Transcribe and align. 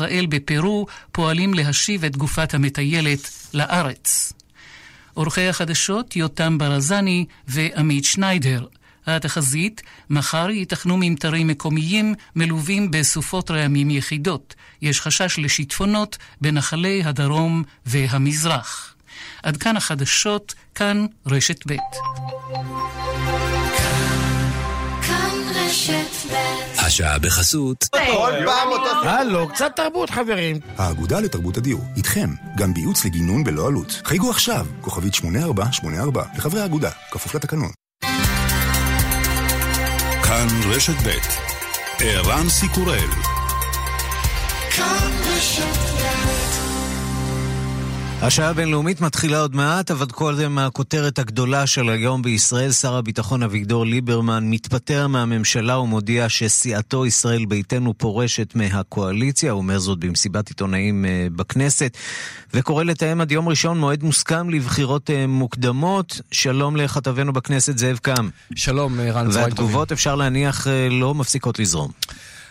ישראל 0.00 0.26
בפרו 0.26 0.86
פועלים 1.12 1.54
להשיב 1.54 2.04
את 2.04 2.16
גופת 2.16 2.54
המטיילת 2.54 3.30
לארץ. 3.54 4.32
עורכי 5.14 5.48
החדשות 5.48 6.16
יותם 6.16 6.58
ברזני 6.58 7.24
ועמית 7.48 8.04
שניידר. 8.04 8.66
התחזית, 9.06 9.82
מחר 10.10 10.50
ייתכנו 10.50 10.96
ממטרים 11.00 11.46
מקומיים 11.46 12.14
מלווים 12.36 12.90
בסופות 12.90 13.50
רעמים 13.50 13.90
יחידות. 13.90 14.54
יש 14.82 15.00
חשש 15.00 15.38
לשיטפונות 15.38 16.18
בנחלי 16.40 17.02
הדרום 17.04 17.62
והמזרח. 17.86 18.94
עד 19.42 19.56
כאן 19.56 19.76
החדשות, 19.76 20.54
כאן 20.74 21.06
רשת 21.26 21.66
ב'. 21.66 21.76
השעה 26.86 27.18
בחסות. 27.18 27.84
כל 27.84 28.32
פעם 28.46 28.68
אותו... 28.68 29.08
הלו, 29.08 29.48
קצת 29.48 29.72
תרבות 29.76 30.10
חברים. 30.10 30.60
האגודה 30.78 31.20
לתרבות 31.20 31.56
הדיור, 31.56 31.80
איתכם, 31.96 32.30
גם 32.56 32.74
בייעוץ 32.74 33.04
לגינון 33.04 33.44
בלא 33.44 33.66
עלות. 33.66 34.00
חייגו 34.04 34.30
עכשיו, 34.30 34.66
כוכבית 34.80 35.14
8484, 35.14 36.24
לחברי 36.36 36.60
האגודה, 36.60 36.90
כפוף 37.10 37.34
לתקנון. 37.34 37.70
כאן 40.22 40.46
רשת 40.70 41.06
ב' 41.06 41.10
ערן 42.00 42.48
סיקורל 42.48 43.08
כאן 44.70 45.10
רשת 45.36 45.86
השעה 48.26 48.48
הבינלאומית 48.50 49.00
מתחילה 49.00 49.40
עוד 49.40 49.54
מעט, 49.54 49.90
אבל 49.90 50.06
קודם 50.06 50.58
הכותרת 50.58 51.18
הגדולה 51.18 51.66
של 51.66 51.88
היום 51.88 52.22
בישראל, 52.22 52.72
שר 52.72 52.96
הביטחון 52.96 53.42
אביגדור 53.42 53.86
ליברמן 53.86 54.44
מתפטר 54.50 55.06
מהממשלה 55.06 55.78
ומודיע 55.78 56.28
שסיעתו 56.28 57.06
ישראל 57.06 57.44
ביתנו 57.44 57.94
פורשת 57.98 58.54
מהקואליציה, 58.54 59.52
הוא 59.52 59.58
אומר 59.58 59.78
זאת 59.78 59.98
במסיבת 59.98 60.48
עיתונאים 60.48 61.04
אה, 61.04 61.26
בכנסת, 61.36 61.96
וקורא 62.54 62.84
לתאם 62.84 63.20
עד 63.20 63.32
יום 63.32 63.48
ראשון 63.48 63.78
מועד 63.78 64.02
מוסכם 64.02 64.50
לבחירות 64.50 65.10
אה, 65.10 65.26
מוקדמות. 65.26 66.20
שלום 66.30 66.76
לכתבנו 66.76 67.32
בכנסת 67.32 67.78
זאב 67.78 67.98
קם. 68.02 68.28
שלום 68.54 69.00
אה, 69.00 69.12
רן, 69.12 69.28
והתגובות 69.32 69.92
אפשר 69.92 70.14
להניח 70.14 70.66
לא 70.90 71.14
מפסיקות 71.14 71.58
לזרום. 71.58 71.90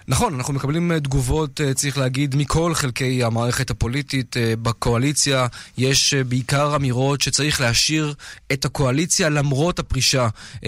נכון, 0.08 0.36
אנחנו 0.36 0.53
מקבלים 0.53 0.92
אה, 0.92 1.00
תגובות, 1.00 1.61
אה, 1.61 1.73
צריך 1.73 1.98
להגיד, 1.98 2.36
מכל 2.36 2.73
חלקי 2.73 3.23
המערכת 3.23 3.70
הפוליטית. 3.70 4.38
אה, 4.38 4.53
בקואליציה 4.62 5.47
יש 5.78 6.14
בעיקר 6.14 6.75
אמירות 6.75 7.22
שצריך 7.22 7.62
להשאיר 7.62 8.14
את 8.53 8.66
הקואליציה 8.66 9.30
למרות 9.30 9.80
הפרישה 9.80 10.28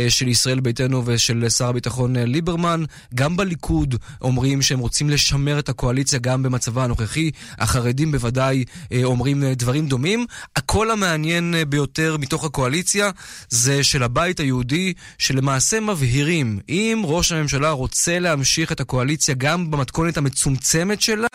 של 0.10 0.28
ישראל 0.28 0.60
ביתנו 0.60 1.04
ושל 1.06 1.50
שר 1.50 1.68
הביטחון 1.68 2.16
ליברמן. 2.16 2.84
גם 3.16 3.38
בליכוד 3.38 3.96
אומרים 4.22 4.62
שהם 4.62 4.80
רוצים 4.80 5.10
לשמר 5.10 5.60
את 5.60 5.70
הקואליציה 5.70 6.20
גם 6.20 6.44
במצבה 6.44 6.84
הנוכחי. 6.84 7.32
החרדים 7.58 8.12
בוודאי 8.12 8.64
אומרים 9.04 9.44
דברים 9.44 9.88
דומים. 9.88 10.26
הקול 10.56 10.92
המעניין 10.92 11.56
ביותר 11.70 12.18
מתוך 12.20 12.46
הקואליציה 12.46 13.12
זה 13.50 13.84
של 13.84 14.04
הבית 14.04 14.40
היהודי, 14.40 14.94
שלמעשה 15.18 15.80
מבהירים, 15.80 16.60
אם 16.70 17.02
ראש 17.06 17.32
הממשלה 17.32 17.72
רוצה 17.72 18.20
להמשיך 18.20 18.72
את 18.72 18.80
הקואליציה 18.80 19.27
הקואליציה, 19.30 19.36
גם 19.36 19.72
במתכונת 19.72 20.18
המצומצמת 20.18 21.02
שלה, 21.02 21.28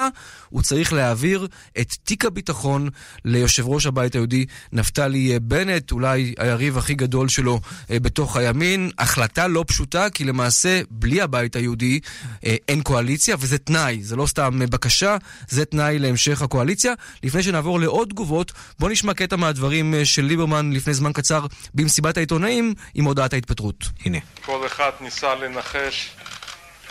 הוא 0.48 0.62
צריך 0.62 0.92
להעביר 0.92 1.48
את 1.80 1.92
תיק 2.04 2.24
הביטחון 2.24 2.88
ליושב 3.24 3.68
ראש 3.68 3.86
הבית 3.86 4.14
היהודי 4.14 4.46
נפתלי 4.72 5.38
בנט, 5.40 5.92
אולי 5.92 6.34
היריב 6.38 6.78
הכי 6.78 6.94
גדול 6.94 7.28
שלו 7.28 7.60
אה, 7.90 8.00
בתוך 8.00 8.36
הימין. 8.36 8.90
החלטה 8.98 9.46
לא 9.46 9.64
פשוטה, 9.66 10.10
כי 10.10 10.24
למעשה, 10.24 10.80
בלי 10.90 11.20
הבית 11.20 11.56
היהודי 11.56 12.00
אה, 12.46 12.56
אין 12.68 12.82
קואליציה, 12.82 13.36
וזה 13.38 13.58
תנאי, 13.58 14.02
זה 14.02 14.16
לא 14.16 14.26
סתם 14.26 14.58
בקשה, 14.70 15.16
זה 15.48 15.64
תנאי 15.64 15.98
להמשך 15.98 16.42
הקואליציה. 16.42 16.92
לפני 17.22 17.42
שנעבור 17.42 17.80
לעוד 17.80 18.08
תגובות, 18.08 18.52
בואו 18.78 18.90
נשמע 18.90 19.14
קטע 19.14 19.36
מהדברים 19.36 19.94
אה, 19.94 20.04
של 20.04 20.24
ליברמן 20.24 20.72
לפני 20.72 20.94
זמן 20.94 21.12
קצר 21.12 21.46
במסיבת 21.74 22.16
העיתונאים 22.16 22.74
עם 22.94 23.04
הודעת 23.04 23.32
ההתפטרות. 23.32 23.84
הנה. 24.04 24.18
כל 24.44 24.66
אחד 24.66 24.90
ניסה 25.00 25.34
לנחש 25.34 26.10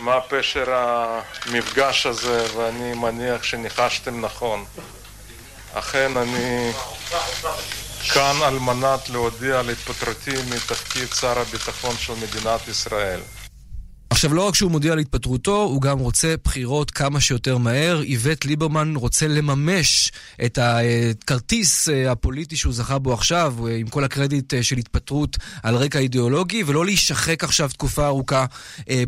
מה 0.02 0.20
פשר 0.20 0.64
המפגש 0.74 2.06
הזה, 2.06 2.46
ואני 2.56 2.94
מניח 2.94 3.42
שניחשתם 3.42 4.24
נכון. 4.24 4.64
אכן 5.74 6.16
אני 6.16 6.72
כאן 8.14 8.36
על 8.42 8.58
מנת 8.58 9.08
להודיע 9.08 9.58
על 9.58 9.70
התפטרותי 9.70 10.34
מתפקיד 10.50 11.08
שר 11.20 11.38
הביטחון 11.38 11.96
של 11.96 12.12
מדינת 12.12 12.68
ישראל. 12.68 13.20
עכשיו, 14.12 14.34
לא 14.34 14.48
רק 14.48 14.54
שהוא 14.54 14.70
מודיע 14.70 14.92
על 14.92 14.98
התפטרותו, 14.98 15.62
הוא 15.62 15.82
גם 15.82 15.98
רוצה 15.98 16.34
בחירות 16.44 16.90
כמה 16.90 17.20
שיותר 17.20 17.58
מהר. 17.58 18.02
איווט 18.02 18.44
ליברמן 18.44 18.96
רוצה 18.96 19.28
לממש 19.28 20.12
את 20.44 20.58
הכרטיס 20.62 21.88
אה, 21.88 22.12
הפוליטי 22.12 22.56
שהוא 22.56 22.72
זכה 22.72 22.98
בו 22.98 23.12
עכשיו, 23.12 23.54
אה, 23.66 23.76
עם 23.76 23.86
כל 23.86 24.04
הקרדיט 24.04 24.54
אה, 24.54 24.62
של 24.62 24.76
התפטרות 24.76 25.36
על 25.62 25.74
רקע 25.74 25.98
אידיאולוגי, 25.98 26.62
ולא 26.66 26.84
להישחק 26.84 27.44
עכשיו 27.44 27.68
תקופה 27.68 28.06
ארוכה 28.06 28.46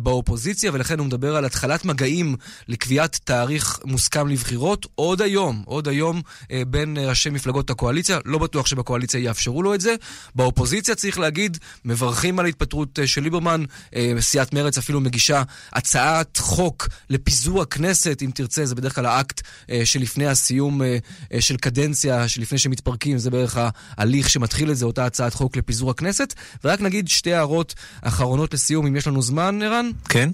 באופוזיציה, 0.02 0.70
ולכן 0.74 0.98
הוא 0.98 1.06
מדבר 1.06 1.36
על 1.36 1.44
התחלת 1.44 1.84
מגעים 1.84 2.36
לקביעת 2.68 3.20
תאריך 3.24 3.80
מוסכם 3.84 4.28
לבחירות 4.28 4.86
עוד 4.94 5.22
היום, 5.22 5.62
עוד 5.66 5.88
היום 5.88 6.22
בין 6.66 6.96
ראשי 6.98 7.30
מפלגות 7.30 7.70
הקואליציה. 7.70 8.18
לא 8.24 8.38
בטוח 8.38 8.66
שבקואליציה 8.66 9.20
יאפשרו 9.20 9.62
לו 9.62 9.74
את 9.74 9.80
זה. 9.80 9.94
באופוזיציה, 10.34 10.94
צריך 10.94 11.18
להגיד, 11.18 11.58
מברכים 11.84 12.38
על 12.38 12.44
ההתפטרות 12.44 12.98
של 13.06 13.22
ליברמן, 13.22 13.64
סיעת 14.20 14.52
מרצ 14.52 14.78
אפילו 14.78 14.93
מגישה 15.00 15.42
הצעת 15.72 16.36
חוק 16.36 16.88
לפיזור 17.10 17.62
הכנסת, 17.62 18.22
אם 18.22 18.30
תרצה, 18.34 18.66
זה 18.66 18.74
בדרך 18.74 18.94
כלל 18.94 19.06
האקט 19.06 19.40
אה, 19.70 19.80
שלפני 19.84 20.26
הסיום 20.26 20.82
אה, 20.82 20.98
אה, 21.32 21.40
של 21.40 21.56
קדנציה, 21.56 22.28
שלפני 22.28 22.58
שמתפרקים, 22.58 23.18
זה 23.18 23.30
בערך 23.30 23.58
ההליך 23.96 24.30
שמתחיל 24.30 24.70
את 24.70 24.76
זה, 24.76 24.86
אותה 24.86 25.06
הצעת 25.06 25.34
חוק 25.34 25.56
לפיזור 25.56 25.90
הכנסת. 25.90 26.34
ורק 26.64 26.80
נגיד 26.80 27.08
שתי 27.08 27.32
הערות 27.32 27.74
אחרונות 28.02 28.54
לסיום, 28.54 28.86
אם 28.86 28.96
יש 28.96 29.06
לנו 29.06 29.22
זמן, 29.22 29.62
ערן? 29.62 29.90
כן. 30.08 30.30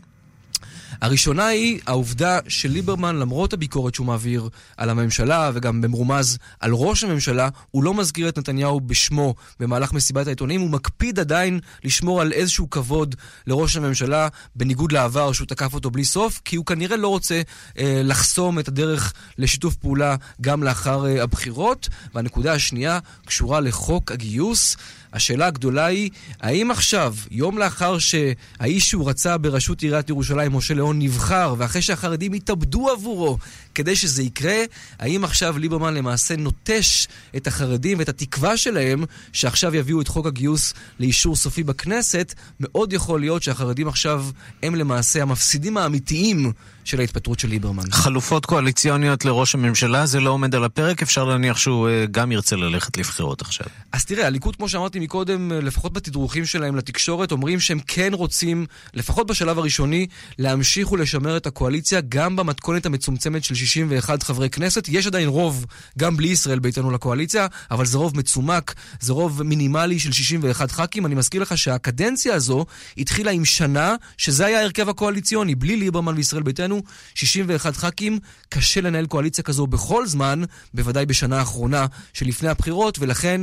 הראשונה 1.01 1.47
היא 1.47 1.81
העובדה 1.87 2.39
שליברמן, 2.49 3.17
למרות 3.17 3.53
הביקורת 3.53 3.95
שהוא 3.95 4.07
מעביר 4.07 4.49
על 4.77 4.91
הממשלה, 4.91 5.51
וגם 5.55 5.81
במרומז 5.81 6.39
על 6.61 6.71
ראש 6.73 7.05
הממשלה, 7.05 7.49
הוא 7.71 7.85
לא 7.85 7.95
מזכיר 7.95 8.29
את 8.29 8.39
נתניהו 8.39 8.81
בשמו 8.81 9.35
במהלך 9.61 9.93
מסיבת 9.93 10.27
העיתונאים, 10.27 10.61
הוא 10.61 10.71
מקפיד 10.71 11.19
עדיין 11.21 11.61
לשמור 11.85 12.21
על 12.21 12.33
איזשהו 12.33 12.71
כבוד 12.71 13.15
לראש 13.47 13.77
הממשלה, 13.77 14.29
בניגוד 14.57 14.93
לעבר 14.93 15.33
שהוא 15.33 15.47
תקף 15.47 15.75
אותו 15.75 15.91
בלי 15.91 16.05
סוף, 16.05 16.41
כי 16.45 16.57
הוא 16.57 16.67
כנראה 16.67 16.97
לא 16.97 17.09
רוצה 17.09 17.43
אה, 17.79 18.01
לחסום 18.05 18.59
את 18.59 18.69
הדרך 18.69 19.13
לשיתוף 19.39 19.77
פעולה 19.77 20.17
גם 20.41 20.63
לאחר 20.63 21.07
אה, 21.07 21.23
הבחירות. 21.23 21.89
והנקודה 22.15 22.53
השנייה 22.53 22.99
קשורה 23.27 23.61
לחוק 23.61 24.13
הגיוס. 24.13 24.77
השאלה 25.13 25.47
הגדולה 25.47 25.87
היא, 25.87 26.11
האם 26.41 26.71
עכשיו, 26.71 27.15
יום 27.31 27.59
לאחר 27.59 27.99
שהאיש 27.99 28.91
שהוא 28.91 29.11
רצה 29.11 29.39
בראשות 29.39 29.83
עיריית 29.83 30.09
ירושלים, 30.09 30.57
משה 30.57 30.75
ליאון, 30.75 30.99
נבחר, 30.99 31.55
ואחרי 31.59 31.83
שהחרדים 31.83 32.33
התאבדו 32.33 32.91
עבורו 32.91 33.39
כדי 33.75 33.97
שזה 33.97 34.23
יקרה, 34.23 34.59
האם 34.99 35.25
עכשיו 35.25 35.59
ליברמן 35.59 35.95
למעשה 35.95 36.37
נוטש 36.37 37.07
את 37.37 37.47
החרדים 37.47 37.99
ואת 37.99 38.09
התקווה 38.09 38.57
שלהם 38.57 39.05
שעכשיו 39.33 39.75
יביאו 39.75 40.01
את 40.01 40.09
חוק 40.09 40.27
הגיוס 40.27 40.75
לאישור 41.01 41.37
סופי 41.37 41.63
בכנסת? 41.63 42.35
מאוד 42.61 42.93
יכול 42.93 43.21
להיות 43.21 43.43
שהחרדים 43.43 43.89
עכשיו 43.89 44.25
הם 44.63 44.75
למעשה 44.75 45.23
המפסידים 45.23 45.77
האמיתיים 45.77 46.53
של 46.91 47.01
ההתפטרות 47.01 47.39
של 47.39 47.49
ליברמן. 47.49 47.91
חלופות 47.91 48.47
קואליציוניות 48.47 49.25
לראש 49.25 49.55
הממשלה, 49.55 50.07
זה 50.07 50.21
לא 50.21 50.31
עומד 50.31 50.55
על 50.55 50.65
הפרק? 50.65 51.03
אפשר 51.03 51.25
להניח 51.25 51.59
שהוא 51.59 51.89
uh, 51.89 52.11
גם 52.11 52.33
ירצה 52.33 52.57
ללכת 52.57 52.97
לבחירות 52.97 53.41
עכשיו. 53.41 53.67
אז 53.93 54.05
תראה, 54.05 54.27
הליכוד, 54.27 54.57
כמו 54.57 54.69
שאמרתי 54.69 54.99
מקודם, 54.99 55.53
אה, 55.53 55.61
לפחות 55.61 55.93
בתדרוכים 55.93 56.47
שלהם 56.47 56.77
לתקשורת, 56.77 57.33
אומרים 57.33 57.61
שהם 57.61 57.79
כן 57.87 58.11
רוצים, 58.15 58.67
לפחות 58.95 59.27
בשלב 59.27 59.59
הראשוני, 59.59 60.07
להמשיך 60.39 60.93
ולשמר 60.93 61.37
את 61.37 61.47
הקואליציה 61.47 62.01
גם 62.09 62.37
במתכונת 62.37 62.87
המצומצמת 62.87 63.45
של 63.45 63.55
61 63.55 64.23
חברי 64.23 64.51
כנסת. 64.51 64.89
יש 64.89 65.07
עדיין 65.07 65.29
רוב, 65.29 65.67
גם 65.99 66.17
בלי 66.17 66.29
ישראל 66.29 66.59
ביתנו 66.59 66.91
לקואליציה, 66.91 67.47
אבל 67.71 67.87
זה 67.87 67.99
רוב 67.99 68.17
מצומק, 68.17 68.75
זה 69.01 69.13
רוב 69.13 69.43
מינימלי 69.43 69.99
של 69.99 70.13
61 70.13 70.71
ח"כים. 70.71 71.07
אני 71.07 71.15
מזכיר 71.15 71.43
לך 71.43 71.59
שהקדנציה 71.59 72.35
הזו 72.35 72.67
התחילה 72.99 73.31
עם 73.31 73.45
שנה, 73.45 73.95
שזה 74.17 74.47
היה 74.47 74.59
ההרכב 74.59 74.89
הקואליציוני, 74.89 75.55
בלי 75.55 75.77
ליברמן 75.77 76.15
וישראל 76.17 76.43
ביתנו, 76.43 76.80
61 77.15 77.77
ח"כים. 77.77 78.19
קשה 78.49 78.81
לנהל 78.81 79.07
קואליציה 79.07 79.45
כזו 79.45 79.67
בכל 79.67 80.07
זמן, 80.07 80.43
בוודאי 80.75 81.07
בשנה 81.07 81.39
האחרונה 81.39 81.87
שלפני 82.13 82.49
הבחירות, 82.49 82.99
ולכן... 82.99 83.41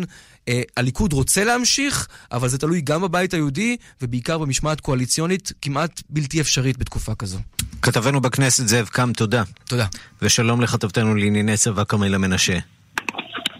אה, 0.47 0.61
הליכוד 0.77 1.13
רוצה 1.13 1.43
להמשיך, 1.43 2.07
אבל 2.31 2.47
זה 2.47 2.57
תלוי 2.57 2.81
גם 2.81 3.01
בבית 3.01 3.33
היהודי, 3.33 3.77
ובעיקר 4.01 4.37
במשמעת 4.37 4.81
קואליציונית 4.81 5.51
כמעט 5.61 6.01
בלתי 6.09 6.41
אפשרית 6.41 6.77
בתקופה 6.77 7.15
כזו. 7.15 7.37
כתבנו 7.81 8.21
בכנסת 8.21 8.67
זאב 8.67 8.85
קם, 8.85 9.13
תודה. 9.13 9.43
תודה. 9.65 9.85
ושלום 10.21 10.61
לכתבתנו 10.61 11.15
לענייני 11.15 11.57
צבא 11.57 11.83
כרמלה 11.83 12.17
מנשה. 12.17 12.57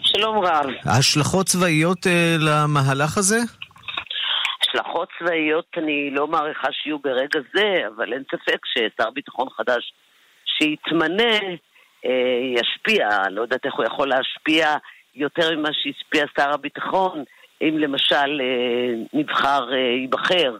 שלום 0.02 0.44
רב. 0.44 0.66
השלכות 0.84 1.46
צבאיות 1.46 2.06
אה, 2.06 2.36
למהלך 2.38 3.18
הזה? 3.18 3.40
השלכות 4.68 5.08
צבאיות 5.18 5.66
אני 5.76 6.10
לא 6.10 6.26
מעריכה 6.26 6.68
שיהיו 6.72 6.98
ברגע 6.98 7.40
זה, 7.54 7.86
אבל 7.96 8.12
אין 8.12 8.22
ספק 8.30 8.66
ששר 8.66 9.10
ביטחון 9.10 9.48
חדש 9.50 9.92
שיתמנה 10.44 11.38
ישפיע, 12.54 13.08
לא 13.30 13.42
יודעת 13.42 13.66
איך 13.66 13.74
הוא 13.74 13.84
יכול 13.84 14.08
להשפיע 14.08 14.74
יותר 15.14 15.56
ממה 15.56 15.68
שהשפיע 15.72 16.24
שר 16.38 16.50
הביטחון, 16.54 17.24
אם 17.62 17.78
למשל 17.78 18.40
נבחר, 19.12 19.72
ייבחר. 19.74 20.56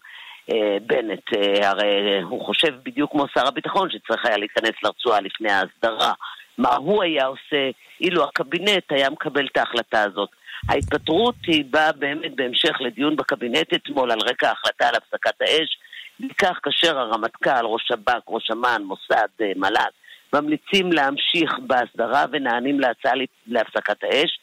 בנט, 0.86 1.24
הרי 1.62 2.20
הוא 2.22 2.44
חושב 2.46 2.74
בדיוק 2.82 3.10
כמו 3.10 3.24
שר 3.34 3.48
הביטחון 3.48 3.90
שצריך 3.90 4.26
היה 4.26 4.36
להיכנס 4.36 4.72
לרצועה 4.82 5.20
לפני 5.20 5.52
ההסדרה. 5.52 6.12
מה 6.58 6.76
הוא 6.76 7.02
היה 7.02 7.26
עושה 7.26 7.70
אילו 8.00 8.24
הקבינט 8.24 8.92
היה 8.92 9.10
מקבל 9.10 9.46
את 9.46 9.56
ההחלטה 9.56 10.02
הזאת. 10.02 10.28
ההתפטרות 10.68 11.34
היא 11.46 11.64
באה 11.70 11.92
באמת 11.92 12.36
בהמשך 12.36 12.80
לדיון 12.80 13.16
בקבינט 13.16 13.74
אתמול 13.74 14.10
על 14.10 14.18
רקע 14.20 14.48
ההחלטה 14.48 14.88
על 14.88 14.94
הפסקת 14.94 15.40
האש, 15.40 15.78
בעיקר 16.20 16.52
כאשר 16.62 16.98
הרמטכ"ל, 16.98 17.64
ראש 17.66 17.82
שב"כ, 17.88 18.22
ראש 18.28 18.50
אמ"ן, 18.50 18.82
מוסד, 18.82 19.28
אה, 19.40 19.52
מל"ג, 19.56 19.90
ממליצים 20.32 20.92
להמשיך 20.92 21.58
בהסדרה 21.66 22.24
ונענים 22.32 22.80
להצעה 22.80 23.12
להפסקת 23.46 24.04
האש. 24.04 24.38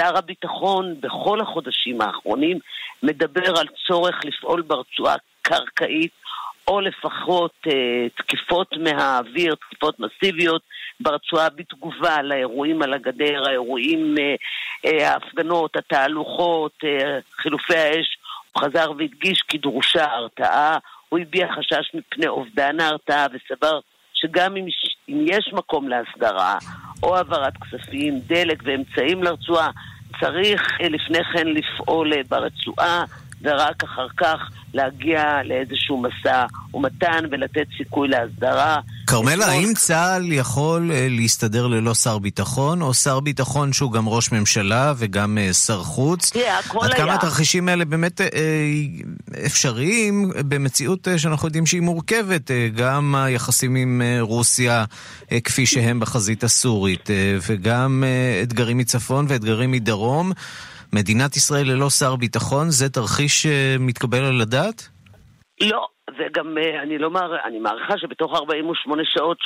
שר 0.00 0.18
הביטחון 0.18 0.94
בכל 1.00 1.40
החודשים 1.40 2.00
האחרונים 2.00 2.58
מדבר 3.02 3.58
על 3.58 3.66
צורך 3.86 4.24
לפעול 4.24 4.62
ברצועה 4.62 5.16
קרקעית 5.42 6.12
או 6.68 6.80
לפחות 6.80 7.52
אה, 7.66 8.08
תקיפות 8.16 8.74
מהאוויר, 8.76 9.54
תקיפות 9.54 9.96
מסיביות 10.00 10.62
ברצועה 11.00 11.48
בתגובה 11.50 12.22
לאירועים 12.22 12.82
על 12.82 12.94
הגדר, 12.94 13.42
האירועים, 13.46 14.14
אה, 14.18 14.34
אה, 14.84 15.10
ההפגנות, 15.10 15.76
התהלוכות, 15.76 16.72
חילופי 17.36 17.76
האש. 17.76 18.18
הוא 18.52 18.62
חזר 18.62 18.90
והדגיש 18.98 19.42
כי 19.48 19.58
דרושה 19.58 20.04
הרתעה. 20.04 20.78
הוא 21.08 21.18
הביע 21.18 21.46
חשש 21.52 21.90
מפני 21.94 22.26
אובדן 22.28 22.80
ההרתעה 22.80 23.26
וסבר 23.32 23.80
שגם 24.14 24.56
אם, 24.56 24.66
אם 25.08 25.24
יש 25.26 25.50
מקום 25.52 25.88
להסדרה 25.88 26.58
או 27.02 27.16
העברת 27.16 27.52
כספים, 27.56 28.20
דלק 28.26 28.62
ואמצעים 28.64 29.22
לרצועה, 29.22 29.70
צריך 30.20 30.62
לפני 30.80 31.24
כן 31.24 31.46
לפעול 31.46 32.22
ברצועה 32.22 33.04
ורק 33.42 33.84
אחר 33.84 34.06
כך 34.16 34.38
להגיע 34.74 35.22
לאיזשהו 35.44 36.02
משא 36.02 36.44
ומתן 36.74 37.24
ולתת 37.30 37.66
סיכוי 37.78 38.08
להסדרה. 38.08 38.80
כרמלה, 39.06 39.46
האם 39.46 39.74
צה"ל 39.74 40.32
יכול 40.32 40.90
אה, 40.92 41.06
להסתדר 41.10 41.66
ללא 41.66 41.94
שר 41.94 42.18
ביטחון, 42.18 42.82
או 42.82 42.94
שר 42.94 43.20
ביטחון 43.20 43.72
שהוא 43.72 43.92
גם 43.92 44.08
ראש 44.08 44.32
ממשלה 44.32 44.92
וגם 44.96 45.38
אה, 45.38 45.52
שר 45.52 45.82
חוץ? 45.82 46.30
תראה, 46.30 46.58
הכל 46.58 46.78
היה. 46.82 46.90
עד 46.90 46.96
כמה 46.96 47.14
התרחישים 47.14 47.68
האלה 47.68 47.84
באמת 47.84 48.20
אה, 48.20 48.26
אפשריים 49.46 50.30
במציאות 50.48 51.08
שאנחנו 51.16 51.48
יודעים 51.48 51.66
שהיא 51.66 51.82
מורכבת, 51.82 52.50
גם 52.74 53.14
היחסים 53.14 53.74
עם 53.74 54.02
רוסיה 54.20 54.84
כפי 55.44 55.66
שהם 55.66 56.00
בחזית 56.00 56.44
הסורית, 56.44 57.10
וגם 57.48 58.04
אתגרים 58.42 58.78
מצפון 58.78 59.26
ואתגרים 59.28 59.70
מדרום. 59.70 60.32
מדינת 60.92 61.36
ישראל 61.36 61.66
ללא 61.66 61.90
שר 61.90 62.16
ביטחון, 62.16 62.70
זה 62.70 62.88
תרחיש 62.88 63.46
מתקבל 63.80 64.24
על 64.24 64.40
הדעת? 64.40 64.88
לא, 65.60 65.86
וגם 66.18 66.58
אה, 66.58 66.82
אני 66.82 66.98
לא 66.98 67.10
מער... 67.10 67.36
אני 67.44 67.58
מעריכה 67.58 67.98
שבתוך 67.98 68.34
48 68.34 69.02
שעות, 69.04 69.38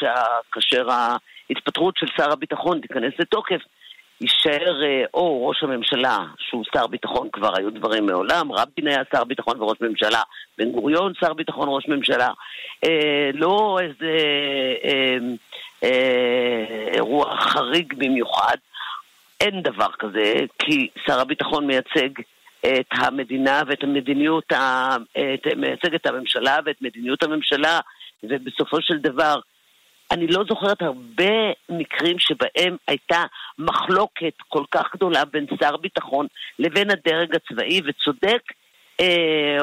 כאשר 0.53 0.87
ההתפטרות 0.91 1.95
של 1.97 2.07
שר 2.17 2.33
הביטחון 2.33 2.81
תיכנס 2.81 3.13
לתוקף, 3.19 3.61
יישאר 4.23 4.85
אה, 4.85 5.05
או 5.15 5.49
ראש 5.49 5.63
הממשלה, 5.63 6.19
שהוא 6.39 6.65
שר 6.75 6.87
ביטחון, 6.87 7.29
כבר 7.33 7.53
היו 7.59 7.71
דברים 7.71 8.07
מעולם, 8.07 8.53
רבין 8.53 8.87
היה 8.89 9.03
שר 9.15 9.25
ביטחון 9.25 9.63
וראש 9.63 9.79
ממשלה, 9.81 10.23
בן 10.59 10.73
גוריון 10.73 11.13
שר 11.21 11.33
ביטחון 11.33 11.69
וראש 11.69 11.89
ממשלה, 11.89 12.29
אה, 12.85 13.31
לא 13.35 13.79
איזה 13.83 14.17
אה, 14.85 15.17
אה, 15.85 16.89
אירוע 16.95 17.37
חריג 17.37 17.95
במיוחד, 17.97 18.57
אין 19.43 19.63
דבר 19.63 19.93
כזה, 19.99 20.35
כי 20.59 20.89
שר 21.07 21.21
הביטחון 21.21 21.67
מייצג 21.67 22.09
את 22.67 22.87
המדינה 22.93 23.63
ואת 23.67 23.83
המדיניות, 23.83 24.53
את, 24.53 25.47
מייצג 25.57 25.95
את 25.95 26.07
הממשלה 26.07 26.59
ואת 26.65 26.83
מדיניות 26.83 27.23
הממשלה, 27.23 27.81
ובסופו 28.23 28.77
של 28.81 28.99
דבר, 28.99 29.35
אני 30.11 30.27
לא 30.27 30.45
זוכרת 30.49 30.83
הרבה 30.83 31.35
מקרים 31.69 32.19
שבהם 32.19 32.77
הייתה 32.89 33.25
מחלוקת 33.59 34.35
כל 34.49 34.65
כך 34.71 34.95
גדולה 34.95 35.25
בין 35.25 35.47
שר 35.61 35.77
ביטחון 35.77 36.27
לבין 36.59 36.91
הדרג 36.91 37.37
הצבאי, 37.37 37.81
וצודק 37.85 38.43
אה, 39.01 39.59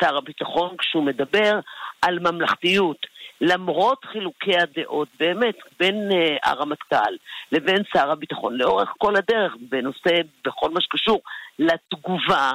שר 0.00 0.16
הביטחון 0.16 0.76
כשהוא 0.78 1.04
מדבר 1.04 1.60
על 2.02 2.18
ממלכתיות. 2.18 3.06
למרות 3.42 4.04
חילוקי 4.04 4.56
הדעות, 4.56 5.08
באמת, 5.20 5.54
בין 5.78 6.08
uh, 6.10 6.48
הרמטכ"ל 6.48 7.14
לבין 7.52 7.82
שר 7.92 8.10
הביטחון, 8.10 8.56
לאורך 8.56 8.88
כל 8.98 9.16
הדרך, 9.16 9.52
בנושא, 9.70 10.20
בכל 10.44 10.70
מה 10.70 10.80
שקשור 10.80 11.20
לתגובה 11.58 12.52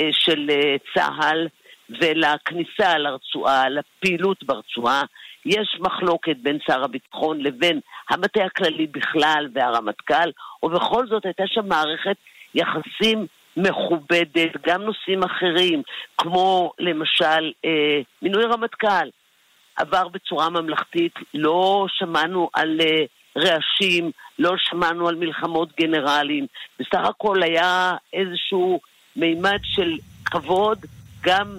uh, 0.00 0.04
של 0.10 0.50
uh, 0.50 0.94
צה"ל 0.94 1.48
ולכניסה 2.00 2.98
לרצועה, 2.98 3.68
לפעילות 3.68 4.44
ברצועה, 4.44 5.02
יש 5.46 5.76
מחלוקת 5.80 6.36
בין 6.42 6.58
שר 6.66 6.84
הביטחון 6.84 7.40
לבין 7.40 7.80
המטה 8.10 8.44
הכללי 8.44 8.86
בכלל 8.86 9.48
והרמטכ"ל, 9.54 10.30
ובכל 10.62 11.06
זאת 11.06 11.24
הייתה 11.24 11.44
שם 11.46 11.68
מערכת 11.68 12.16
יחסים 12.54 13.26
מכובדת, 13.56 14.66
גם 14.66 14.82
נושאים 14.82 15.22
אחרים, 15.22 15.82
כמו 16.18 16.72
למשל 16.78 17.52
אה, 17.64 18.00
מינוי 18.22 18.44
רמטכ"ל. 18.44 19.08
עבר 19.76 20.08
בצורה 20.08 20.50
ממלכתית, 20.50 21.14
לא 21.34 21.86
שמענו 21.88 22.50
על 22.54 22.80
uh, 22.80 23.40
רעשים, 23.40 24.10
לא 24.38 24.52
שמענו 24.58 25.08
על 25.08 25.14
מלחמות 25.14 25.68
גנרלים. 25.80 26.46
בסך 26.80 27.08
הכל 27.08 27.42
היה 27.42 27.94
איזשהו 28.12 28.80
מימד 29.16 29.58
של 29.62 29.96
כבוד 30.24 30.78
גם 31.22 31.58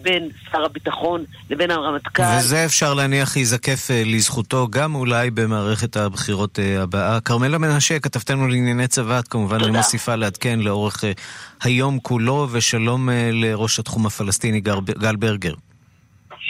בין 0.00 0.28
שר 0.52 0.64
הביטחון 0.64 1.24
לבין 1.50 1.70
הרמטכ"ל. 1.70 2.22
וזה 2.38 2.64
אפשר 2.64 2.94
להניח 2.94 3.36
ייזקף 3.36 3.90
uh, 3.90 4.08
לזכותו 4.08 4.66
גם 4.70 4.94
אולי 4.94 5.30
במערכת 5.30 5.96
הבחירות 5.96 6.58
uh, 6.58 6.82
הבאה. 6.82 7.20
כרמלה 7.20 7.58
מנשה, 7.58 7.98
כתבתנו 7.98 8.48
לענייני 8.48 8.88
צבא, 8.88 9.18
את 9.18 9.28
כמובן 9.28 9.64
אני 9.64 9.76
מוסיפה 9.76 10.14
לעדכן 10.14 10.60
לאורך 10.60 11.04
היום 11.62 11.98
כולו, 12.02 12.48
ושלום 12.50 13.08
לראש 13.32 13.78
התחום 13.78 14.06
הפלסטיני 14.06 14.60
גל 14.98 15.16
ברגר. 15.16 15.54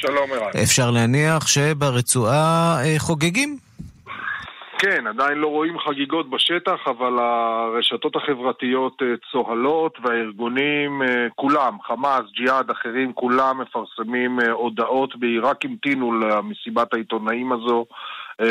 שלום 0.07 0.33
ערן. 0.33 0.51
אפשר 0.65 0.91
להניח 0.91 1.47
שברצועה 1.47 2.77
אה, 2.85 2.99
חוגגים? 2.99 3.57
כן, 4.79 5.07
עדיין 5.07 5.39
לא 5.39 5.47
רואים 5.47 5.79
חגיגות 5.79 6.31
בשטח, 6.31 6.81
אבל 6.87 7.19
הרשתות 7.19 8.17
החברתיות 8.17 9.03
אה, 9.03 9.07
צוהלות 9.33 9.99
והארגונים, 10.03 11.03
אה, 11.03 11.27
כולם, 11.35 11.77
חמאס, 11.87 12.23
ג'יהאד, 12.37 12.71
אחרים, 12.71 13.13
כולם 13.13 13.61
מפרסמים 13.61 14.39
הודעות, 14.53 15.15
רק 15.43 15.65
המתינו 15.65 16.21
למסיבת 16.21 16.95
העיתונאים 16.95 17.53
הזו 17.53 17.87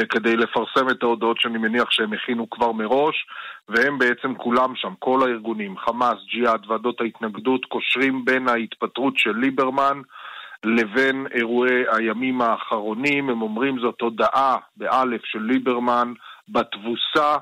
כדי 0.10 0.36
לפרסם 0.36 0.90
את 0.90 1.04
ההודעות 1.04 1.40
שאני 1.40 1.58
מניח 1.58 1.92
שהם 1.92 2.14
הכינו 2.14 2.50
כבר 2.50 2.72
מראש, 2.72 3.26
והם 3.70 3.98
בעצם 3.98 4.36
כולם 4.36 4.76
שם, 4.76 4.94
כל 5.00 5.20
הארגונים, 5.24 5.78
חמאס, 5.78 6.18
ג'יהאד, 6.32 6.66
ועדות 6.68 7.02
ההתנגדות, 7.02 7.66
קושרים 7.66 8.26
בין 8.26 8.48
ההתפטרות 8.48 9.14
של 9.18 9.32
ליברמן 9.36 10.02
לבין 10.66 11.28
אירועי 11.34 11.84
הימים 11.92 12.42
האחרונים. 12.42 13.30
הם 13.30 13.42
אומרים 13.42 13.80
זאת 13.80 14.02
הודעה, 14.02 14.58
באלף, 14.78 15.22
של 15.26 15.40
ליברמן 15.40 16.14
בתבוסה. 16.50 17.36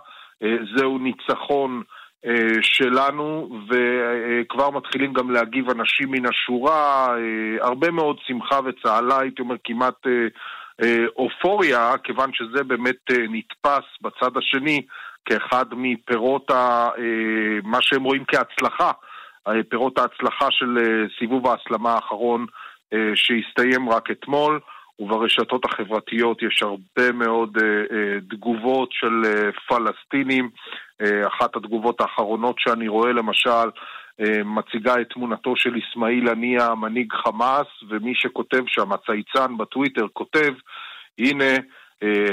אה, 0.43 0.55
זהו 0.75 0.97
ניצחון 0.97 1.83
אה, 2.25 2.61
שלנו, 2.61 3.49
וכבר 3.69 4.69
מתחילים 4.69 5.13
גם 5.13 5.31
להגיב 5.31 5.69
אנשים 5.69 6.11
מן 6.11 6.25
השורה, 6.25 7.07
אה, 7.07 7.65
הרבה 7.65 7.91
מאוד 7.91 8.17
שמחה 8.27 8.59
וצהלה, 8.65 9.19
הייתי 9.19 9.41
אומר 9.41 9.55
כמעט 9.63 10.07
אופוריה, 11.15 11.93
כיוון 12.03 12.29
שזה 12.33 12.63
באמת 12.63 13.11
נתפס 13.29 13.85
בצד 14.01 14.37
השני 14.37 14.81
כאחד 15.25 15.65
מפירות 15.71 16.51
ה, 16.51 16.89
מה 17.63 17.77
שהם 17.81 18.03
רואים 18.03 18.23
כהצלחה, 18.27 18.91
פירות 19.69 19.97
ההצלחה 19.97 20.47
של 20.51 20.77
סיבוב 21.19 21.47
ההסלמה 21.47 21.93
האחרון 21.93 22.41
אה, 22.41 22.60
שהסתיים 23.15 23.89
רק 23.89 24.11
אתמול, 24.11 24.59
וברשתות 25.01 25.65
החברתיות 25.65 26.41
יש 26.41 26.63
הרבה 26.63 27.11
מאוד 27.11 27.57
אה, 27.61 27.67
אה, 27.67 28.19
תגובות 28.29 28.89
של 28.91 29.21
פלסטינים. 29.67 30.49
אחת 31.27 31.55
התגובות 31.55 32.01
האחרונות 32.01 32.55
שאני 32.59 32.87
רואה 32.87 33.11
למשל 33.11 33.69
מציגה 34.45 35.01
את 35.01 35.09
תמונתו 35.09 35.55
של 35.55 35.75
אסמאעיל 35.77 36.29
הנייה, 36.29 36.75
מנהיג 36.75 37.13
חמאס, 37.13 37.67
ומי 37.89 38.15
שכותב 38.15 38.63
שם, 38.67 38.91
הצייצן 38.91 39.57
בטוויטר, 39.57 40.05
כותב, 40.13 40.53
הנה, 41.19 41.53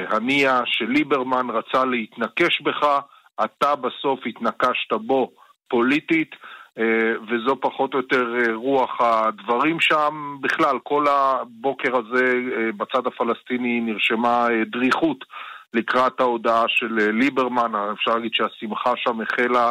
הנייה 0.09 0.61
שליברמן 0.67 1.51
רצה 1.51 1.85
להתנקש 1.85 2.61
בך, 2.61 3.01
אתה 3.45 3.77
בסוף 3.77 4.21
התנקשת 4.27 4.93
בו 4.93 5.31
פוליטית. 5.69 6.35
אה, 6.79 7.13
וזו 7.29 7.57
פחות 7.61 7.95
או 7.95 7.99
יותר 7.99 8.35
אה, 8.39 8.55
רוח 8.55 9.01
הדברים 9.01 9.81
שם. 9.81 10.37
בכלל, 10.41 10.79
כל 10.83 11.05
הבוקר 11.09 11.97
הזה 11.97 12.33
אה, 12.57 12.73
בצד 12.77 13.07
הפלסטיני 13.07 13.81
נרשמה 13.81 14.47
דריכות 14.71 15.25
לקראת 15.75 16.21
ההודעה 16.21 16.65
של 16.69 17.11
ליברמן, 17.13 17.73
אפשר 17.93 18.15
להגיד 18.15 18.31
שהשמחה 18.35 18.93
שם 18.97 19.21
החלה 19.21 19.71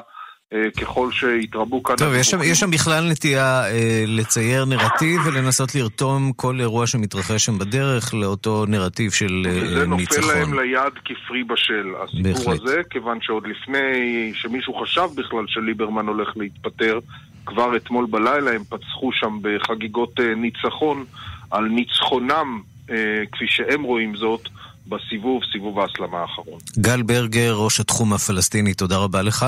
ככל 0.78 1.12
שהתרבו 1.12 1.84
כאן... 1.84 1.96
טוב, 1.96 2.14
יש 2.14 2.28
שם, 2.28 2.42
יש 2.44 2.60
שם 2.60 2.72
בכלל 2.72 3.12
נטייה 3.12 3.68
אה, 3.70 4.04
לצייר 4.08 4.66
נרטיב 4.66 5.22
ולנסות 5.26 5.76
לרתום 5.76 6.32
כל 6.36 6.60
אירוע 6.60 6.88
שמתרחש 6.88 7.46
שם 7.46 7.60
בדרך 7.60 8.14
לאותו 8.14 8.66
נרטיב 8.68 9.12
של 9.12 9.46
אה, 9.46 9.52
ניצחון. 9.52 9.68
וזה 9.68 9.86
נופל 9.86 10.28
להם 10.28 10.60
ליד 10.60 10.94
כפרי 11.06 11.44
בשל, 11.44 11.94
הסיפור 12.04 12.34
בהחלט. 12.34 12.62
הזה, 12.62 12.82
כיוון 12.90 13.18
שעוד 13.22 13.44
לפני 13.48 14.32
שמישהו 14.34 14.74
חשב 14.74 15.08
בכלל 15.16 15.46
שליברמן 15.48 16.08
הולך 16.08 16.30
להתפטר, 16.36 17.00
כבר 17.46 17.76
אתמול 17.76 18.06
בלילה 18.10 18.52
הם 18.52 18.64
פצחו 18.64 19.12
שם 19.14 19.40
בחגיגות 19.42 20.20
אה, 20.20 20.36
ניצחון 20.36 21.06
על 21.52 21.64
ניצחונם, 21.64 22.62
אה, 22.90 22.96
כפי 23.32 23.46
שהם 23.48 23.84
רואים 23.84 24.16
זאת, 24.16 24.50
בסיבוב, 24.88 25.42
סיבוב 25.52 25.80
ההסלמה 25.80 26.18
האחרון. 26.18 26.60
גל 26.80 27.02
ברגר, 27.02 27.54
ראש 27.56 27.80
התחום 27.80 28.14
הפלסטיני, 28.14 28.74
תודה 28.74 28.98
רבה 28.98 29.22
לך. 29.22 29.46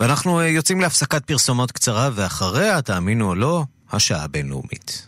ואנחנו 0.00 0.40
אה, 0.40 0.48
יוצאים 0.48 0.80
להפסקת 0.80 1.24
פרסומות 1.24 1.72
קצרה, 1.72 2.10
ואחריה, 2.14 2.82
תאמינו 2.82 3.28
או 3.28 3.34
לא, 3.34 3.64
השעה 3.92 4.24
הבינלאומית. 4.24 5.06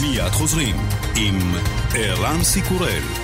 מיד 0.00 0.32
חוזרים 0.32 0.76
עם 1.16 1.54
ערן 1.94 2.44
סיקורל. 2.44 3.23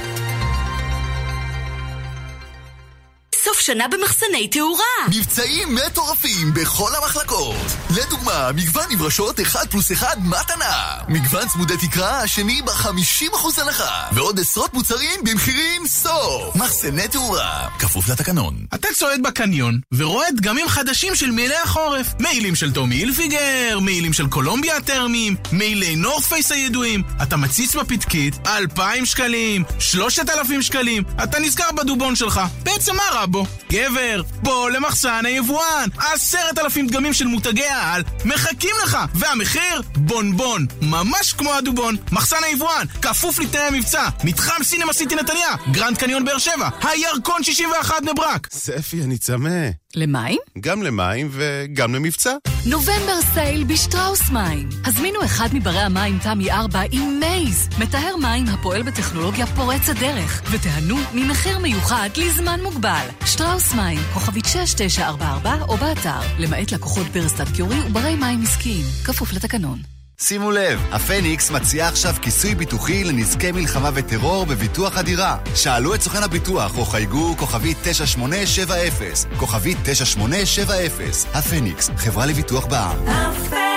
סוף 3.51 3.61
שנה 3.61 3.89
במחסני 3.89 4.49
תאורה. 4.49 4.85
מבצעים 5.09 5.75
מטורפים 5.75 6.55
בכל 6.55 6.91
המחלקות. 7.03 7.57
לדוגמה, 7.97 8.51
מגוון 8.55 8.85
נברשות 8.91 9.41
1 9.41 9.71
פלוס 9.71 9.93
1 9.93 10.19
מתנה. 10.19 10.95
מגוון 11.09 11.49
צמודי 11.49 11.77
תקרה 11.77 12.21
השני 12.21 12.63
ב-50% 12.63 13.63
הנחה. 13.63 14.07
ועוד 14.13 14.41
עשרות 14.41 14.75
מוצרים 14.75 15.21
במחירים 15.25 15.87
סוף. 15.87 16.57
מחסני 16.57 17.09
תאורה, 17.09 17.69
כפוף 17.79 18.09
לתקנון. 18.09 18.57
אתה 18.75 18.89
צועד 18.95 19.23
בקניון 19.23 19.81
ורואה 19.93 20.31
דגמים 20.31 20.69
חדשים 20.69 21.15
של 21.15 21.31
מעילי 21.31 21.57
החורף. 21.65 22.07
מעילים 22.19 22.55
של 22.55 22.73
טומי 22.73 22.95
אילפיגר, 22.95 23.79
מעילים 23.81 24.13
של 24.13 24.27
קולומביה 24.27 24.77
הטרמיים, 24.77 25.37
מעילי 25.53 25.97
נורפייס 25.97 26.53
הידועים. 26.53 27.03
אתה 27.23 27.37
מציץ 27.37 27.77
בפתקית, 27.77 28.47
2,000 28.47 29.05
שקלים, 29.05 29.65
3,000 29.79 30.63
שקלים. 30.63 31.03
אתה 31.23 31.39
נזכר 31.39 31.73
בדובון 31.77 32.17
שלך. 32.17 32.41
בעצם 32.63 32.97
מה 32.97 33.03
רע 33.13 33.27
בו? 33.27 33.40
גבר, 33.73 34.23
בוא 34.43 34.71
למחסן 34.71 35.27
היבואן! 35.27 35.89
עשרת 35.99 36.59
אלפים 36.59 36.87
דגמים 36.87 37.13
של 37.13 37.27
מותגי 37.27 37.65
העל 37.65 38.03
מחכים 38.25 38.75
לך! 38.85 38.99
והמחיר? 39.15 39.83
בונבון! 39.97 40.67
ממש 40.83 41.33
כמו 41.33 41.55
הדובון! 41.55 41.97
מחסן 42.13 42.45
היבואן! 42.45 42.87
כפוף 43.03 43.39
לתנאי 43.39 43.63
המבצע! 43.63 44.09
מתחם 44.25 44.63
סינמה 44.63 44.93
סיטי 44.93 45.15
נתניה! 45.15 45.55
גרנד 45.71 45.99
קניון 45.99 46.25
באר 46.25 46.39
שבע! 46.39 46.69
הירקון 46.83 47.43
61 47.43 48.03
בני 48.03 48.13
ברק! 48.17 48.49
ספי, 48.53 49.03
אני 49.03 49.19
צמא. 49.19 49.69
למים? 49.95 50.39
גם 50.61 50.83
למים 50.83 51.29
וגם 51.33 51.95
למבצע. 51.95 52.35
נובמבר 52.67 53.21
sale 53.35 53.65
בשטראוס 53.65 54.31
מים. 54.31 54.69
הזמינו 54.85 55.25
אחד 55.25 55.49
מברי 55.53 55.79
המים 55.79 56.19
תמי 56.19 56.51
4 56.51 56.81
עם 56.91 57.21
מייז, 57.21 57.69
מטהר 57.79 58.17
מים 58.17 58.47
הפועל 58.49 58.83
בטכנולוגיה 58.83 59.47
פורצת 59.47 59.95
דרך, 59.97 60.43
ותיהנו 60.51 60.97
ממחיר 61.15 61.59
מיוחד 61.59 62.09
לזמן 62.17 62.61
מוגבל. 62.63 63.07
שטראוס 63.33 63.75
מים, 63.75 63.99
כוכבית 64.15 64.45
6944 64.45 65.65
או 65.69 65.77
באתר, 65.77 66.21
למעט 66.39 66.73
לקוחות 66.73 67.07
ברסטאט 67.07 67.49
קיורי 67.55 67.81
וברי 67.81 68.15
מים 68.15 68.43
עסקיים, 68.43 68.85
כפוף 69.05 69.33
לתקנון. 69.33 69.79
שימו 70.21 70.51
לב, 70.51 70.81
הפניקס 70.93 71.51
מציעה 71.51 71.89
עכשיו 71.89 72.15
כיסוי 72.23 72.55
ביטוחי 72.55 73.05
לנזקי 73.05 73.53
מלחמה 73.53 73.91
וטרור 73.95 74.47
בביטוח 74.47 74.97
הדירה. 74.97 75.37
שאלו 75.55 75.95
את 75.95 76.03
סוכן 76.03 76.23
הביטוח 76.23 76.79
או 76.79 76.85
חייגו 76.85 77.35
כוכבית 77.37 77.77
9870, 77.83 79.13
כוכבית 79.37 79.79
9870. 79.83 81.09
הפניקס, 81.35 81.91
חברה 81.97 82.27
לביטוח 82.27 82.67
בע"מ. 82.67 83.70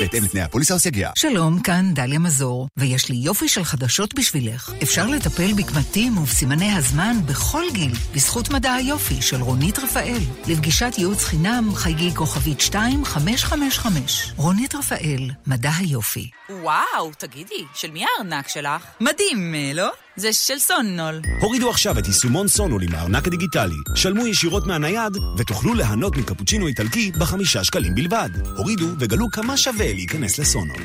בהתאם 0.00 0.24
לתנאי 0.24 0.42
הפוליסה 0.42 0.74
או 0.74 0.78
סייגיה. 0.78 1.10
שלום, 1.14 1.62
כאן 1.62 1.94
דליה 1.94 2.18
מזור, 2.18 2.68
ויש 2.76 3.08
לי 3.08 3.16
יופי 3.16 3.48
של 3.48 3.64
חדשות 3.64 4.14
בשבילך. 4.14 4.72
אפשר 4.82 5.06
לטפל 5.06 5.52
בקמטים 5.52 6.18
ובסימני 6.18 6.72
הזמן 6.72 7.16
בכל 7.26 7.64
גיל, 7.72 7.92
בזכות 8.14 8.50
מדע 8.50 8.72
היופי 8.72 9.22
של 9.22 9.40
רונית 9.40 9.78
רפאל. 9.78 10.20
לפגישת 10.48 10.92
ייעוץ 10.98 11.24
חינם, 11.24 11.70
חייגי 11.74 12.14
כוכבית 12.14 12.60
2555. 12.60 14.32
רונית 14.36 14.74
רפאל, 14.74 15.30
מדע 15.46 15.70
היופי. 15.78 16.30
וואו, 16.50 17.10
תגידי, 17.18 17.64
של 17.74 17.90
מי 17.90 18.04
הארנק 18.04 18.48
שלך? 18.48 18.84
מדהים, 19.00 19.54
לא? 19.74 19.90
זה 20.16 20.32
של 20.32 20.58
סונול. 20.58 21.20
הורידו 21.40 21.70
עכשיו 21.70 21.98
את 21.98 22.06
יישומון 22.06 22.48
סונול 22.48 22.82
עם 22.82 22.94
הארנק 22.94 23.26
הדיגיטלי. 23.26 23.74
שלמו 23.94 24.26
ישירות 24.26 24.66
מהנייד, 24.66 25.16
ותוכלו 25.38 25.74
ליהנות 25.74 26.16
מקפוצ'ינו 26.16 26.66
איטלקי 26.66 27.12
בחמישה 27.18 27.64
שקלים 27.64 27.94
בלבד. 27.94 28.30
הורידו 28.56 28.86
וגלו 28.98 29.30
כמה 29.30 29.56
שווה 29.56 29.92
להיכנס 29.92 30.38
לסונול. 30.38 30.76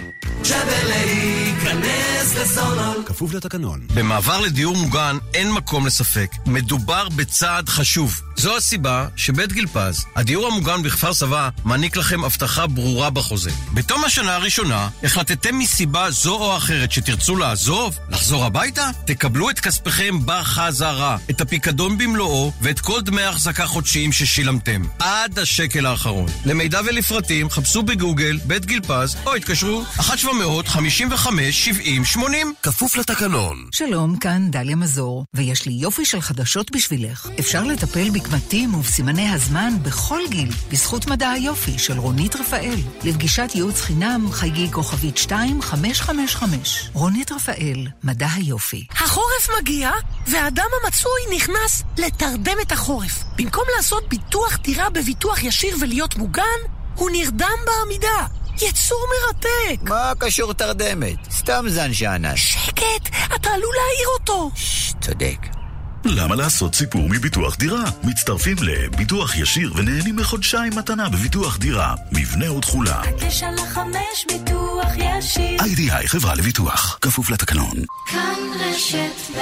שווה 0.43 0.83
להיכנס 0.83 2.35
לסונול. 2.35 3.03
כפוף 3.05 3.33
לתקנון. 3.33 3.87
במעבר 3.95 4.39
לדיור 4.39 4.75
מוגן 4.75 5.17
אין 5.33 5.51
מקום 5.51 5.87
לספק. 5.87 6.31
מדובר 6.45 7.09
בצעד 7.09 7.69
חשוב. 7.69 8.21
זו 8.39 8.57
הסיבה 8.57 9.07
שבית 9.15 9.53
גיל 9.53 9.67
פז, 9.67 10.05
הדיור 10.15 10.47
המוגן 10.47 10.83
בכפר 10.83 11.13
סבא, 11.13 11.49
מעניק 11.65 11.97
לכם 11.97 12.23
הבטחה 12.23 12.67
ברורה 12.67 13.09
בחוזה. 13.09 13.51
בתום 13.73 14.05
השנה 14.05 14.35
הראשונה, 14.35 14.89
החלטתם 15.03 15.59
מסיבה 15.59 16.11
זו 16.11 16.35
או 16.35 16.57
אחרת 16.57 16.91
שתרצו 16.91 17.35
לעזוב, 17.35 17.97
לחזור 18.09 18.45
הביתה, 18.45 18.89
תקבלו 19.19 19.49
את 19.49 19.59
כספיכם 19.59 20.15
בחזרה, 20.25 21.17
את 21.29 21.41
הפיקדון 21.41 21.97
במלואו 21.97 22.51
ואת 22.61 22.79
כל 22.79 23.01
דמי 23.01 23.21
ההחזקה 23.21 23.67
חודשיים 23.67 24.11
ששילמתם, 24.11 24.81
עד 24.99 25.39
השקל 25.39 25.85
האחרון. 25.85 26.25
למידע 26.45 26.79
ולפרטים 26.85 27.49
חפשו 27.49 27.83
בגוגל 27.83 28.37
בית 28.45 28.65
גיל 28.65 28.81
פז 28.81 29.15
או 29.25 29.35
התקשרו 29.35 29.83
1-755-70-80 29.97 32.19
כפוף 32.63 32.97
לתקנון. 32.97 33.65
שלום, 33.71 34.17
כאן 34.17 34.51
דליה 34.51 34.75
מזור, 34.75 35.25
ויש 35.33 35.65
לי 35.65 35.73
יופי 35.73 36.05
של 36.05 36.21
חדשות 36.21 36.71
בשבילך. 36.71 37.29
אפשר 37.39 37.63
לטפל 37.63 38.09
בקמטים 38.09 38.75
ובסימני 38.75 39.29
הזמן 39.29 39.73
בכל 39.81 40.21
גיל, 40.29 40.49
בזכות 40.71 41.07
מדע 41.07 41.29
היופי 41.29 41.79
של 41.79 41.97
רונית 41.97 42.35
רפאל. 42.35 42.79
לפגישת 43.03 43.51
ייעוץ 43.55 43.81
חינם 43.81 44.31
חייגי 44.31 44.71
כוכבית 44.71 45.17
2555. 45.17 46.89
רונית 46.93 47.31
רפאל, 47.31 47.87
מדע 48.03 48.27
היופי. 48.35 48.85
החורף 49.09 49.49
מגיע, 49.61 49.91
והאדם 50.27 50.65
המצוי 50.83 51.35
נכנס 51.35 51.83
לתרדם 51.97 52.57
את 52.61 52.71
החורף. 52.71 53.23
במקום 53.35 53.63
לעשות 53.75 54.09
ביטוח 54.09 54.57
דירה 54.57 54.89
בביטוח 54.89 55.43
ישיר 55.43 55.75
ולהיות 55.81 56.15
מוגן, 56.15 56.59
הוא 56.95 57.09
נרדם 57.09 57.57
בעמידה. 57.65 58.25
יצור 58.55 59.05
מרתק! 59.09 59.81
מה 59.89 60.13
קשור 60.19 60.53
תרדמת? 60.53 61.31
סתם 61.31 61.65
זן 61.67 61.93
שאנן. 61.93 62.35
שקט! 62.35 63.09
אתה 63.35 63.49
עלול 63.49 63.75
להעיר 63.75 64.07
אותו! 64.19 64.51
ששש, 64.55 64.93
צודק. 65.01 65.58
למה 66.05 66.35
לעשות 66.35 66.75
סיפור 66.75 67.09
מביטוח 67.09 67.55
דירה? 67.55 67.83
מצטרפים 68.03 68.57
לביטוח 68.61 69.35
ישיר 69.35 69.73
ונהנים 69.75 70.15
מחודשיים 70.15 70.73
מתנה 70.75 71.09
בביטוח 71.09 71.57
דירה. 71.57 71.95
מבנה 72.11 72.51
ותכולה. 72.51 73.01
הקשר 73.01 73.51
לחמש 73.51 74.25
ביטוח 74.27 74.87
ישיר. 74.95 75.59
איי-די-איי 75.61 76.07
חברה 76.07 76.35
לביטוח. 76.35 76.97
כפוף 77.01 77.29
לתקנון. 77.29 77.75
כאן 78.11 78.35
רשת 78.59 79.35
ב' 79.35 79.39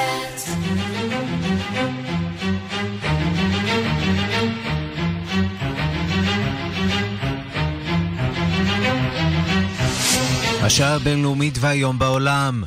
השעה 10.68 10.96
הבינלאומית 10.96 11.58
והיום 11.60 12.00
בעולם. 12.00 12.64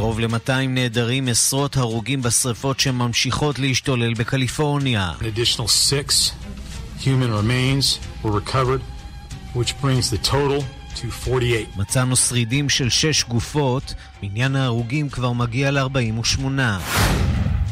קרוב 0.00 0.20
ל-200 0.20 0.52
נעדרים, 0.68 1.28
עשרות 1.28 1.76
הרוגים 1.76 2.22
בשרפות 2.22 2.80
שממשיכות 2.80 3.58
להשתולל 3.58 4.14
בקליפורניה. 4.14 5.12
מצאנו 11.76 12.16
שרידים 12.16 12.68
של 12.68 12.88
שש 12.88 13.24
גופות, 13.24 13.94
מניין 14.22 14.56
ההרוגים 14.56 15.08
כבר 15.08 15.32
מגיע 15.32 15.70
ל-48. 15.70 16.40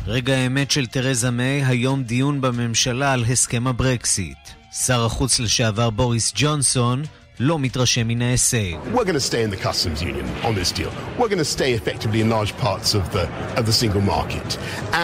רגע 0.07 0.35
האמת 0.35 0.71
של 0.71 0.87
תרזה 0.87 1.31
מיי, 1.31 1.65
היום 1.65 2.03
דיון 2.03 2.41
בממשלה 2.41 3.13
על 3.13 3.25
הסכם 3.25 3.67
הברקסיט. 3.67 4.39
שר 4.73 5.05
החוץ 5.05 5.41
לשעבר 5.41 5.91
בוריס 5.91 6.33
ג'ונסון 6.37 7.03
לא 7.40 7.60
מתרשם 7.60 8.08
מן 8.08 8.22
ההישג. 8.22 8.74
We're 8.94 9.06
going 9.10 9.22
to 9.24 9.28
stay 9.32 9.42
in 9.42 9.50
the 9.50 9.62
customs 9.70 10.02
union 10.04 10.28
on 10.48 10.54
this 10.54 10.72
deal. 10.72 10.92
We're 11.18 11.32
going 11.36 11.46
to 11.48 11.54
stay 11.60 11.72
effectively 11.74 12.20
in 12.22 12.30
large 12.30 12.54
parts 12.58 12.90
of 12.94 13.04
the, 13.16 13.24
of 13.60 13.64
the 13.66 13.74
single 13.74 14.02
market. 14.16 14.50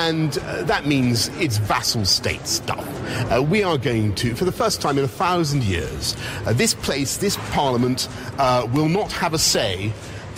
And 0.07 0.37
uh, 0.37 0.63
that 0.71 0.83
means 0.93 1.15
it's 1.45 1.57
vassal 1.57 2.05
state 2.19 2.45
stuff. 2.59 2.85
Uh, 3.31 3.41
we 3.53 3.59
are 3.69 3.79
going 3.89 4.13
to, 4.21 4.27
for 4.39 4.45
the 4.51 4.57
first 4.63 4.77
time 4.81 4.95
in 4.99 5.03
a 5.11 5.13
thousand 5.23 5.61
years, 5.63 6.03
uh, 6.45 6.53
this 6.63 6.73
place, 6.87 7.11
this 7.25 7.35
parliament, 7.59 7.99
uh, 8.37 8.67
will 8.75 8.91
not 8.99 9.09
have 9.21 9.33
a 9.33 9.41
say 9.55 9.91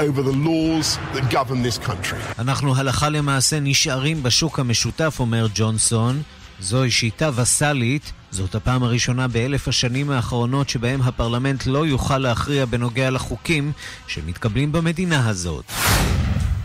over 0.08 0.22
the 0.30 0.38
laws 0.50 0.98
that 1.14 1.24
govern 1.38 1.62
this 1.64 1.78
country. 1.78 2.20
אנחנו 2.40 2.76
הלכה 2.76 3.10
למעשה 3.10 3.60
נשארים 3.60 4.24
בשוק 4.24 4.60
המשותף, 4.60 5.16
אומר 5.20 5.48
ג'ונסון. 5.56 6.22
זוהי 6.61 6.91
שיטה 6.91 7.31
וסאלית, 7.35 8.13
זאת 8.31 8.55
הפעם 8.55 8.83
הראשונה 8.83 9.29
באלף 9.29 9.69
השנים 9.69 10.11
האחרונות 10.11 10.69
שבהם 10.69 11.03
הפרלמנט 11.03 11.67
לא 11.67 11.87
יוכל 11.87 12.19
להכריע 12.19 12.65
בנוגע 12.65 13.11
לחוקים 13.11 13.73
שמתקבלים 14.07 14.73
במדינה 14.73 15.29
הזאת. 15.29 15.65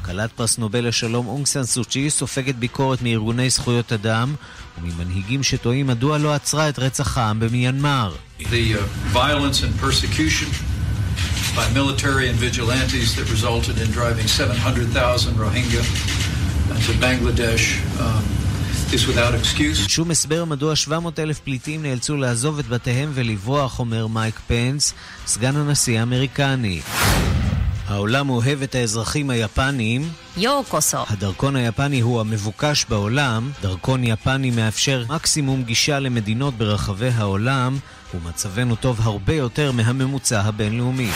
כלת 0.06 0.32
פרס 0.32 0.58
נובל 0.58 0.88
לשלום 0.88 1.28
אונג 1.28 1.46
סן 1.46 1.64
סוצ'י 1.64 2.10
סופגת 2.10 2.56
ביקורת 2.56 3.02
מארגוני 3.02 3.50
זכויות 3.50 3.94
אדם 3.94 4.36
וממנהיגים 4.82 5.44
שתוהים 5.44 5.88
מדוע 5.88 6.18
לא 6.18 6.34
עצרה 6.34 6.70
את 6.70 6.80
רצח 6.80 7.18
העם 7.18 7.40
במיינמר. 7.40 8.16
The 8.40 8.44
uh, 8.44 8.78
violence 9.14 9.62
and 9.64 9.74
persecution 9.86 10.50
by 11.56 11.66
military 11.74 12.30
and 12.30 12.38
vigilantes 12.48 13.16
that 13.18 13.28
resulted 13.36 13.76
in 13.84 13.92
driving 13.92 14.28
700,000 14.28 15.34
Rohingya 15.34 15.84
to 16.86 16.92
Bangladesh 17.06 17.66
um. 18.00 18.49
שום 19.88 20.12
הסבר 20.12 20.46
מדוע 20.46 20.76
700 20.76 21.20
אלף 21.20 21.40
פליטים 21.40 21.82
נאלצו 21.82 22.18
לעזוב 22.18 22.60
את 22.60 22.68
בתיהם 22.68 23.12
ולברוח, 23.14 23.80
אומר 23.80 24.08
מייק 24.08 24.40
פנס, 24.48 24.94
סגן 25.28 25.56
הנשיא 25.56 26.00
האמריקני. 26.00 26.82
העולם 27.88 28.30
אוהב 28.30 28.62
את 28.62 28.76
האזרחים 28.76 29.30
היפנים. 29.30 30.10
יו-קוסו. 30.38 30.98
הדרכון 31.10 31.56
היפני 31.56 32.00
הוא 32.00 32.22
המבוקש 32.22 32.86
בעולם. 32.90 33.52
דרכון 33.62 34.04
יפני 34.04 34.52
מאפשר 34.52 35.06
מקסימום 35.10 35.64
גישה 35.64 36.00
למדינות 36.00 36.54
ברחבי 36.54 37.10
העולם, 37.10 37.78
ומצבנו 38.16 38.76
טוב 38.76 39.00
הרבה 39.02 39.34
יותר 39.34 39.72
מהממוצע 39.72 40.42
הבינלאומי. 40.42 41.10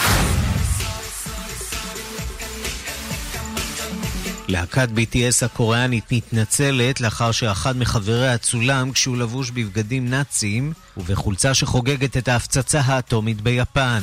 להקת 4.47 4.89
BTS 4.89 5.45
הקוריאנית 5.45 6.12
מתנצלת 6.12 7.01
לאחר 7.01 7.31
שאחד 7.31 7.77
מחבריה 7.77 8.38
צולם 8.38 8.91
כשהוא 8.91 9.17
לבוש 9.17 9.51
בבגדים 9.51 10.09
נאציים 10.09 10.73
ובחולצה 10.97 11.53
שחוגגת 11.53 12.17
את 12.17 12.27
ההפצצה 12.27 12.79
האטומית 12.79 13.41
ביפן. 13.41 14.01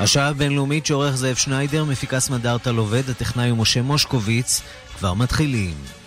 השעה 0.00 0.28
הבינלאומית 0.28 0.86
שעורך 0.86 1.14
זאב 1.14 1.36
שניידר, 1.36 1.84
מפיקה 1.84 2.20
סמדארטה 2.20 2.72
לובד, 2.72 3.10
הטכנאי 3.10 3.48
הוא 3.48 3.58
משה 3.58 3.82
מושקוביץ, 3.82 4.62
כבר 4.98 5.14
מתחילים. 5.14 5.97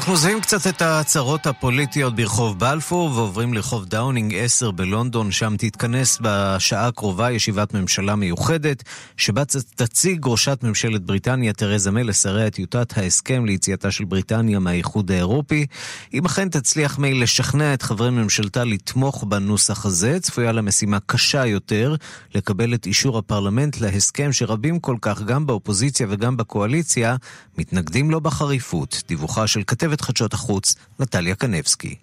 אנחנו 0.00 0.12
עוזבים 0.12 0.40
קצת 0.40 0.66
את 0.66 0.82
ההצהרות 0.82 1.46
הפוליטיות 1.46 2.16
ברחוב 2.16 2.58
בלפור 2.58 3.10
ועוברים 3.10 3.54
לרחוב 3.54 3.84
דאונינג 3.84 4.34
10 4.34 4.70
בלונדון, 4.70 5.32
שם 5.32 5.54
תתכנס 5.58 6.18
בשעה 6.20 6.86
הקרובה 6.86 7.30
ישיבת 7.30 7.74
ממשלה 7.74 8.16
מיוחדת, 8.16 8.82
שבה 9.16 9.42
תציג 9.74 10.26
ראשת 10.26 10.58
ממשלת 10.62 11.02
בריטניה 11.02 11.52
תרזה 11.52 11.90
מיי 11.90 12.04
לשרי 12.04 12.46
את 12.46 12.54
טיוטת 12.54 12.98
ההסכם 12.98 13.44
ליציאתה 13.44 13.90
של 13.90 14.04
בריטניה 14.04 14.58
מהאיחוד 14.58 15.10
האירופי. 15.10 15.66
אם 16.14 16.24
אכן 16.24 16.48
תצליח 16.48 16.98
מיי 16.98 17.14
לשכנע 17.14 17.74
את 17.74 17.82
חברי 17.82 18.10
ממשלתה 18.10 18.64
לתמוך 18.64 19.24
בנוסח 19.24 19.86
הזה, 19.86 20.20
צפויה 20.20 20.52
לה 20.52 20.62
משימה 20.62 20.98
קשה 21.06 21.46
יותר 21.46 21.94
לקבל 22.34 22.74
את 22.74 22.86
אישור 22.86 23.18
הפרלמנט 23.18 23.80
להסכם 23.80 24.32
שרבים 24.32 24.78
כל 24.78 24.96
כך, 25.00 25.22
גם 25.22 25.46
באופוזיציה 25.46 26.06
וגם 26.10 26.36
בקואליציה, 26.36 27.16
מתנגדים 27.58 28.10
לו 28.10 28.20
בחריפות. 28.20 29.02
דיווחה 29.08 29.46
של 29.46 29.62
כתבת 29.66 29.99
חדשות 30.02 30.34
החוץ, 30.34 30.74
נטליה 31.00 31.34
קנבסקי. 31.34 31.94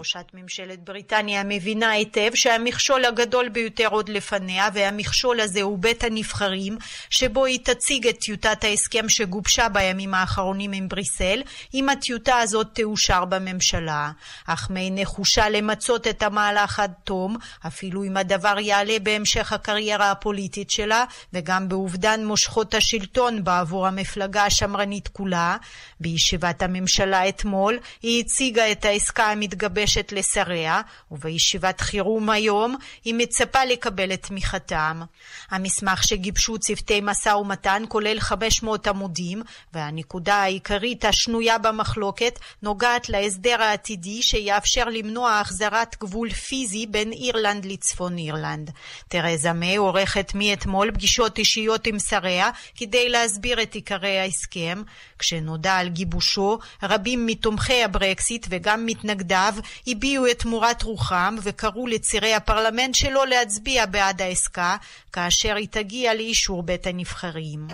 ראשת 0.00 0.26
ממשלת 0.34 0.84
בריטניה 0.84 1.42
מבינה 1.44 1.90
היטב 1.90 2.30
שהמכשול 2.34 3.04
הגדול 3.04 3.48
ביותר 3.48 3.86
עוד 3.86 4.08
לפניה 4.08 4.68
והמכשול 4.74 5.40
הזה 5.40 5.62
הוא 5.62 5.78
בית 5.78 6.04
הנבחרים 6.04 6.78
שבו 7.10 7.44
היא 7.44 7.58
תציג 7.62 8.06
את 8.06 8.18
טיוטת 8.18 8.64
ההסכם 8.64 9.08
שגובשה 9.08 9.68
בימים 9.68 10.14
האחרונים 10.14 10.72
עם 10.72 10.88
בריסל 10.88 11.42
אם 11.74 11.88
הטיוטה 11.88 12.38
הזאת 12.38 12.66
תאושר 12.72 13.24
בממשלה. 13.24 14.10
אך 14.46 14.70
מי 14.70 14.90
נחושה 14.90 15.48
למצות 15.48 16.06
את 16.06 16.22
המהלך 16.22 16.80
עד 16.80 16.92
תום 17.04 17.36
אפילו 17.66 18.04
אם 18.04 18.16
הדבר 18.16 18.58
יעלה 18.58 18.98
בהמשך 19.02 19.52
הקריירה 19.52 20.10
הפוליטית 20.10 20.70
שלה 20.70 21.04
וגם 21.32 21.68
באובדן 21.68 22.24
מושכות 22.24 22.74
השלטון 22.74 23.44
בעבור 23.44 23.86
המפלגה 23.86 24.44
השמרנית 24.44 25.08
כולה. 25.08 25.56
בישיבת 26.00 26.62
הממשלה 26.62 27.28
אתמול 27.28 27.78
היא 28.02 28.24
הציגה 28.24 28.72
את 28.72 28.84
העסקה 28.84 29.30
המתגבשת 29.30 29.89
מתגבשת 29.98 30.12
לשריה, 30.12 30.80
ובישיבת 31.10 31.80
חירום 31.80 32.30
היום 32.30 32.76
היא 33.04 33.14
מצפה 33.14 33.64
לקבל 33.64 34.12
את 34.12 34.22
תמיכתם. 34.22 35.02
המסמך 35.50 36.04
שגיבשו 36.04 36.58
צוותי 36.58 37.00
משא 37.02 37.28
ומתן 37.28 37.82
כולל 37.88 38.20
500 38.20 38.86
עמודים, 38.86 39.42
והנקודה 39.72 40.34
העיקרית 40.34 41.04
השנויה 41.04 41.58
במחלוקת 41.58 42.38
נוגעת 42.62 43.08
להסדר 43.08 43.62
העתידי 43.62 44.22
שיאפשר 44.22 44.84
למנוע 44.84 45.40
החזרת 45.40 45.96
גבול 46.00 46.30
פיזי 46.30 46.86
בין 46.86 47.12
אירלנד 47.12 47.64
לצפון 47.64 48.18
אירלנד. 48.18 48.70
תרזה 49.08 49.52
מיי 49.52 49.76
עורכת 49.76 50.32
מאתמול 50.34 50.90
פגישות 50.90 51.38
אישיות 51.38 51.86
עם 51.86 51.98
שריה 51.98 52.50
כדי 52.76 53.08
להסביר 53.08 53.62
את 53.62 53.74
עיקרי 53.74 54.18
ההסכם. 54.18 54.82
כשנודע 55.20 55.76
על 55.76 55.88
גיבושו, 55.88 56.58
רבים 56.82 57.26
מתומכי 57.26 57.84
הברקסיט 57.84 58.46
וגם 58.50 58.86
מתנגדיו 58.86 59.54
הביעו 59.86 60.26
את 60.26 60.38
תמורת 60.38 60.82
רוחם 60.82 61.36
וקראו 61.42 61.86
לצירי 61.86 62.34
הפרלמנט 62.34 62.94
שלו 62.94 63.24
להצביע 63.24 63.86
בעד 63.86 64.22
העסקה, 64.22 64.76
כאשר 65.12 65.56
היא 65.56 65.68
תגיע 65.70 66.14
לאישור 66.14 66.62
בית 66.62 66.86
הנבחרים. 66.86 67.66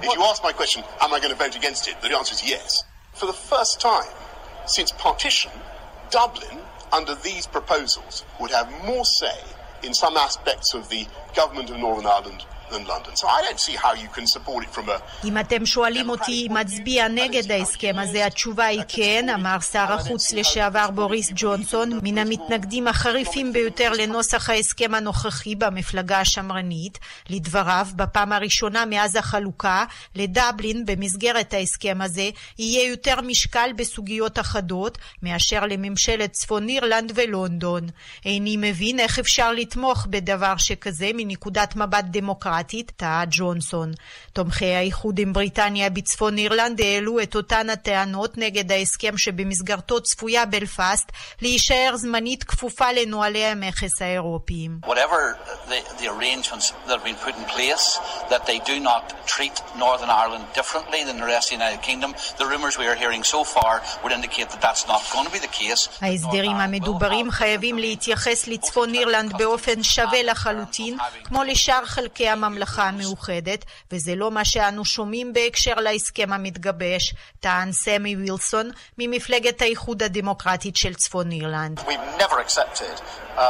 Ireland 12.07 12.56
than 12.71 12.85
London. 12.93 13.13
So 13.15 13.27
I 13.29 13.41
don't 13.47 13.61
see 13.61 13.77
how 13.85 13.93
you 14.03 14.09
can 14.17 14.27
support 14.27 14.65
it 14.65 14.71
from 14.75 14.89
a... 14.89 15.01
אם 15.25 15.39
אתם 15.39 15.67
שואלים 15.67 16.11
אותי 16.11 16.47
אם 16.51 16.57
מצביע 16.57 17.09
נגד 17.09 17.53
ההסכם 17.53 17.95
הזה, 17.99 18.27
התשובה 18.27 18.65
היא 18.65 18.83
כן, 18.89 19.27
אמר 19.35 19.61
שר 19.61 19.93
החוץ 19.93 20.33
לשעבר 20.33 20.91
בוריס 20.91 21.33
ג'ונסון, 21.35 21.99
מן 22.03 22.19
המתנגדים 22.19 22.89
החריפים 22.89 23.53
ביותר 23.53 23.93
לנוסח 23.93 24.51
ההסכם 24.51 24.95
הנוכחי 24.95 25.55
במפלגה 25.55 26.21
השמרנית. 26.21 26.99
לדבריו, 27.31 27.87
בפעם 27.97 28.33
הראשונה 28.33 28.85
מאז 28.87 29.17
החלוקה, 29.17 29.85
לדבלין 30.15 30.87
במסגרת 30.87 31.55
ההסכם 31.55 31.99
הזה 32.03 32.31
יהיה 32.59 32.89
יותר 32.89 33.21
משקל 33.21 33.71
בסוגיות 33.77 34.39
אחדות 34.39 34.99
מאשר 35.23 35.67
לממשלת 35.67 36.33
צפון 36.33 36.69
אירלנד 36.69 37.13
ולונדון. 37.15 37.87
איני 38.25 38.57
מבין 38.59 39.01
איך 39.01 39.19
אפשר 39.19 39.53
לתמוך 39.53 40.07
בדבר 40.11 40.57
שכזה 40.57 41.11
מנקודת 41.15 41.77
מבט 41.77 42.05
דמוקרטית. 42.05 42.56
דמוקרטית, 42.57 42.93
טעה 42.97 43.25
ג'ונסון. 43.31 43.93
תומכי 44.33 44.75
האיחוד 44.75 45.19
עם 45.19 45.33
בריטניה 45.33 45.91
בצפון 45.91 46.39
אירלנד 46.39 46.81
העלו 46.81 47.23
את 47.23 47.37
אותן 47.37 47.71
הטענות 47.71 48.39
נגד 48.39 48.73
ההסכם 48.73 49.19
שבמסגרתו 49.19 50.01
צפויה 50.01 50.47
בלפאסט 50.47 51.13
להישאר 51.43 51.97
זמנית 51.97 52.45
כפופה 52.45 52.93
לנוהלי 52.93 53.45
המכס 53.45 54.03
האירופיים. 54.03 54.81
Whatever 54.85 55.37
the, 55.69 55.81
the 56.01 56.09
arrangements 56.09 56.67
that 56.87 56.95
have 56.99 57.05
been 57.05 57.21
put 57.27 57.35
in 57.41 57.45
place, 57.57 57.87
that 58.31 58.43
they 58.47 58.59
do 58.71 58.77
not 58.91 59.03
treat 59.35 59.57
Northern 59.85 60.11
Ireland 60.23 60.45
differently 60.59 61.01
than 61.09 61.17
the 61.23 61.29
rest 61.35 61.45
of 61.47 61.51
the 61.53 61.59
United 61.65 61.83
Kingdom, 61.89 62.11
the 62.41 62.47
rumours 62.53 62.75
we 62.83 62.87
are 62.91 62.99
hearing 63.03 63.23
so 63.35 63.41
far 63.55 63.75
would 64.03 64.13
indicate 64.19 64.49
that 64.53 64.61
that's 64.67 64.85
not 64.93 65.03
going 65.13 65.27
to 65.29 65.33
be 65.37 65.43
the 65.47 65.55
case. 65.61 65.83
ההסדרים 66.03 66.57
המדוברים 66.57 67.31
חייבים 67.31 67.79
להתייחס 67.79 68.49
לצפון 68.49 68.95
אירלנד 68.95 69.33
באופן 69.39 69.83
שווה 69.83 70.23
לחלוטין, 70.23 70.97
כמו 71.25 71.45
לשאר 71.45 71.85
חלקי 71.85 72.29
המ... 72.29 72.46
הממלכה 72.47 72.89
המאוחדת, 72.89 73.65
וזה 73.93 74.15
לא 74.15 74.31
מה 74.31 74.45
שאנו 74.45 74.85
שומעים 74.85 75.33
בהקשר 75.33 75.75
להסכם 75.75 76.33
המתגבש, 76.33 77.15
טען 77.41 77.73
סמי 77.73 78.17
וילסון 78.17 78.71
ממפלגת 78.99 79.63
האיחוד 79.63 80.03
הדמוקרטית 80.03 80.77
של 80.77 80.95
צפון 80.95 81.33
אירלנד. 81.33 81.81
Um, 81.81 81.83
um. 81.83 83.49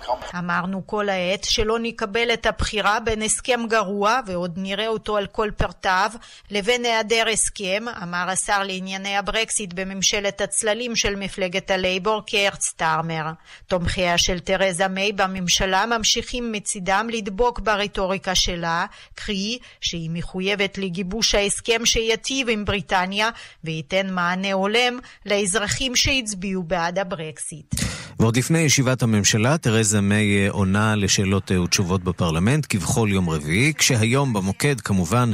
Um. 0.00 0.36
אמרנו 0.38 0.86
כל 0.86 1.08
העת 1.08 1.44
שלא 1.44 1.78
נקבל 1.78 2.32
את 2.32 2.46
הבחירה 2.46 3.00
בין 3.00 3.22
הסכם 3.22 3.60
גרוע, 3.68 4.20
ועוד 4.26 4.52
נראה 4.56 4.88
אותו 4.88 5.16
על 5.16 5.26
כל 5.26 5.50
פרטיו, 5.56 6.10
לבין 6.50 6.84
היעדר 6.84 7.24
הסכם, 7.32 7.84
אמר 8.02 8.26
השר 8.28 8.62
לענייני 8.62 9.16
הברקסיט 9.16 9.72
בממשלת 9.72 10.42
הצללים 10.68 10.96
של 10.96 11.16
מפלגת 11.16 11.70
הלייבור 11.70 12.22
קרט 12.26 12.60
סטארמר. 12.60 13.24
תומכיה 13.66 14.18
של 14.18 14.38
תרזה 14.38 14.88
מיי 14.88 15.12
בממשלה 15.12 15.86
ממשיכים 15.86 16.52
מצידם 16.52 17.06
לדבוק 17.12 17.60
ברטוריקה 17.60 18.34
שלה, 18.34 18.86
קרי 19.14 19.58
שהיא 19.80 20.10
מחויבת 20.12 20.78
לגיבוש 20.78 21.34
ההסכם 21.34 21.86
שיטיב 21.86 22.48
עם 22.48 22.64
בריטניה 22.64 23.30
וייתן 23.64 24.14
מענה 24.14 24.52
הולם 24.52 24.98
לאזרחים 25.26 25.96
שהצביעו 25.96 26.62
בעד 26.62 26.98
הברקסיט. 26.98 27.74
ועוד 28.20 28.36
לפני 28.36 28.58
ישיבת 28.58 29.02
הממשלה, 29.02 29.58
תרזה 29.58 30.00
מיי 30.00 30.44
אה, 30.44 30.50
עונה 30.50 30.96
לשאלות 30.96 31.52
אה, 31.52 31.62
ותשובות 31.62 32.04
בפרלמנט 32.04 32.66
כבכל 32.68 33.08
יום 33.12 33.30
רביעי, 33.30 33.72
כשהיום 33.78 34.32
במוקד 34.32 34.80
כמובן 34.80 35.30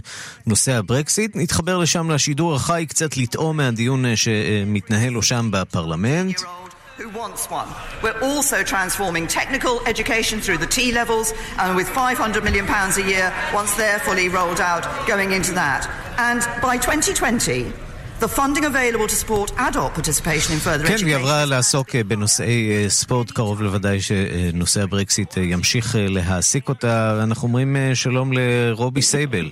נושא 0.47 0.73
הברקסיט. 0.73 1.37
נתחבר 1.37 1.79
לשם 1.79 2.11
לשידור 2.11 2.55
החי 2.55 2.85
קצת 2.89 3.17
לטעום 3.17 3.57
מהדיון 3.57 4.07
אה, 4.07 4.17
שמתנהל 4.17 5.13
לו 5.13 5.23
שם 5.25 5.49
בפרלמנט. 5.51 6.41
who 6.97 7.09
wants 7.09 7.43
one. 7.51 7.69
We're 8.05 8.21
also 8.31 8.59
transforming 8.75 9.25
technical 9.27 9.75
education 9.93 10.37
through 10.45 10.59
the 10.65 10.71
T 10.77 10.93
levels 10.93 11.33
and 11.59 11.75
with 11.79 11.89
500 11.89 12.45
million 12.45 12.67
pounds 12.67 12.95
a 12.99 13.03
year 13.03 13.33
once 13.53 13.75
they're 13.75 13.99
fully 14.09 14.29
rolled 14.29 14.61
out 14.61 14.85
going 15.13 15.33
into 15.33 15.53
that. 15.55 15.83
And 16.19 16.41
by 16.63 16.77
2020 16.77 17.73
The 18.21 18.29
funding 18.29 18.65
available 18.65 19.09
to 19.09 19.17
support 19.23 19.53
adult 19.59 19.93
participation 19.95 20.51
in 20.55 20.61
further 20.61 20.87
כן, 20.87 20.93
education. 20.95 21.07
היא 21.07 21.17
עברה 21.17 21.45
לעסוק 21.45 21.95
אה, 21.95 22.05
בנושאי 22.05 22.71
אה, 22.71 22.91
ספורט, 22.91 23.31
קרוב 23.31 23.63
לוודאי 23.63 24.01
שנושא 24.01 24.83
הברקסיט 24.83 25.39
אה, 25.39 25.43
ימשיך 25.43 25.97
אה, 25.97 26.07
להעסיק 26.09 26.69
אותה. 26.69 27.21
אנחנו 27.23 27.49
אומרים 27.49 27.77
אה, 27.77 27.95
שלום 27.95 28.31
לרובי 28.33 29.03
סייבל. 29.03 29.51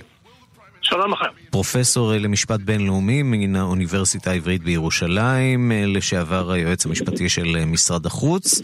שלום 0.83 1.13
לכם. 1.13 1.25
פרופסור 1.51 2.13
אה, 2.13 2.19
למשפט 2.19 2.59
בינלאומי 2.59 3.23
מן 3.23 3.55
האוניברסיטה 3.55 4.31
העברית 4.31 4.63
בירושלים, 4.63 5.71
אה, 5.71 5.83
לשעבר 5.87 6.51
היועץ 6.51 6.85
המשפטי 6.85 7.29
של 7.29 7.55
אה, 7.55 7.65
משרד 7.65 8.05
החוץ. 8.05 8.61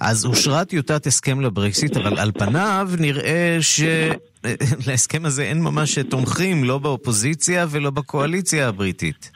אז 0.00 0.26
אושרה 0.26 0.64
טיוטת 0.64 1.06
הסכם 1.06 1.40
לברקסיט, 1.40 1.96
אבל 1.96 2.18
על 2.18 2.32
פניו 2.32 2.88
נראה 3.00 3.58
שלהסכם 3.60 5.24
הזה 5.28 5.42
אין 5.42 5.62
ממש 5.62 5.98
תומכים, 5.98 6.64
לא 6.64 6.78
באופוזיציה 6.78 7.66
ולא 7.70 7.90
בקואליציה 7.90 8.68
הבריטית. 8.68 9.30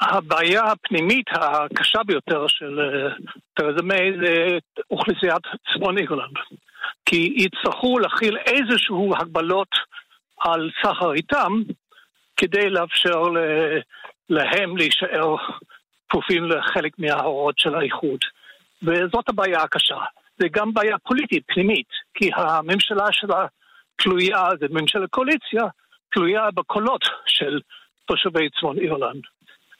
הבעיה 0.00 0.62
הפנימית 0.64 1.26
הקשה 1.32 1.98
ביותר 2.06 2.46
של 2.48 2.78
תרזה 3.54 3.82
מיי 3.82 4.12
זה 4.22 4.58
אוכלוסיית 4.90 5.42
צפון 5.74 5.98
אירלנד. 5.98 6.36
כי 7.06 7.34
יצטרכו 7.36 7.98
להכיל 7.98 8.36
איזשהו 8.36 9.14
הגבלות 9.18 9.68
על 10.40 10.70
סחר 10.82 11.12
איתם 11.12 11.52
כדי 12.36 12.70
לאפשר 12.70 13.22
להם 14.28 14.76
להישאר 14.76 15.36
כפופים 16.08 16.44
לחלק 16.44 16.98
מההוראות 16.98 17.58
של 17.58 17.74
האיחוד. 17.74 18.20
וזאת 18.82 19.28
הבעיה 19.28 19.62
הקשה. 19.62 19.98
זה 20.38 20.48
גם 20.52 20.74
בעיה 20.74 20.98
פוליטית 20.98 21.44
פנימית, 21.46 21.88
כי 22.14 22.30
הממשלה 22.36 23.06
שלה 23.10 23.46
תלויה, 23.96 24.48
זה 24.60 24.66
ממשלת 24.70 25.10
קואליציה, 25.10 25.62
תלויה 26.12 26.50
בקולות 26.54 27.04
של 27.26 27.60
תושבי 28.06 28.50
צפון 28.50 28.78
אירלנד. 28.78 29.22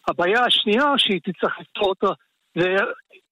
הבעיה 0.09 0.45
השנייה 0.45 0.85
שהיא 0.97 1.21
תצטרך 1.25 1.61
לפתור 1.61 1.89
אותה 1.89 2.07
זה 2.55 2.77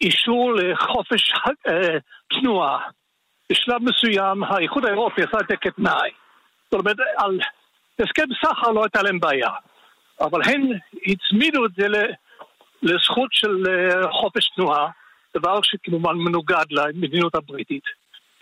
אישור 0.00 0.54
לחופש 0.54 1.32
אה, 1.68 1.98
תנועה. 2.28 2.78
בשלב 3.52 3.82
מסוים 3.82 4.44
האיחוד 4.44 4.84
האירופי 4.84 5.22
עשה 5.22 5.38
את 5.40 5.46
זה 5.48 5.56
כתנאי. 5.56 6.10
זאת 6.72 6.80
אומרת, 6.80 6.96
על 7.16 7.40
הסכם 8.00 8.24
סחר 8.42 8.70
לא 8.70 8.82
הייתה 8.82 9.02
להם 9.02 9.20
בעיה, 9.20 9.48
אבל 10.20 10.40
הם 10.44 10.62
הצמידו 11.06 11.66
את 11.66 11.70
זה 11.78 11.86
לזכות 12.82 13.28
של 13.32 13.64
אה, 13.68 14.12
חופש 14.12 14.48
תנועה, 14.56 14.86
דבר 15.36 15.60
שכמובן 15.62 16.14
מנוגד 16.16 16.64
למדיניות 16.70 17.34
הבריטית. 17.34 17.82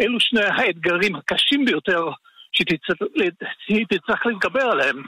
אלו 0.00 0.20
שני 0.20 0.44
האתגרים 0.44 1.16
הקשים 1.16 1.64
ביותר 1.64 2.04
שהיא 2.52 2.66
תצטרך- 2.66 3.08
שהיא 3.66 3.86
תצטרך 3.90 4.26
להתגבר 4.26 4.62
עליהם 4.62 5.02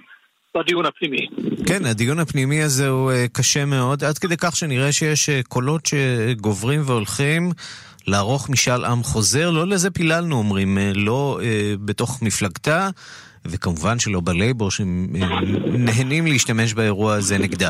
בדיון 0.57 0.87
הפנימי. 0.87 1.27
כן, 1.67 1.85
הדיון 1.87 2.19
הפנימי 2.19 2.63
הזה 2.63 2.89
הוא 2.89 3.11
אה, 3.13 3.25
קשה 3.33 3.65
מאוד, 3.65 4.05
עד 4.05 4.19
כדי 4.19 4.37
כך 4.37 4.57
שנראה 4.57 4.93
שיש 4.93 5.29
אה, 5.29 5.41
קולות 5.49 5.87
שגוברים 5.87 6.81
והולכים 6.87 7.51
לערוך 8.07 8.51
משאל 8.51 8.85
עם 8.85 9.03
חוזר. 9.03 9.51
לא 9.51 9.67
לזה 9.67 9.91
פיללנו, 9.91 10.37
אומרים, 10.37 10.79
אה, 10.79 10.93
לא 10.95 11.39
אה, 11.43 11.75
בתוך 11.85 12.23
מפלגתה, 12.23 12.89
וכמובן 13.45 13.99
שלא 13.99 14.21
בלייבור, 14.25 14.71
שנהנים 14.71 16.27
להשתמש 16.27 16.75
באירוע 16.75 17.15
הזה 17.15 17.39
נגדה. 17.39 17.69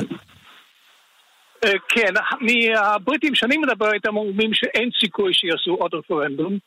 אה, 1.64 1.73
כן, 1.88 2.12
מהבריטים 2.41 3.35
שאני 3.35 3.57
מדבר 3.57 3.93
איתם 3.93 4.17
אומרים 4.17 4.55
שאין 4.55 4.91
סיכוי 5.01 5.35
שיעשו 5.35 5.75
עוד 5.75 5.95
רפרנדום, 5.95 6.59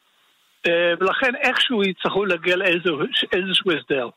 אה, 0.67 0.93
ולכן 0.99 1.35
איכשהו 1.41 1.83
יצטרכו 1.83 2.25
להגיע 2.25 2.55
לאיזשהו 2.55 3.71
הסדר. 3.71 4.09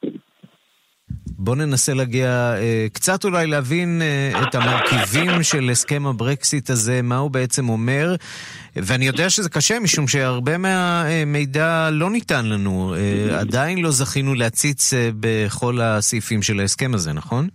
בואו 1.38 1.56
ננסה 1.56 1.94
להגיע, 1.94 2.28
אה, 2.56 2.86
קצת 2.92 3.24
אולי 3.24 3.46
להבין 3.46 4.02
אה, 4.02 4.42
את 4.42 4.54
המרכיבים 4.54 5.42
של 5.42 5.68
הסכם 5.70 6.06
הברקסיט 6.06 6.70
הזה, 6.70 7.00
מה 7.02 7.16
הוא 7.16 7.30
בעצם 7.30 7.68
אומר. 7.68 8.14
ואני 8.76 9.06
יודע 9.06 9.30
שזה 9.30 9.50
קשה, 9.50 9.80
משום 9.80 10.08
שהרבה 10.08 10.58
מהמידע 10.58 11.88
לא 11.92 12.10
ניתן 12.10 12.46
לנו. 12.46 12.94
אה, 12.94 13.40
עדיין 13.40 13.82
לא 13.82 13.90
זכינו 13.90 14.34
להציץ 14.34 14.92
בכל 15.20 15.80
הסעיפים 15.80 16.42
של 16.42 16.60
ההסכם 16.60 16.94
הזה, 16.94 17.12
נכון? 17.12 17.48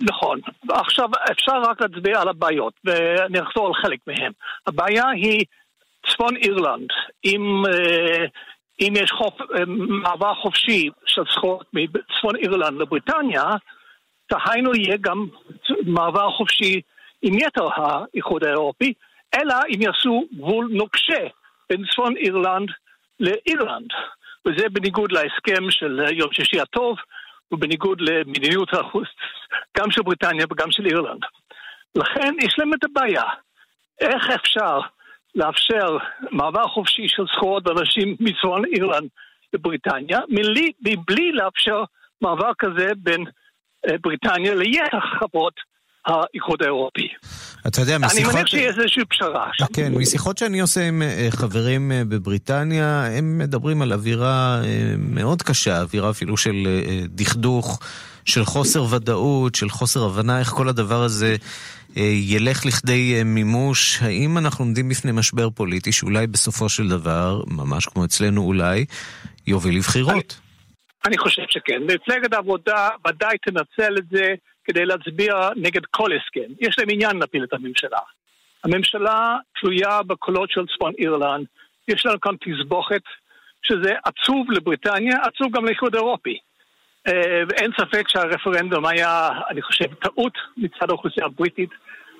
נכון. 0.00 0.40
עכשיו, 0.70 1.08
אפשר 1.32 1.62
רק 1.70 1.80
להצביע 1.80 2.20
על 2.20 2.28
הבעיות, 2.28 2.72
ואני 2.84 3.40
אחזור 3.42 3.66
על 3.66 3.82
חלק 3.82 3.98
מהן. 4.06 4.32
הבעיה 4.66 5.04
היא 5.08 5.44
צפון 6.08 6.36
אירלנד. 6.36 6.88
אם, 7.24 7.62
אה, 7.66 8.24
אם 8.80 8.92
יש 8.96 9.10
חופ, 9.10 9.40
אה, 9.40 9.64
מעבר 10.02 10.34
חופשי 10.34 10.90
של 11.06 11.22
סחורות 11.34 11.66
מצפון 11.72 12.36
אירלנד 12.36 12.80
לבריטניה, 12.80 13.44
דהיינו 14.32 14.74
יהיה 14.74 14.96
גם 15.00 15.26
מעבר 15.86 16.30
חופשי 16.30 16.80
עם 17.22 17.34
יתר 17.38 17.68
האיחוד 17.76 18.44
האירופי, 18.44 18.92
אלא 19.34 19.54
אם 19.68 19.82
יעשו 19.82 20.24
גבול 20.34 20.68
נוקשה 20.70 21.26
בין 21.70 21.84
צפון 21.92 22.16
אירלנד 22.16 22.68
לאירלנד. 23.20 23.90
וזה 24.46 24.68
בניגוד 24.68 25.12
להסכם 25.12 25.70
של 25.70 26.00
יום 26.12 26.32
שישי 26.32 26.60
הטוב, 26.60 26.96
ובניגוד 27.52 28.00
למדיניות 28.00 28.74
החוץ 28.74 29.08
גם 29.78 29.90
של 29.90 30.02
בריטניה 30.02 30.46
וגם 30.50 30.70
של 30.70 30.86
אירלנד. 30.86 31.20
לכן 31.94 32.34
יש 32.42 32.54
להם 32.58 32.74
את 32.74 32.84
הבעיה. 32.84 33.22
איך 34.00 34.30
אפשר 34.30 34.80
לאפשר 35.34 35.96
מעבר 36.30 36.66
חופשי 36.66 37.08
של 37.08 37.22
סחורות 37.36 37.66
ואנשים 37.66 38.16
מצפון 38.20 38.64
אירלנד 38.64 39.08
לבריטניה, 39.52 40.20
מבלי, 40.28 40.72
מבלי 40.80 41.32
לאפשר 41.32 41.84
מעבר 42.20 42.50
כזה 42.58 42.86
בין 42.96 43.24
אה, 43.88 43.94
בריטניה 44.02 44.54
ליתר 44.54 45.00
חברות 45.18 45.54
האיחוד 46.06 46.62
האירופי. 46.62 47.08
אתה 47.66 47.80
יודע, 47.80 47.96
אני 47.96 48.06
משיחות... 48.06 48.34
מניח 48.34 48.46
שיש 48.46 48.78
איזושהי 48.78 49.04
פשרה. 49.04 49.50
כן, 49.72 49.92
משיחות 49.94 50.38
שאני 50.38 50.60
עושה 50.60 50.88
עם 50.88 51.02
אה, 51.02 51.28
חברים 51.30 51.92
אה, 51.92 52.02
בבריטניה, 52.04 53.06
הם 53.06 53.38
מדברים 53.38 53.82
על 53.82 53.92
אווירה 53.92 54.60
אה, 54.64 54.94
מאוד 54.98 55.42
קשה, 55.42 55.80
אווירה 55.80 56.10
אפילו 56.10 56.36
של 56.36 56.54
דכדוך, 57.08 57.80
של 58.24 58.44
חוסר 58.44 58.94
ודאות, 58.94 59.54
של 59.54 59.68
חוסר 59.68 60.04
הבנה 60.04 60.38
איך 60.38 60.48
כל 60.48 60.68
הדבר 60.68 61.02
הזה 61.02 61.36
ילך 61.96 62.66
לכדי 62.66 63.14
אה, 63.18 63.24
מימוש. 63.24 64.02
האם 64.02 64.38
אנחנו 64.38 64.64
עומדים 64.64 64.88
בפני 64.88 65.12
משבר 65.12 65.50
פוליטי 65.50 65.92
שאולי 65.92 66.26
בסופו 66.26 66.68
של 66.68 66.88
דבר, 66.88 67.42
ממש 67.46 67.86
כמו 67.86 68.04
אצלנו 68.04 68.42
אולי, 68.42 68.84
יוביל 69.46 69.76
לבחירות? 69.76 70.40
אני 71.06 71.18
חושב 71.18 71.42
שכן. 71.48 71.82
מפלגת 71.82 72.32
העבודה 72.32 72.88
ודאי 73.08 73.38
תנצל 73.38 73.98
את 73.98 74.04
זה 74.10 74.34
כדי 74.64 74.84
להצביע 74.84 75.34
נגד 75.56 75.80
כל 75.90 76.10
הסכם. 76.12 76.52
יש 76.60 76.78
להם 76.78 76.88
עניין 76.90 77.16
להפיל 77.16 77.44
את 77.44 77.52
הממשלה. 77.52 77.98
הממשלה 78.64 79.36
תלויה 79.60 80.02
בקולות 80.02 80.50
של 80.50 80.60
צפון 80.74 80.92
אירלנד. 80.98 81.46
יש 81.88 82.06
לנו 82.06 82.20
כאן 82.20 82.34
תסבוכת 82.36 83.02
שזה 83.62 83.92
עצוב 84.04 84.50
לבריטניה, 84.50 85.16
עצוב 85.22 85.56
גם 85.56 85.64
לאיחוד 85.64 85.94
האירופי. 85.94 86.38
אה, 87.08 87.42
ואין 87.48 87.70
ספק 87.80 88.08
שהרפרנדום 88.08 88.86
היה, 88.86 89.28
אני 89.50 89.62
חושב, 89.62 89.94
טעות 89.94 90.32
מצד 90.56 90.90
האוכלוסייה 90.90 91.26
הבריטית. 91.26 91.70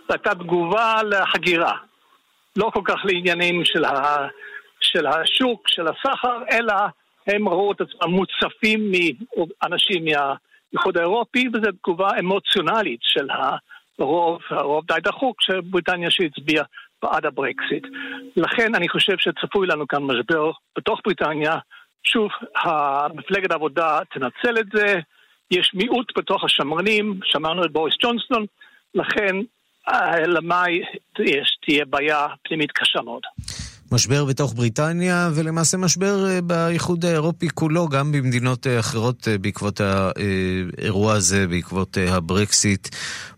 זו 0.08 0.14
הייתה 0.14 0.34
תגובה 0.34 1.02
לחגירה. 1.02 1.76
לא 2.56 2.70
כל 2.74 2.82
כך 2.84 2.96
לעניינים 3.04 3.64
של, 3.64 3.84
ה, 3.84 4.26
של 4.80 5.06
השוק, 5.06 5.68
של 5.68 5.86
הסחר, 5.88 6.38
אלא 6.50 6.74
הם 7.26 7.48
ראו 7.48 7.72
את 7.72 7.80
עצמם 7.80 8.10
מוצפים 8.10 8.92
מאנשים 9.62 10.04
מהאיחוד 10.04 10.96
האירופי, 10.96 11.48
וזו 11.48 11.72
תגובה 11.82 12.10
אמוציונלית 12.18 13.00
של 13.02 13.28
הרוב, 13.98 14.38
הרוב 14.50 14.84
די 14.86 15.00
דחוק 15.02 15.42
של 15.42 15.60
בריטניה 15.60 16.10
שהצביע 16.10 16.62
בעד 17.02 17.26
הברקסיט. 17.26 17.86
לכן 18.36 18.74
אני 18.74 18.88
חושב 18.88 19.18
שצפוי 19.18 19.66
לנו 19.66 19.88
כאן 19.88 20.02
משבר 20.02 20.50
בתוך 20.76 21.00
בריטניה. 21.04 21.58
שוב, 22.04 22.28
מפלגת 23.14 23.50
העבודה 23.50 23.98
תנצל 24.14 24.58
את 24.60 24.66
זה, 24.74 24.94
יש 25.50 25.70
מיעוט 25.74 26.12
בתוך 26.18 26.44
השמרנים, 26.44 27.20
שמענו 27.24 27.64
את 27.64 27.72
בוריס 27.72 27.94
ג'ונסון, 28.02 28.46
לכן 28.94 29.36
למאי 30.26 30.82
תהיה 31.66 31.84
בעיה 31.84 32.26
פנימית 32.42 32.72
קשה 32.72 33.00
מאוד. 33.02 33.22
משבר 33.92 34.24
בתוך 34.24 34.54
בריטניה, 34.54 35.28
ולמעשה 35.34 35.76
משבר 35.76 36.26
אה, 36.26 36.40
באיחוד 36.40 37.04
האירופי 37.04 37.48
כולו, 37.48 37.88
גם 37.88 38.12
במדינות 38.12 38.66
אה, 38.66 38.80
אחרות 38.80 39.28
אה, 39.28 39.38
בעקבות 39.38 39.80
האירוע 39.80 41.12
הזה, 41.12 41.46
בעקבות 41.46 41.96
הברקסיט. 42.08 42.88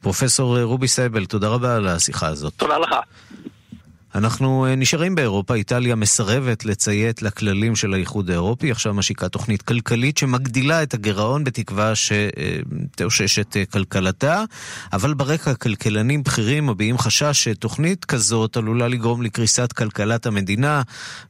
פרופסור 0.01 0.61
רובי 0.63 0.89
סייבל, 0.89 1.25
תודה 1.27 1.49
רבה 1.49 1.77
על 1.77 1.89
השיחה 1.89 2.27
הזאת. 2.27 2.53
תודה 2.57 2.79
לך. 2.79 2.95
אנחנו 4.15 4.67
אה, 4.67 4.75
נשארים 4.75 5.15
באירופה, 5.15 5.55
איטליה 5.55 5.95
מסרבת 5.95 6.65
לציית 6.65 7.23
לכללים 7.23 7.77
של 7.77 7.95
האיחוד 7.95 8.31
האירופי, 8.31 8.71
עכשיו 8.71 8.95
משיקה 8.95 9.29
תוכנית 9.29 9.63
כלכלית 9.63 10.19
שמגדילה 10.19 10.83
את 10.83 10.95
הגירעון 10.95 11.45
בתקווה 11.45 11.93
שתאושש 11.95 13.39
את 13.39 13.57
אה, 13.57 13.65
כלכלתה, 13.65 14.45
אבל 14.93 15.15
ברקע 15.15 15.55
כלכלנים 15.55 16.23
בכירים 16.23 16.67
מביעים 16.67 16.99
חשש 16.99 17.45
שתוכנית 17.45 18.05
כזאת 18.05 18.57
עלולה 18.57 18.89
לגרום 18.89 19.23
לקריסת 19.23 19.73
כלכלת 19.73 20.27
המדינה 20.27 20.83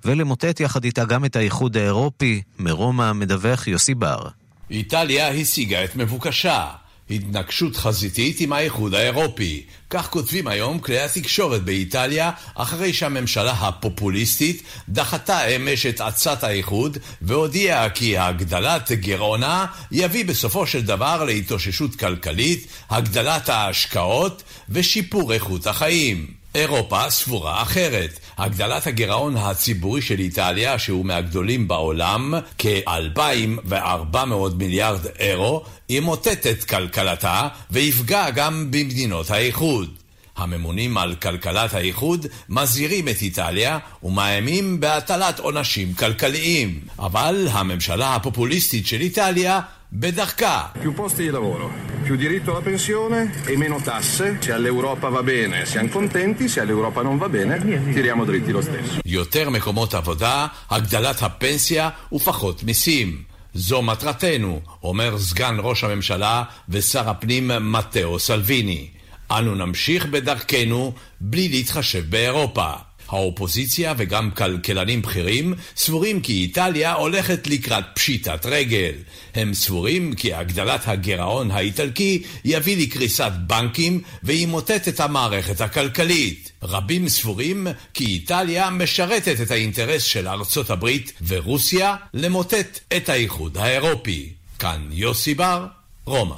ולמוטט 0.05 0.61
יחד 0.61 0.85
איתה 0.85 1.05
גם 1.05 1.25
את 1.25 1.37
האיחוד 1.37 1.77
האירופי. 1.77 2.43
מרומא 2.59 3.13
מדווח 3.13 3.69
יוסי 3.69 3.95
בר. 3.95 4.29
איטליה 4.71 5.29
השיגה 5.29 5.85
את 5.85 5.97
מבוקשה. 5.97 6.82
התנגשות 7.15 7.77
חזיתית 7.77 8.41
עם 8.41 8.53
האיחוד 8.53 8.95
האירופי. 8.95 9.63
כך 9.91 10.11
כותבים 10.11 10.47
היום 10.47 10.79
כלי 10.79 11.01
התקשורת 11.01 11.63
באיטליה, 11.65 12.31
אחרי 12.55 12.93
שהממשלה 12.93 13.53
הפופוליסטית 13.53 14.63
דחתה 14.89 15.45
אמש 15.45 15.87
את 15.87 16.01
עצת 16.01 16.45
האיחוד, 16.45 16.99
והודיעה 17.23 17.91
כי 17.91 18.19
הגדלת 18.19 18.93
גירעונה 18.93 19.67
יביא 19.91 20.25
בסופו 20.25 20.67
של 20.67 20.83
דבר 20.83 21.25
להתאוששות 21.25 21.95
כלכלית, 21.95 22.67
הגדלת 22.91 23.49
ההשקעות 23.49 24.43
ושיפור 24.69 25.33
איכות 25.33 25.67
החיים. 25.67 26.42
אירופה 26.55 27.11
סבורה 27.11 27.63
אחרת. 27.63 28.19
הגדלת 28.39 28.87
הגירעון 28.87 29.37
הציבורי 29.37 30.03
של 30.03 30.19
איטליה, 30.19 30.79
שהוא 30.79 31.07
מהגדולים 31.07 31.69
בעולם, 31.69 32.35
כ-2,400 32.59 34.17
מיליארד 34.57 35.07
אירו, 35.19 35.65
ימוטט 35.89 36.47
את 36.47 36.65
כלכלתה 36.65 37.49
ויפגע 37.71 38.31
גם 38.31 38.71
במדינות 38.71 39.31
האיחוד. 39.31 39.91
הממונים 40.37 40.99
על 40.99 41.15
כלכלת 41.15 41.75
האיחוד 41.75 42.27
מזהירים 42.49 43.09
את 43.09 43.23
איטליה 43.23 43.79
ומאיימים 44.03 44.81
בהטלת 44.81 45.39
עונשים 45.39 45.95
כלכליים. 45.95 46.81
אבל 46.99 47.49
הממשלה 47.51 48.15
הפופוליסטית 48.15 48.87
של 48.87 49.01
איטליה 49.01 49.61
בדרכה. 49.95 50.73
Più 50.81 50.95
posti 50.95 51.23
di 51.23 51.31
lavoro, 51.31 51.71
più 52.03 52.17
diritto 52.17 52.51
alla 52.53 52.63
pensione 52.63 53.31
e 53.45 53.57
meno 53.59 53.79
tasse. 53.83 54.39
Se 54.41 54.53
all'Europa 54.53 55.09
va 55.11 55.23
bene 55.23 55.67
siamo 55.67 55.89
contenti, 55.89 56.49
se 56.49 56.61
all'Europa 56.61 57.03
non 57.03 57.19
va 57.19 57.29
bene 57.29 57.59
tiriamo 57.93 58.25
dritti 58.25 58.53
lo 58.53 58.63
stesso. 58.63 59.01
יותר 59.05 59.51
מקומות 59.51 59.95
עבודה, 59.95 60.47
הגדלת 60.71 61.23
הפנסיה 61.23 61.91
ופחות 62.13 62.63
מיסים. 62.63 63.23
זו 63.55 63.83
מטרתנו, 63.83 64.61
אומר 64.83 65.19
סגן 65.19 65.57
ראש 65.59 65.85
הממשלה 65.85 66.43
ושר 66.69 67.11
הפנים 67.11 67.51
מתאו 67.61 68.19
סלוויני. 68.19 68.89
אנו 69.31 69.55
נמשיך 69.55 70.07
בדרכנו 70.07 70.93
בלי 71.21 71.49
להתחשב 71.49 72.11
באירופה. 72.11 72.73
האופוזיציה 73.13 73.95
וגם 73.97 74.31
כלכלנים 74.31 75.03
בכירים 75.03 75.55
סבורים 75.77 76.21
כי 76.21 76.33
איטליה 76.33 76.93
הולכת 76.93 77.47
לקראת 77.47 77.85
פשיטת 77.95 78.47
רגל. 78.47 78.93
הם 79.35 79.55
סבורים 79.55 80.15
כי 80.15 80.35
הגדלת 80.35 80.89
הגירעון 80.89 81.51
האיטלקי 81.51 82.23
יביא 82.45 82.83
לקריסת 82.83 83.33
בנקים 83.47 84.01
וימוטט 84.23 84.89
את 84.89 85.01
המערכת 85.01 85.61
הכלכלית. 85.61 86.53
רבים 86.63 87.09
סבורים 87.09 87.67
כי 87.95 88.05
איטליה 88.05 88.71
משרתת 88.71 89.41
את 89.43 89.51
האינטרס 89.51 90.03
של 90.03 90.29
ארצות 90.29 90.71
הברית 90.71 91.13
ורוסיה 91.27 91.97
למוטט 92.15 92.79
את 92.97 93.09
האיחוד 93.09 93.59
האירופי. 93.59 94.33
כאן 94.59 94.89
יוסי 94.93 95.35
בר, 95.35 95.67
רומא. 96.05 96.37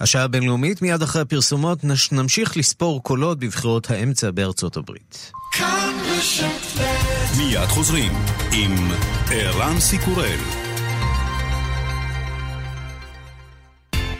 השעה 0.00 0.22
הבינלאומית, 0.22 0.82
מיד 0.82 1.02
אחרי 1.02 1.22
הפרסומות 1.22 1.78
נמשיך 2.12 2.56
לספור 2.56 3.02
קולות 3.02 3.38
בבחירות 3.38 3.90
האמצע 3.90 4.30
בארצות 4.30 4.76
הברית. 4.76 5.32
מיד 7.38 7.68
חוזרים 7.68 8.12
עם 8.52 8.90
ערן 9.30 9.80
סיקורל. 9.80 10.63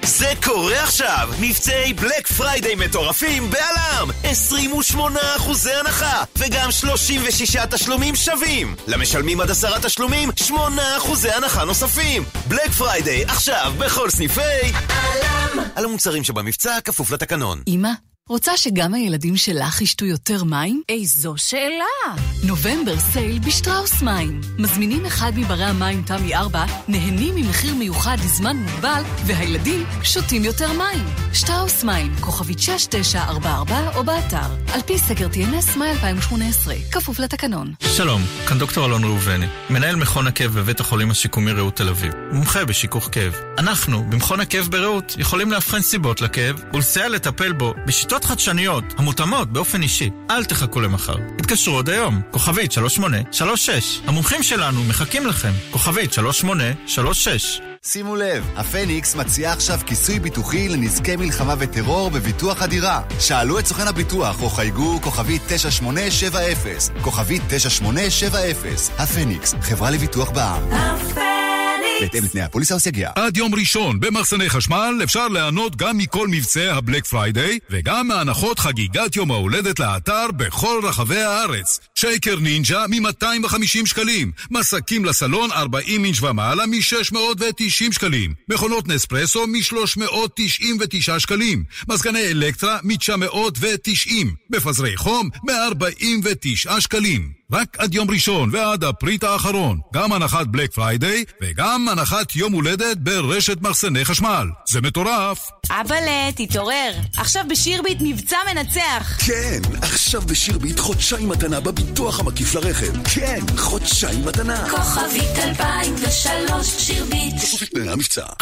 זה 0.06 0.32
קורה 0.44 0.82
עכשיו! 0.82 1.28
מבצעי 1.40 1.94
Black 1.94 2.26
Friday 2.26 2.74
מטורפים 2.74 3.50
בעלם! 3.50 4.10
28 4.24 5.20
אחוזי 5.36 5.72
הנחה, 5.72 6.24
וגם 6.38 6.70
36 6.70 7.56
תשלומים 7.70 8.14
שווים! 8.14 8.74
למשלמים 8.86 9.40
עד 9.40 9.50
עשרה 9.50 9.80
תשלומים, 9.80 10.30
8 10.36 10.96
אחוזי 10.96 11.30
הנחה 11.30 11.64
נוספים! 11.64 12.24
Black 12.48 12.70
Friday, 12.78 13.24
עכשיו 13.24 13.72
בכל 13.78 14.10
סניפי... 14.10 14.40
עלם! 14.88 15.64
על 15.76 15.84
המוצרים 15.84 16.24
שבמבצע, 16.24 16.80
כפוף 16.84 17.10
לתקנון. 17.10 17.62
אמא? 17.68 17.90
רוצה 18.28 18.56
שגם 18.56 18.94
הילדים 18.94 19.36
שלך 19.36 19.80
ישתו 19.80 20.04
יותר 20.04 20.44
מים? 20.44 20.82
איזו 20.88 21.34
שאלה! 21.36 22.22
נובמבר 22.46 22.98
סייל 22.98 23.38
בשטראוס 23.38 24.02
מים. 24.02 24.40
מזמינים 24.58 25.06
אחד 25.06 25.32
מברי 25.36 25.64
המים 25.64 26.02
תמי 26.02 26.34
4, 26.34 26.64
נהנים 26.88 27.34
ממחיר 27.34 27.74
מיוחד 27.74 28.16
לזמן 28.24 28.56
מוגבל, 28.56 29.02
והילדים 29.26 29.86
שותים 30.02 30.44
יותר 30.44 30.72
מים. 30.72 31.04
שטראוס 31.32 31.84
מים, 31.84 32.12
כוכבית 32.20 32.58
6944 32.58 33.96
או 33.96 34.04
באתר. 34.04 34.72
על 34.72 34.80
פי 34.86 34.98
סקר 34.98 35.26
TNS 35.32 35.78
מאי 35.78 35.90
2018, 35.90 36.74
כפוף 36.92 37.18
לתקנון. 37.18 37.72
שלום, 37.96 38.22
כאן 38.48 38.58
דוקטור 38.58 38.86
אלון 38.86 39.04
ראובני, 39.04 39.46
מנהל 39.70 39.96
מכון 39.96 40.26
הכאב 40.26 40.50
בבית 40.50 40.80
החולים 40.80 41.10
השיקומי 41.10 41.52
רעות 41.52 41.76
תל 41.76 41.88
אביב, 41.88 42.12
מומחה 42.32 42.64
בשיכוך 42.64 43.08
כאב. 43.12 43.34
אנחנו, 43.58 44.04
במכון 44.10 44.40
הכאב 44.40 44.68
ברעות, 44.70 45.14
יכולים 45.18 45.50
לאבחן 45.52 45.80
סיבות 45.80 46.20
לכאב 46.20 46.62
ולסייע 46.74 47.08
לטפל 47.08 47.52
בו 47.52 47.74
בשיטות 47.86 48.13
שיטות 48.14 48.24
חדשניות, 48.24 48.84
המותאמות 48.96 49.52
באופן 49.52 49.82
אישי. 49.82 50.10
אל 50.30 50.44
תחכו 50.44 50.80
למחר. 50.80 51.14
התקשרו 51.38 51.74
עוד 51.74 51.88
היום, 51.88 52.20
כוכבית 52.30 52.72
3836. 52.72 54.00
המומחים 54.06 54.42
שלנו 54.42 54.84
מחכים 54.84 55.26
לכם, 55.26 55.52
כוכבית 55.70 56.12
3836. 56.12 57.60
שימו 57.82 58.16
לב, 58.16 58.44
הפניקס 58.56 59.14
מציעה 59.14 59.52
עכשיו 59.52 59.78
כיסוי 59.86 60.18
ביטוחי 60.18 60.68
לנזקי 60.68 61.16
מלחמה 61.16 61.54
וטרור 61.58 62.10
בביטוח 62.10 62.62
הדירה. 62.62 63.02
שאלו 63.20 63.58
את 63.58 63.66
סוכן 63.66 63.88
הביטוח 63.88 64.42
או 64.42 64.50
חייגו 64.50 65.00
כוכבית 65.02 65.42
9870, 65.46 66.76
כוכבית 67.02 67.42
9870. 67.48 68.72
הפניקס, 68.98 69.54
חברה 69.60 69.90
לביטוח 69.90 70.30
בע"מ. 70.30 70.72
הפניקס! 70.72 71.53
בהתאם 72.00 72.24
לתנאי 72.24 72.42
הפוליסה 72.42 72.74
וסייגיה. 72.74 73.10
עד 73.14 73.36
יום 73.36 73.54
ראשון 73.54 74.00
במחסני 74.00 74.50
חשמל 74.50 75.00
אפשר 75.04 75.28
ליהנות 75.28 75.76
גם 75.76 75.98
מכל 75.98 76.28
מבצעי 76.28 76.68
ה 76.68 76.74
Black 76.74 77.04
Friday 77.04 77.58
וגם 77.70 78.08
מהנחות 78.08 78.58
חגיגת 78.58 79.16
יום 79.16 79.30
ההולדת 79.30 79.78
לאתר 79.78 80.26
בכל 80.36 80.80
רחבי 80.82 81.22
הארץ. 81.22 81.80
שייקר 81.94 82.36
נינג'ה 82.38 82.84
מ-250 82.88 83.86
שקלים, 83.86 84.32
מסקים 84.50 85.04
לסלון 85.04 85.52
40 85.52 86.04
אינץ' 86.04 86.22
ומעלה 86.22 86.66
מ-690 86.66 87.92
שקלים, 87.92 88.34
מכונות 88.48 88.88
נספרסו 88.88 89.46
מ-399 89.46 91.18
שקלים, 91.18 91.64
מזגני 91.88 92.26
אלקטרה 92.26 92.78
מ-990, 92.82 94.12
מפזרי 94.50 94.96
חום 94.96 95.28
מ-49 95.44 96.80
שקלים. 96.80 97.43
רק 97.52 97.76
עד 97.78 97.94
יום 97.94 98.10
ראשון 98.10 98.50
ועד 98.52 98.84
הפריט 98.84 99.24
האחרון. 99.24 99.78
גם 99.94 100.12
הנחת 100.12 100.46
Black 100.46 100.72
Friday 100.72 101.24
וגם 101.42 101.88
הנחת 101.88 102.36
יום 102.36 102.52
הולדת 102.52 102.96
ברשת 102.96 103.60
מחסני 103.60 104.04
חשמל. 104.04 104.48
זה 104.68 104.80
מטורף! 104.80 105.50
אבאלה, 105.70 106.32
תתעורר. 106.36 106.92
עכשיו 107.16 107.44
בשירביט 107.50 107.98
מבצע 108.00 108.36
מנצח. 108.50 109.18
כן, 109.26 109.60
עכשיו 109.82 110.20
בשירביט 110.20 110.78
חודשיים 110.78 111.28
מתנה 111.28 111.60
בביטוח. 111.60 112.20
המקיף 112.20 112.54
לרכב. 112.54 112.92
כן, 113.14 113.40
חודשיים 113.56 114.24
מתנה. 114.26 114.70
כוכבית 114.70 115.38
2003 115.38 116.66
שירביט. 116.78 117.34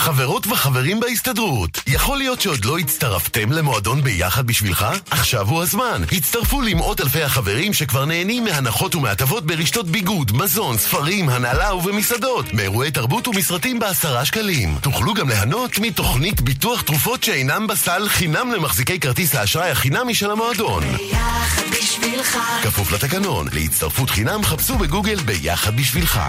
חברות 0.00 0.46
וחברים 0.46 1.00
בהסתדרות, 1.00 1.80
יכול 1.86 2.18
להיות 2.18 2.40
שעוד 2.40 2.64
לא 2.64 2.78
הצטרפתם 2.78 3.52
למועדון 3.52 4.02
ביחד 4.02 4.46
בשבילך? 4.46 4.86
עכשיו 5.10 5.48
הוא 5.48 5.62
הזמן. 5.62 6.02
הצטרפו 6.12 6.60
למאות 6.62 7.00
אלפי 7.00 7.22
החברים 7.22 7.72
שכבר 7.72 8.04
נהנים 8.04 8.44
מהנחות 8.44 8.94
ומהטבות 9.02 9.46
ברשתות 9.46 9.86
ביגוד, 9.86 10.32
מזון, 10.32 10.78
ספרים, 10.78 11.28
הנעלה 11.28 11.74
ובמסעדות, 11.74 12.52
מאירועי 12.52 12.90
תרבות 12.90 13.28
ומסרטים 13.28 13.78
בעשרה 13.78 14.24
שקלים. 14.24 14.78
תוכלו 14.80 15.14
גם 15.14 15.28
ליהנות 15.28 15.78
מתוכנית 15.78 16.40
ביטוח 16.40 16.82
תרופות 16.82 17.22
שאינם 17.22 17.66
בסל 17.66 18.08
חינם 18.08 18.52
למחזיקי 18.52 19.00
כרטיס 19.00 19.34
האשראי 19.34 19.70
החינמי 19.70 20.14
של 20.14 20.30
המועדון. 20.30 20.82
ביחד 20.96 21.62
בשבילך. 21.70 22.38
כפוף 22.62 22.92
לתקנון, 22.92 23.46
להצטרפות 23.52 24.10
חינם 24.10 24.44
חפשו 24.44 24.78
בגוגל 24.78 25.20
ביחד 25.20 25.76
בשבילך. 25.76 26.20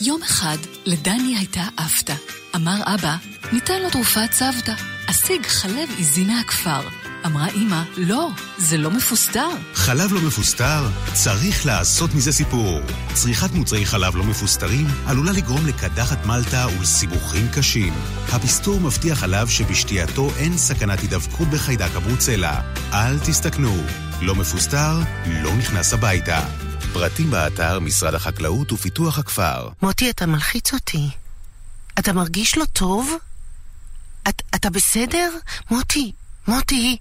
יום 0.00 0.22
אחד 0.22 0.58
לדני 0.84 1.36
הייתה 1.38 1.62
אפתא. 1.86 2.14
אמר 2.56 2.94
אבא, 2.94 3.16
ניתן 3.52 3.82
לו 3.82 3.90
תרופת 3.90 4.30
צוותא. 4.30 4.72
אשיג 5.10 5.46
חלב 5.46 5.88
עיזי 5.98 6.24
מהכפר. 6.24 6.80
אמרה 7.26 7.48
אמא, 7.48 7.82
לא, 7.96 8.30
זה 8.58 8.76
לא 8.76 8.90
מפוסטר. 8.90 9.48
חלב 9.74 10.12
לא 10.12 10.20
מפוסטר? 10.20 10.88
צריך 11.12 11.66
לעשות 11.66 12.14
מזה 12.14 12.32
סיפור. 12.32 12.80
צריכת 13.14 13.52
מוצרי 13.52 13.86
חלב 13.86 14.16
לא 14.16 14.24
מפוסטרים 14.24 14.86
עלולה 15.06 15.32
לגרום 15.32 15.66
לקדחת 15.66 16.26
מלטה 16.26 16.66
ולסיבוכים 16.78 17.48
קשים. 17.56 17.94
הפסטור 18.32 18.80
מבטיח 18.80 19.18
חלב 19.18 19.48
שבשתייתו 19.48 20.30
אין 20.36 20.58
סכנת 20.58 21.00
הידבקות 21.00 21.48
בחיידק 21.48 21.90
הברוצלה. 21.94 22.60
אל 22.92 23.18
תסתכנו. 23.18 23.76
לא 24.20 24.34
מפוסטר, 24.34 24.98
לא 25.26 25.56
נכנס 25.56 25.92
הביתה. 25.92 26.40
פרטים 26.92 27.30
באתר 27.30 27.80
משרד 27.80 28.14
החקלאות 28.14 28.72
ופיתוח 28.72 29.18
הכפר. 29.18 29.68
מוטי, 29.82 30.10
אתה 30.10 30.26
מלחיץ 30.26 30.72
אותי. 30.72 31.08
אתה 31.98 32.12
מרגיש 32.12 32.58
לא 32.58 32.64
טוב? 32.64 33.10
את, 34.28 34.42
אתה 34.54 34.70
בסדר? 34.70 35.30
מוטי, 35.70 36.12
מוטי, 36.48 36.96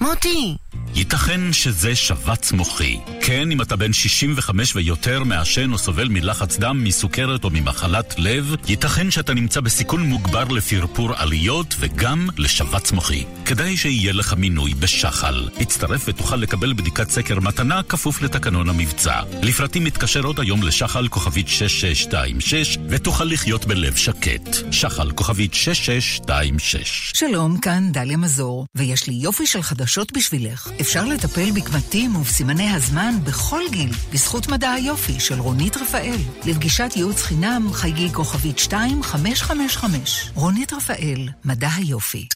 מוטי! 0.00 0.56
ייתכן 0.94 1.52
שזה 1.52 1.96
שבץ 1.96 2.52
מוחי. 2.52 2.98
כן, 3.20 3.50
אם 3.52 3.62
אתה 3.62 3.76
בן 3.76 3.92
65 3.92 4.76
ויותר 4.76 5.24
מעשן 5.24 5.72
או 5.72 5.78
סובל 5.78 6.08
מלחץ 6.08 6.58
דם, 6.58 6.84
מסוכרת 6.84 7.44
או 7.44 7.50
ממחלת 7.50 8.14
לב, 8.18 8.54
ייתכן 8.68 9.10
שאתה 9.10 9.34
נמצא 9.34 9.60
בסיכון 9.60 10.02
מוגבר 10.02 10.44
לפרפור 10.44 11.14
עליות 11.16 11.74
וגם 11.78 12.28
לשבץ 12.36 12.92
מוחי. 12.92 13.24
כדאי 13.44 13.76
שיהיה 13.76 14.12
לך 14.12 14.34
מינוי 14.34 14.74
בשחל. 14.74 15.48
הצטרף 15.60 16.04
ותוכל 16.08 16.36
לקבל 16.36 16.72
בדיקת 16.72 17.10
סקר 17.10 17.40
מתנה 17.40 17.82
כפוף 17.82 18.22
לתקנון 18.22 18.68
המבצע. 18.68 19.22
לפרטים 19.42 19.84
מתקשר 19.84 20.24
עוד 20.24 20.40
היום 20.40 20.62
לשחל 20.62 21.08
כוכבית 21.08 21.48
6626 21.48 22.78
ותוכל 22.88 23.24
לחיות 23.24 23.66
בלב 23.66 23.96
שקט. 23.96 24.56
שחל 24.70 25.10
כוכבית 25.10 25.54
6626 25.54 27.12
שלום, 27.14 27.60
כאן 27.60 27.92
דליה 27.92 28.16
מזור, 28.16 28.66
ויש 28.74 29.06
לי 29.06 29.14
יופי 29.14 29.46
של 29.46 29.62
חדשות 29.62 29.87
בשבילך. 30.12 30.70
אפשר 30.80 31.04
לטפל 31.04 31.50
בקמטים 31.50 32.16
ובסימני 32.16 32.70
הזמן 32.70 33.14
בכל 33.24 33.62
גיל, 33.70 33.90
בזכות 34.12 34.48
מדע 34.48 34.70
היופי 34.70 35.20
של 35.20 35.40
רונית 35.40 35.76
רפאל. 35.76 36.16
לפגישת 36.44 36.90
ייעוץ 36.96 37.22
חינם, 37.22 37.68
חייגי 37.72 38.12
כוכבית 38.12 38.58
2555. 38.58 40.30
רונית 40.34 40.72
רפאל, 40.72 41.28
מדע 41.44 41.68
היופי. 41.76 42.28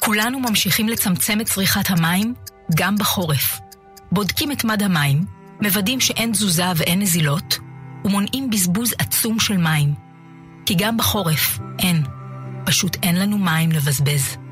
כולנו 0.00 0.40
ממשיכים 0.40 0.88
לצמצם 0.88 1.40
את 1.40 1.46
צריכת 1.46 1.90
המים, 1.90 2.34
גם 2.74 2.96
בחורף. 2.98 3.58
בודקים 4.12 4.52
את 4.52 4.64
מד 4.64 4.82
המים, 4.82 5.24
מוודאים 5.62 6.00
שאין 6.00 6.32
תזוזה 6.32 6.72
ואין 6.76 7.00
נזילות, 7.00 7.58
ומונעים 8.04 8.50
בזבוז 8.50 8.94
עצום 8.98 9.40
של 9.40 9.56
מים. 9.56 9.94
כי 10.66 10.74
גם 10.78 10.96
בחורף 10.96 11.58
אין. 11.78 12.02
פשוט 12.66 12.96
אין 13.02 13.16
לנו 13.16 13.38
מים 13.38 13.72
לבזבז. 13.72 14.43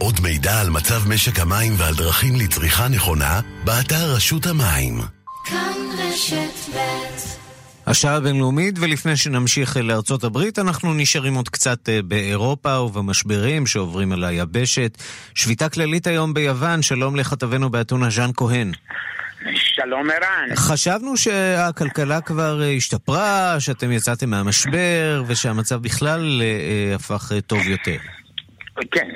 עוד 0.00 0.20
מידע 0.22 0.60
על 0.60 0.70
מצב 0.70 1.08
משק 1.08 1.38
המים 1.38 1.72
ועל 1.76 1.94
דרכים 1.94 2.36
לצריכה 2.36 2.88
נכונה, 2.88 3.40
באתר 3.64 4.14
רשות 4.14 4.46
המים. 4.46 5.00
כאן 5.44 5.72
רשת 5.98 6.74
ב' 6.74 6.80
השעה 7.86 8.16
הבינלאומית, 8.16 8.74
ולפני 8.78 9.16
שנמשיך 9.16 9.76
לארצות 9.76 10.24
הברית, 10.24 10.58
אנחנו 10.58 10.94
נשארים 10.94 11.34
עוד 11.34 11.48
קצת 11.48 11.88
אה, 11.88 12.02
באירופה 12.02 12.78
ובמשברים 12.78 13.66
שעוברים 13.66 14.12
על 14.12 14.24
היבשת. 14.24 14.98
שביתה 15.34 15.68
כללית 15.68 16.06
היום 16.06 16.34
ביוון, 16.34 16.82
שלום 16.82 17.16
לכתבנו 17.16 17.70
באתונה 17.70 18.10
ז'אן 18.10 18.30
כהן. 18.36 18.72
שלום 19.54 20.10
ערן. 20.10 20.56
חשבנו 20.56 21.16
שהכלכלה 21.16 22.20
כבר 22.20 22.62
אה, 22.62 22.70
השתפרה, 22.70 23.56
שאתם 23.60 23.92
יצאתם 23.92 24.30
מהמשבר, 24.30 25.22
ושהמצב 25.26 25.82
בכלל 25.82 26.42
אה, 26.42 26.94
הפך 26.94 27.32
טוב 27.46 27.60
יותר. 27.66 28.19
כן, 28.90 29.08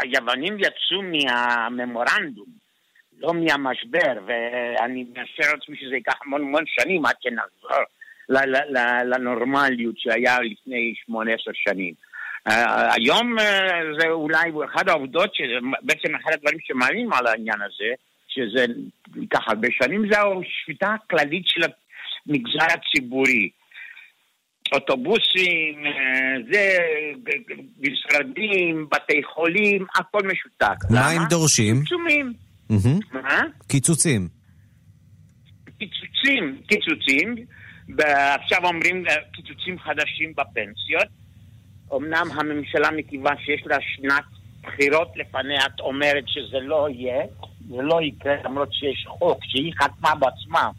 היוונים 0.00 0.56
יצאו 0.58 1.02
מהממורנדום, 1.02 2.46
לא 3.18 3.34
מהמשבר, 3.34 4.20
ואני 4.26 5.06
מאשר 5.16 5.52
לעצמי 5.54 5.76
שזה 5.76 5.94
ייקח 5.94 6.14
המון 6.24 6.40
המון 6.40 6.64
שנים 6.66 7.06
עד 7.06 7.14
שנחזור 7.20 7.78
לנורמליות 9.04 9.98
שהיה 9.98 10.40
לפני 10.40 10.94
שמונה 11.04 11.32
עשר 11.32 11.50
שנים. 11.54 11.94
היום 12.92 13.36
זה 14.00 14.08
אולי 14.08 14.50
אחד 14.64 14.88
העובדות, 14.88 15.30
בעצם 15.82 16.14
אחד 16.14 16.32
הדברים 16.32 16.58
שמעלים 16.60 17.12
על 17.12 17.26
העניין 17.26 17.62
הזה, 17.62 17.94
שזה 18.28 18.66
ייקח 19.16 19.48
הרבה 19.48 19.68
שנים, 19.70 20.12
זה 20.12 20.18
השביתה 20.20 20.94
הכללית 20.94 21.42
של 21.46 21.60
המגזר 22.26 22.66
הציבורי. 22.74 23.50
אוטובוסים, 24.72 25.84
זה, 26.52 26.76
משרדים, 27.80 28.88
בתי 28.92 29.22
חולים, 29.34 29.86
הכל 29.94 30.20
משותק. 30.22 30.90
מה 30.90 31.08
הם 31.08 31.22
דורשים? 31.30 31.76
קיצוצים. 31.80 32.32
מה? 33.12 33.42
קיצוצים. 33.68 34.28
קיצוצים, 35.78 36.58
קיצוצים. 36.66 37.34
עכשיו 38.34 38.64
אומרים 38.64 39.04
קיצוצים 39.32 39.78
חדשים 39.78 40.32
בפנסיות. 40.36 41.08
אמנם 41.96 42.26
הממשלה, 42.34 42.90
מכיוון 42.90 43.34
שיש 43.44 43.62
לה 43.66 43.76
שנת 43.96 44.24
בחירות 44.62 45.12
לפניה, 45.16 45.60
את 45.66 45.80
אומרת 45.80 46.24
שזה 46.26 46.60
לא 46.60 46.88
יהיה, 46.90 47.24
זה 47.68 47.82
לא 47.82 48.02
יקרה, 48.02 48.34
למרות 48.44 48.72
שיש 48.72 49.06
חוק 49.08 49.38
שהיא 49.44 49.72
חתמה 49.74 50.14
בעצמה, 50.14 50.70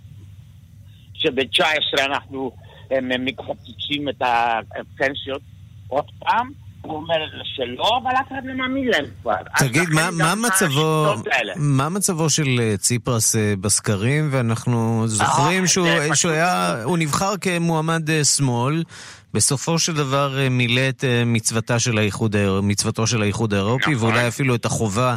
שב-19 1.14 2.06
אנחנו 2.06 2.52
הם 2.92 3.26
מקצצים 3.26 4.10
את 4.10 4.22
הפנסיות 4.22 5.42
עוד 5.88 6.06
פעם. 6.20 6.52
הוא 6.82 6.96
אומר 6.96 7.16
שלא, 7.44 8.00
אבל 8.04 8.12
אף 8.12 8.28
אחד 8.28 8.42
לא 8.46 8.54
מאמין 8.54 8.88
להם 8.88 9.06
כבר. 9.22 9.34
תגיד, 9.60 9.90
מה, 9.90 10.12
מה, 10.12 10.36
מצבו, 10.36 11.14
מה 11.56 11.90
מצבו 11.90 12.30
של 12.30 12.60
אה, 12.60 12.78
ציפרס 12.78 13.36
אה, 13.36 13.54
בסקרים? 13.62 14.30
ואנחנו 14.32 15.04
זוכרים 15.08 15.64
אה, 15.64 15.68
שהוא, 15.68 15.88
שהוא 16.14 16.32
היה, 16.32 16.84
הוא 16.84 16.98
נבחר 16.98 17.38
כמועמד 17.42 18.10
שמאל, 18.24 18.84
בסופו 19.34 19.80
של 19.80 19.94
דבר 19.94 20.36
מילא 20.50 20.82
את 20.90 21.04
מצוותה 21.26 21.80
של 21.80 21.98
האיחוד, 21.98 22.36
מצוותו 22.64 23.08
של 23.08 23.22
האיחוד 23.22 23.54
האירופי, 23.54 23.92
נכון. 23.92 24.08
ואולי 24.10 24.28
אפילו 24.28 24.56
את 24.56 24.66
החובה 24.66 25.16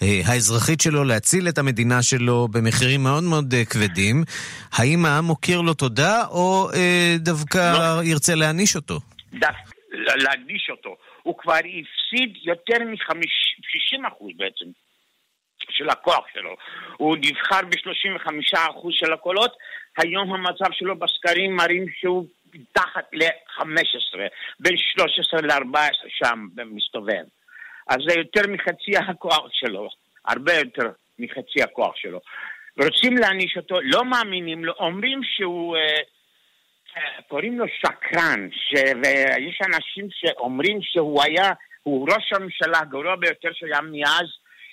האזרחית 0.00 0.80
שלו 0.80 1.04
להציל 1.04 1.48
את 1.48 1.58
המדינה 1.58 2.02
שלו 2.02 2.48
במחירים 2.48 3.02
מאוד 3.02 3.22
מאוד 3.22 3.54
כבדים. 3.70 4.24
האם 4.72 5.04
העם 5.04 5.24
מוקיר 5.24 5.60
לו 5.60 5.74
תודה, 5.74 6.24
או 6.30 6.68
דווקא 7.18 7.72
לא. 7.72 8.02
ירצה 8.04 8.34
להעניש 8.34 8.76
אותו? 8.76 9.00
דווקא 9.32 9.70
להקדיש 9.92 10.70
אותו. 10.70 10.96
הוא 11.22 11.38
כבר 11.38 11.54
הפסיד 11.54 12.36
יותר 12.42 12.78
מ-60% 12.84 14.24
בעצם 14.36 14.64
של 15.70 15.90
הכוח 15.90 16.24
שלו. 16.34 16.54
הוא 16.96 17.16
נבחר 17.16 17.60
ב-35% 17.70 18.58
של 18.90 19.12
הקולות, 19.12 19.52
היום 19.98 20.32
המצב 20.34 20.72
שלו 20.72 20.98
בסקרים 20.98 21.56
מראים 21.56 21.86
שהוא 22.00 22.26
מתחת 22.54 23.04
ל-15, 23.12 24.18
בין 24.60 24.76
13 24.76 25.40
ל-14 25.40 26.08
שם 26.08 26.46
מסתובב. 26.66 27.24
אז 27.88 27.96
זה 28.08 28.18
יותר 28.18 28.42
מחצי 28.48 28.96
הכוח 28.96 29.48
שלו, 29.52 29.88
הרבה 30.24 30.52
יותר 30.54 30.90
מחצי 31.18 31.62
הכוח 31.62 31.96
שלו. 31.96 32.20
רוצים 32.80 33.16
להעניש 33.16 33.56
אותו, 33.56 33.80
לא 33.82 34.04
מאמינים 34.04 34.64
לו, 34.64 34.72
אומרים 34.78 35.20
שהוא... 35.22 35.76
אה, 35.76 36.02
קוראים 37.28 37.58
לו 37.58 37.64
שקרן, 37.68 38.48
ש... 38.52 38.74
ויש 38.74 39.60
אנשים 39.66 40.08
שאומרים 40.10 40.78
שהוא 40.82 41.22
היה, 41.22 41.52
הוא 41.82 42.08
ראש 42.10 42.32
הממשלה 42.32 42.78
הגרוע 42.78 43.16
ביותר 43.16 43.48
שהיה 43.52 43.80
מאז 43.80 44.26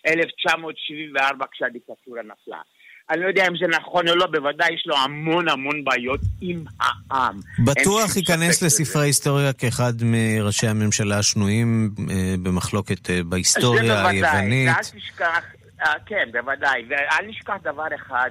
1974 0.08 1.46
כשהדיקטטורה 1.52 2.22
נפלה. 2.24 2.62
אני 3.10 3.22
לא 3.22 3.28
יודע 3.28 3.48
אם 3.48 3.58
זה 3.58 3.68
נכון 3.68 4.08
או 4.08 4.16
לא, 4.16 4.26
בוודאי 4.26 4.74
יש 4.74 4.84
לו 4.86 4.98
המון 4.98 5.50
המון 5.50 5.84
בעיות 5.84 6.20
עם 6.42 6.64
העם. 6.80 7.40
בטוח 7.66 8.18
ייכנס 8.18 8.62
לספרי 8.62 9.02
ההיסטוריה 9.02 9.54
כאחד 9.54 9.94
מראשי 10.02 10.68
הממשלה 10.68 11.20
השנויים 11.20 11.90
אה, 12.10 12.36
במחלוקת 12.44 13.10
אה, 13.10 13.24
בהיסטוריה 13.24 14.08
היוונית. 14.08 14.66
זה 14.66 14.72
בוודאי, 14.72 14.94
ואל 14.94 15.00
תשכח, 15.00 15.44
אה, 15.82 15.94
כן, 16.06 16.30
בוודאי. 16.32 16.86
ואל 16.90 17.26
נשכח 17.28 17.56
דבר 17.64 17.88
אחד, 17.96 18.30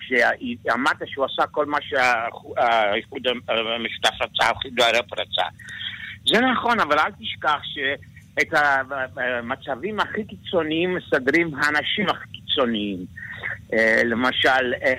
שאמרת 0.00 0.96
שהוא 1.06 1.24
עשה 1.24 1.46
כל 1.46 1.66
מה 1.66 1.78
שהאיחוד 1.82 3.22
המשותף 3.48 4.22
רצה, 4.22 4.44
האיחוד 4.44 4.80
האירופי 4.80 5.14
רצה. 5.18 5.48
זה 6.26 6.40
נכון, 6.40 6.80
אבל 6.80 6.98
אל 6.98 7.10
תשכח 7.20 7.58
שאת 7.64 8.54
המצבים 9.16 10.00
הכי 10.00 10.24
קיצוניים 10.24 10.94
מסדרים 10.94 11.54
האנשים 11.54 12.08
הכי 12.08 12.28
קיצוניים. 12.32 13.06
אה, 13.72 14.02
למשל, 14.04 14.74
אה, 14.84 14.94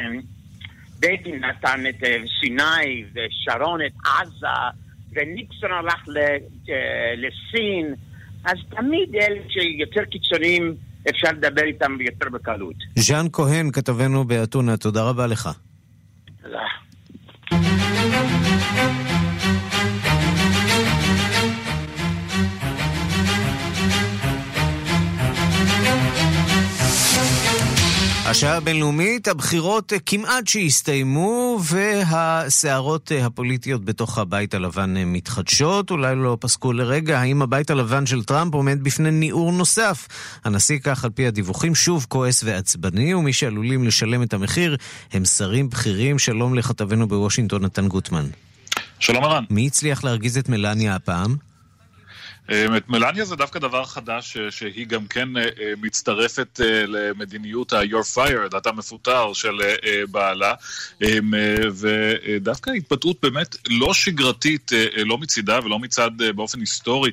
בגין 1.00 1.44
נתן 1.46 1.84
את 1.90 2.04
סיני, 2.40 3.04
ושרון 3.14 3.82
את 3.86 3.92
עזה, 4.06 4.48
וניקסון 5.12 5.72
הלך 5.72 6.08
לסין, 7.18 7.96
אז 8.46 8.58
תמיד 8.70 9.16
אלה 9.16 9.40
שיותר 9.50 10.06
קיצוניים 10.06 10.76
אפשר 11.10 11.28
לדבר 11.32 11.64
איתם 11.64 11.98
יותר 12.02 12.30
בקלות. 12.30 12.76
ז'אן 12.96 13.26
כהן, 13.34 13.72
כתבנו 13.72 14.24
באתונה, 14.26 14.78
תודה 14.78 15.04
רבה 15.04 15.28
לך. 15.28 15.50
השעה 28.32 28.58
הבינלאומית, 28.58 29.28
הבחירות 29.28 29.94
כמעט 30.06 30.48
שהסתיימו 30.48 31.60
והסערות 31.64 33.12
הפוליטיות 33.24 33.86
בתוך 33.86 34.18
הבית 34.18 34.54
הלבן 34.54 34.94
מתחדשות, 35.06 35.92
אולי 35.92 36.16
לא 36.16 36.38
פסקו 36.40 36.74
לרגע. 36.74 37.20
האם 37.20 37.42
הבית 37.42 37.70
הלבן 37.70 38.06
של 38.06 38.24
טראמפ 38.24 38.54
עומד 38.54 38.84
בפני 38.84 39.12
ניעור 39.12 39.52
נוסף? 39.52 40.08
הנשיא 40.44 40.80
כך 40.84 41.04
על 41.04 41.10
פי 41.10 41.28
הדיווחים 41.28 41.76
שוב 41.76 42.06
כועס 42.10 42.44
ועצבני, 42.44 43.14
ומי 43.14 43.34
שעלולים 43.34 43.84
לשלם 43.84 44.24
את 44.24 44.34
המחיר 44.34 44.78
הם 45.14 45.26
שרים 45.26 45.70
בכירים. 45.70 46.20
שלום 46.20 46.56
לכתבנו 46.56 47.08
בוושינגטון, 47.08 47.66
נתן 47.66 47.88
גוטמן. 47.88 48.26
שלום 49.00 49.24
ערן. 49.24 49.44
מי 49.50 49.68
הצליח 49.68 50.04
להרגיז 50.04 50.38
את 50.38 50.50
מלניה 50.50 50.96
הפעם? 50.96 51.51
את 52.50 52.90
מלניה 52.90 53.26
זה 53.26 53.36
דווקא 53.36 53.60
דבר 53.60 53.86
חדש, 53.86 54.38
שהיא 54.50 54.88
גם 54.88 55.08
כן 55.08 55.30
מצטרפת 55.82 56.60
למדיניות 56.88 57.74
ה-Your 57.74 58.18
Fired, 58.18 58.58
אתה 58.58 58.72
מפוטר 58.72 59.34
של 59.34 59.62
בעלה, 60.12 60.54
ודווקא 61.72 62.72
התבטאות 62.72 63.18
באמת 63.22 63.56
לא 63.70 63.94
שגרתית, 63.94 64.72
לא 65.06 65.18
מצידה 65.18 65.60
ולא 65.64 65.80
מצד 65.80 66.12
באופן 66.36 66.60
היסטורי. 66.60 67.12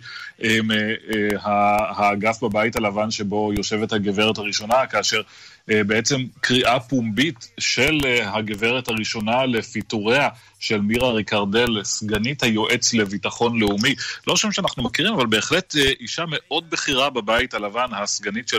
האגף 1.40 2.42
בבית 2.42 2.76
הלבן 2.76 3.10
שבו 3.10 3.52
יושבת 3.56 3.92
הגברת 3.92 4.38
הראשונה, 4.38 4.86
כאשר 4.86 5.22
בעצם 5.68 6.24
קריאה 6.40 6.80
פומבית 6.80 7.48
של 7.58 7.98
הגברת 8.24 8.88
הראשונה 8.88 9.46
לפיטוריה 9.46 10.28
של 10.60 10.80
מירה 10.80 11.12
ריקרדל, 11.12 11.84
סגנית 11.84 12.42
היועץ 12.42 12.94
לביטחון 12.94 13.58
לאומי. 13.58 13.94
לא 14.26 14.36
שם 14.36 14.52
שאנחנו 14.52 14.82
מכירים, 14.82 15.14
אבל 15.14 15.26
בהחלט 15.26 15.74
אישה 16.00 16.24
מאוד 16.28 16.70
בכירה 16.70 17.10
בבית 17.10 17.54
הלבן, 17.54 17.86
הסגנית 18.02 18.48
של 18.48 18.58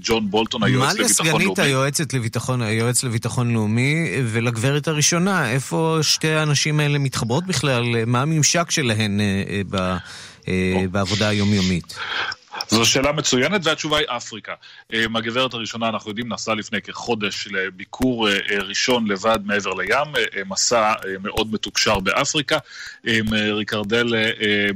ג'ון 0.00 0.30
בולטון, 0.30 0.62
היועץ 0.62 0.94
לביטחון 0.94 1.26
לאומי. 1.26 1.44
מה 1.44 1.50
לסגנית 1.50 1.58
היועצת 1.58 2.14
לביטחון, 2.14 2.62
היועץ 2.62 3.04
לביטחון 3.04 3.52
לאומי 3.52 4.10
ולגברת 4.24 4.88
הראשונה? 4.88 5.50
איפה 5.50 5.98
שתי 6.02 6.30
הנשים 6.30 6.80
האלה 6.80 6.98
מתחברות 6.98 7.46
בכלל? 7.46 8.04
מה 8.06 8.22
הממשק 8.22 8.70
שלהן 8.70 9.20
בעבודה 10.90 11.28
היומיומית? 11.28 11.98
זו 12.68 12.86
שאלה 12.86 13.12
מצוינת, 13.12 13.60
והתשובה 13.64 13.98
היא 13.98 14.06
אפריקה. 14.08 14.54
הגברת 14.92 15.54
הראשונה, 15.54 15.88
אנחנו 15.88 16.10
יודעים, 16.10 16.32
נסעה 16.32 16.54
לפני 16.54 16.82
כחודש 16.82 17.48
לביקור 17.50 18.28
ראשון 18.68 19.06
לבד 19.08 19.38
מעבר 19.44 19.74
לים, 19.74 20.26
מסע 20.46 20.92
מאוד 21.22 21.52
מתוקשר 21.52 22.00
באפריקה. 22.00 22.58
ריקרדל, 23.52 24.14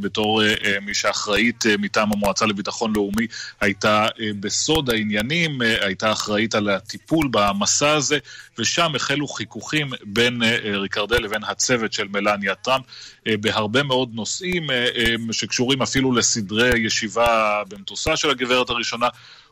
בתור 0.01 0.43
מי 0.82 0.95
שאחראית 0.95 1.64
מטעם 1.78 2.12
המועצה 2.12 2.47
לביטחון 2.47 2.93
לאומי, 2.97 3.26
הייתה 3.61 4.07
בסוד 4.41 4.91
העניינים, 4.91 5.61
הייתה 5.80 6.12
אחראית 6.12 6.55
על 6.55 6.68
הטיפול 6.68 7.28
במסע 7.30 7.93
הזה, 7.93 8.18
ושם 8.59 8.93
החלו 8.95 9.28
חיכוכים 9.28 9.91
בין 10.05 10.43
ריקרדל 10.74 11.22
לבין 11.22 11.45
הצוות 11.45 11.93
של 11.93 12.09
מלניה 12.09 12.55
טראמפ, 12.55 12.84
בהרבה 13.28 13.82
מאוד 13.82 14.11
נושאים 14.14 14.66
שקשורים 15.32 15.82
אפילו 15.82 16.12
לסדרי 16.12 16.78
ישיבה 16.78 17.62
במטוסה 17.81 18.16
של 18.16 18.31
הגברת 18.31 18.70
הראשונה, 18.70 19.09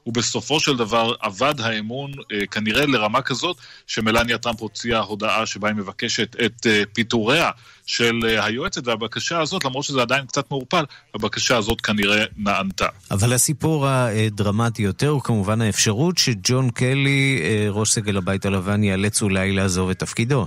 ובסופו 0.06 0.60
של 0.60 0.76
דבר 0.76 1.14
אבד 1.26 1.60
האמון 1.60 2.12
אה, 2.32 2.46
כנראה 2.46 2.86
לרמה 2.86 3.22
כזאת 3.22 3.56
שמלניה 3.86 4.38
טראמפ 4.38 4.60
הוציאה 4.60 4.98
הודעה 4.98 5.46
שבה 5.46 5.68
היא 5.68 5.76
מבקשת 5.76 6.36
את 6.44 6.66
אה, 6.66 6.82
פיטוריה 6.92 7.50
של 7.86 8.20
אה, 8.24 8.44
היועצת, 8.44 8.86
והבקשה 8.86 9.40
הזאת, 9.40 9.64
למרות 9.64 9.84
שזה 9.84 10.02
עדיין 10.02 10.26
קצת 10.26 10.50
מעורפל, 10.50 10.84
הבקשה 11.14 11.56
הזאת 11.56 11.80
כנראה 11.80 12.24
נענתה. 12.36 12.86
אבל 13.10 13.32
הסיפור 13.32 13.86
הדרמטי 13.88 14.82
יותר 14.82 15.08
הוא 15.08 15.22
כמובן 15.22 15.60
האפשרות 15.60 16.18
שג'ון 16.18 16.70
קלי, 16.70 17.42
ראש 17.70 17.90
סגל 17.90 18.16
הבית 18.16 18.46
הלבן, 18.46 18.84
ייאלץ 18.84 19.22
אולי 19.22 19.52
לעזוב 19.52 19.90
את 19.90 19.98
תפקידו. 19.98 20.46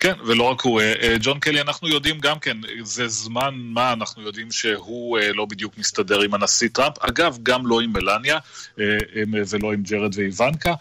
כן, 0.00 0.12
ולא 0.26 0.42
רק 0.42 0.60
הוא. 0.60 0.80
ג'ון 1.20 1.38
קלי, 1.38 1.60
אנחנו 1.60 1.88
יודעים 1.88 2.18
גם 2.18 2.38
כן, 2.38 2.56
זה 2.82 3.08
זמן 3.08 3.54
מה 3.54 3.92
אנחנו 3.92 4.22
יודעים 4.22 4.52
שהוא 4.52 5.18
לא 5.34 5.44
בדיוק 5.44 5.78
מסתדר 5.78 6.20
עם 6.20 6.34
הנשיא 6.34 6.68
טראמפ. 6.72 6.98
אגב, 6.98 7.38
גם 7.42 7.66
לא 7.66 7.80
עם 7.80 7.92
מלניה 7.92 8.38
ולא 9.28 9.72
עם 9.72 9.82
ג'רד 9.82 10.14
ואיוונקה. 10.18 10.74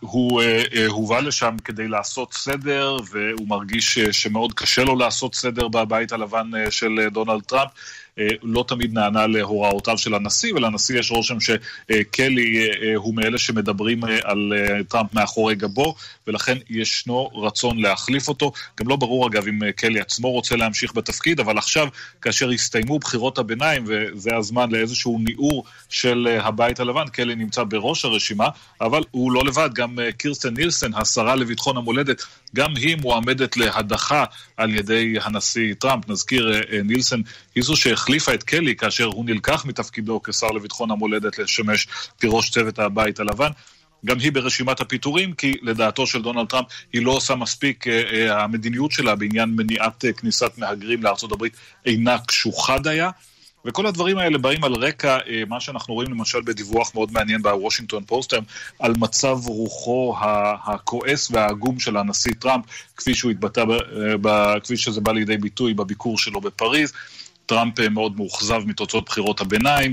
הוא 0.00 0.42
הובא 0.88 1.20
לשם 1.20 1.56
כדי 1.64 1.88
לעשות 1.88 2.32
סדר, 2.32 2.96
והוא 3.10 3.48
מרגיש 3.48 3.98
שמאוד 3.98 4.52
קשה 4.52 4.84
לו 4.84 4.96
לעשות 4.96 5.34
סדר 5.34 5.68
בבית 5.68 6.12
הלבן 6.12 6.50
של 6.70 7.08
דונלד 7.12 7.42
טראמפ. 7.42 7.70
לא 8.42 8.64
תמיד 8.68 8.92
נענה 8.92 9.26
להוראותיו 9.26 9.98
של 9.98 10.14
הנשיא, 10.14 10.54
ולנשיא 10.54 10.98
יש 10.98 11.10
רושם 11.10 11.36
שקלי 11.40 12.68
הוא 12.96 13.14
מאלה 13.14 13.38
שמדברים 13.38 14.04
על 14.04 14.52
טראמפ 14.88 15.14
מאחורי 15.14 15.54
גבו, 15.54 15.94
ולכן 16.26 16.56
ישנו 16.70 17.30
רצון 17.34 17.78
להחליף 17.78 18.28
אותו. 18.28 18.52
גם 18.80 18.88
לא 18.88 18.96
ברור 18.96 19.28
אגב 19.28 19.48
אם 19.48 19.72
קלי 19.76 20.00
עצמו 20.00 20.30
רוצה 20.30 20.56
להמשיך 20.56 20.94
בתפקיד, 20.94 21.40
אבל 21.40 21.58
עכשיו, 21.58 21.88
כאשר 22.22 22.50
הסתיימו 22.50 22.98
בחירות 22.98 23.38
הביניים, 23.38 23.84
וזה 23.86 24.36
הזמן 24.36 24.70
לאיזשהו 24.70 25.18
ניעור 25.18 25.64
של 25.88 26.38
הבית 26.40 26.80
הלבן, 26.80 27.08
קלי 27.08 27.34
נמצא 27.34 27.62
בראש 27.64 28.04
הרשימה, 28.04 28.48
אבל 28.80 29.02
הוא 29.10 29.32
לא 29.32 29.44
לבד, 29.44 29.70
גם 29.74 29.98
קירסטן 30.16 30.54
נילסן, 30.54 30.94
השרה 30.94 31.36
לביטחון 31.36 31.76
המולדת, 31.76 32.22
גם 32.56 32.76
היא 32.76 32.96
מועמדת 32.96 33.56
להדחה 33.56 34.24
על 34.56 34.74
ידי 34.74 35.14
הנשיא 35.22 35.74
טראמפ. 35.74 36.08
נזכיר, 36.08 36.60
נילסן 36.84 37.20
היא 37.54 37.64
זו 37.64 37.76
שהחליפה 38.04 38.34
את 38.34 38.42
קלי 38.42 38.76
כאשר 38.76 39.04
הוא 39.04 39.24
נלקח 39.24 39.64
מתפקידו 39.64 40.20
כשר 40.22 40.46
לביטחון 40.46 40.90
המולדת 40.90 41.38
לשמש 41.38 41.86
כראש 42.20 42.50
צוות 42.50 42.78
הבית 42.78 43.20
הלבן. 43.20 43.50
גם 44.04 44.18
היא 44.18 44.32
ברשימת 44.32 44.80
הפיטורים, 44.80 45.32
כי 45.32 45.54
לדעתו 45.62 46.06
של 46.06 46.22
דונלד 46.22 46.46
טראמפ 46.46 46.66
היא 46.92 47.02
לא 47.04 47.10
עושה 47.10 47.34
מספיק, 47.34 47.84
המדיניות 48.30 48.92
שלה 48.92 49.14
בעניין 49.14 49.48
מניעת 49.56 50.04
כניסת 50.16 50.52
מהגרים 50.58 51.00
הברית 51.32 51.56
אינה 51.86 52.18
קשוחה 52.26 52.78
דייה. 52.78 53.10
וכל 53.64 53.86
הדברים 53.86 54.18
האלה 54.18 54.38
באים 54.38 54.64
על 54.64 54.74
רקע 54.74 55.18
מה 55.48 55.60
שאנחנו 55.60 55.94
רואים 55.94 56.10
למשל 56.10 56.40
בדיווח 56.40 56.94
מאוד 56.94 57.12
מעניין 57.12 57.42
בוושינגטון 57.42 58.04
פוסט 58.04 58.32
על 58.78 58.92
מצב 58.98 59.36
רוחו 59.46 60.16
הכועס 60.64 61.30
והעגום 61.30 61.80
של 61.80 61.96
הנשיא 61.96 62.32
טראמפ, 62.38 62.64
כפי 62.96 63.14
שהוא 63.14 63.30
התבטא, 63.30 63.64
כפי 64.62 64.76
שזה 64.76 65.00
בא 65.00 65.12
לידי 65.12 65.36
ביטוי 65.36 65.74
בביקור 65.74 66.18
שלו 66.18 66.40
בפריז. 66.40 66.92
טראמפ 67.46 67.80
מאוד 67.80 68.16
מאוכזב 68.16 68.60
מתוצאות 68.66 69.06
בחירות 69.06 69.40
הביניים, 69.40 69.92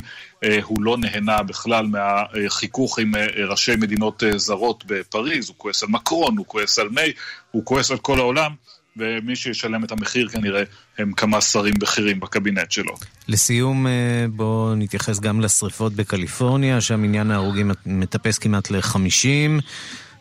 הוא 0.64 0.84
לא 0.84 0.98
נהנה 0.98 1.44
בכלל 1.44 1.88
מהחיכוך 1.88 3.00
עם 3.00 3.12
ראשי 3.48 3.76
מדינות 3.76 4.24
זרות 4.36 4.84
בפריז, 4.88 5.50
הוא 5.50 5.56
כועס 5.58 5.84
על 5.84 5.90
מקרון, 5.90 6.38
הוא 6.38 6.46
כועס 6.46 6.80
על 6.80 6.90
מיי, 6.90 7.12
הוא 7.52 7.66
כועס 7.66 7.92
על 7.92 7.98
כל 7.98 8.20
העולם. 8.20 8.52
ומי 8.98 9.36
שישלם 9.36 9.84
את 9.84 9.92
המחיר 9.92 10.28
כנראה 10.28 10.64
הם 10.98 11.14
כמה 11.14 11.42
שרים 11.42 11.74
בכירים 11.80 12.20
בקבינט 12.20 12.72
שלו. 12.72 12.94
לסיום, 13.28 13.86
בואו 14.30 14.76
נתייחס 14.76 15.20
גם 15.20 15.42
לשריפות 15.42 15.94
בקליפורניה, 15.94 16.82
שם 16.82 17.04
עניין 17.04 17.32
ההרוגים 17.32 17.72
מטפס 17.86 18.38
כמעט 18.38 18.72
ל-50, 18.72 19.62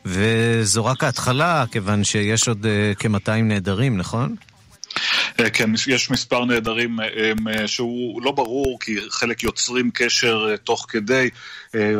וזו 0.05 0.85
רק 0.85 1.05
ההתחלה, 1.05 1.65
כיוון 1.73 2.05
שיש 2.05 2.49
עוד 2.49 2.67
כ-200 2.99 3.31
נעדרים, 3.31 3.97
נכון? 3.97 4.37
אה, 5.41 5.51
כן, 5.51 5.71
יש 5.87 6.11
מספר 6.11 6.45
נעדרים 6.45 7.01
אה, 7.01 7.07
אה, 7.49 7.69
שהוא 7.69 8.23
לא 8.23 8.31
ברור, 8.31 8.79
כי 8.81 8.97
חלק 9.11 9.43
יוצרים 9.43 9.91
קשר 9.95 10.57
תוך 10.57 10.87
כדי, 10.89 11.31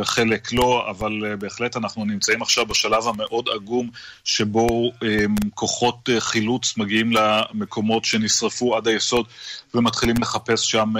חלק 0.03 0.53
לא, 0.53 0.89
אבל 0.89 1.35
בהחלט 1.35 1.77
אנחנו 1.77 2.05
נמצאים 2.05 2.41
עכשיו 2.41 2.65
בשלב 2.65 3.07
המאוד 3.07 3.49
עגום, 3.55 3.89
שבו 4.23 4.91
כוחות 5.53 6.09
חילוץ 6.19 6.77
מגיעים 6.77 7.11
למקומות 7.11 8.05
שנשרפו 8.05 8.75
עד 8.77 8.87
היסוד 8.87 9.25
ומתחילים 9.73 10.15
לחפש 10.21 10.71
שם 10.71 10.93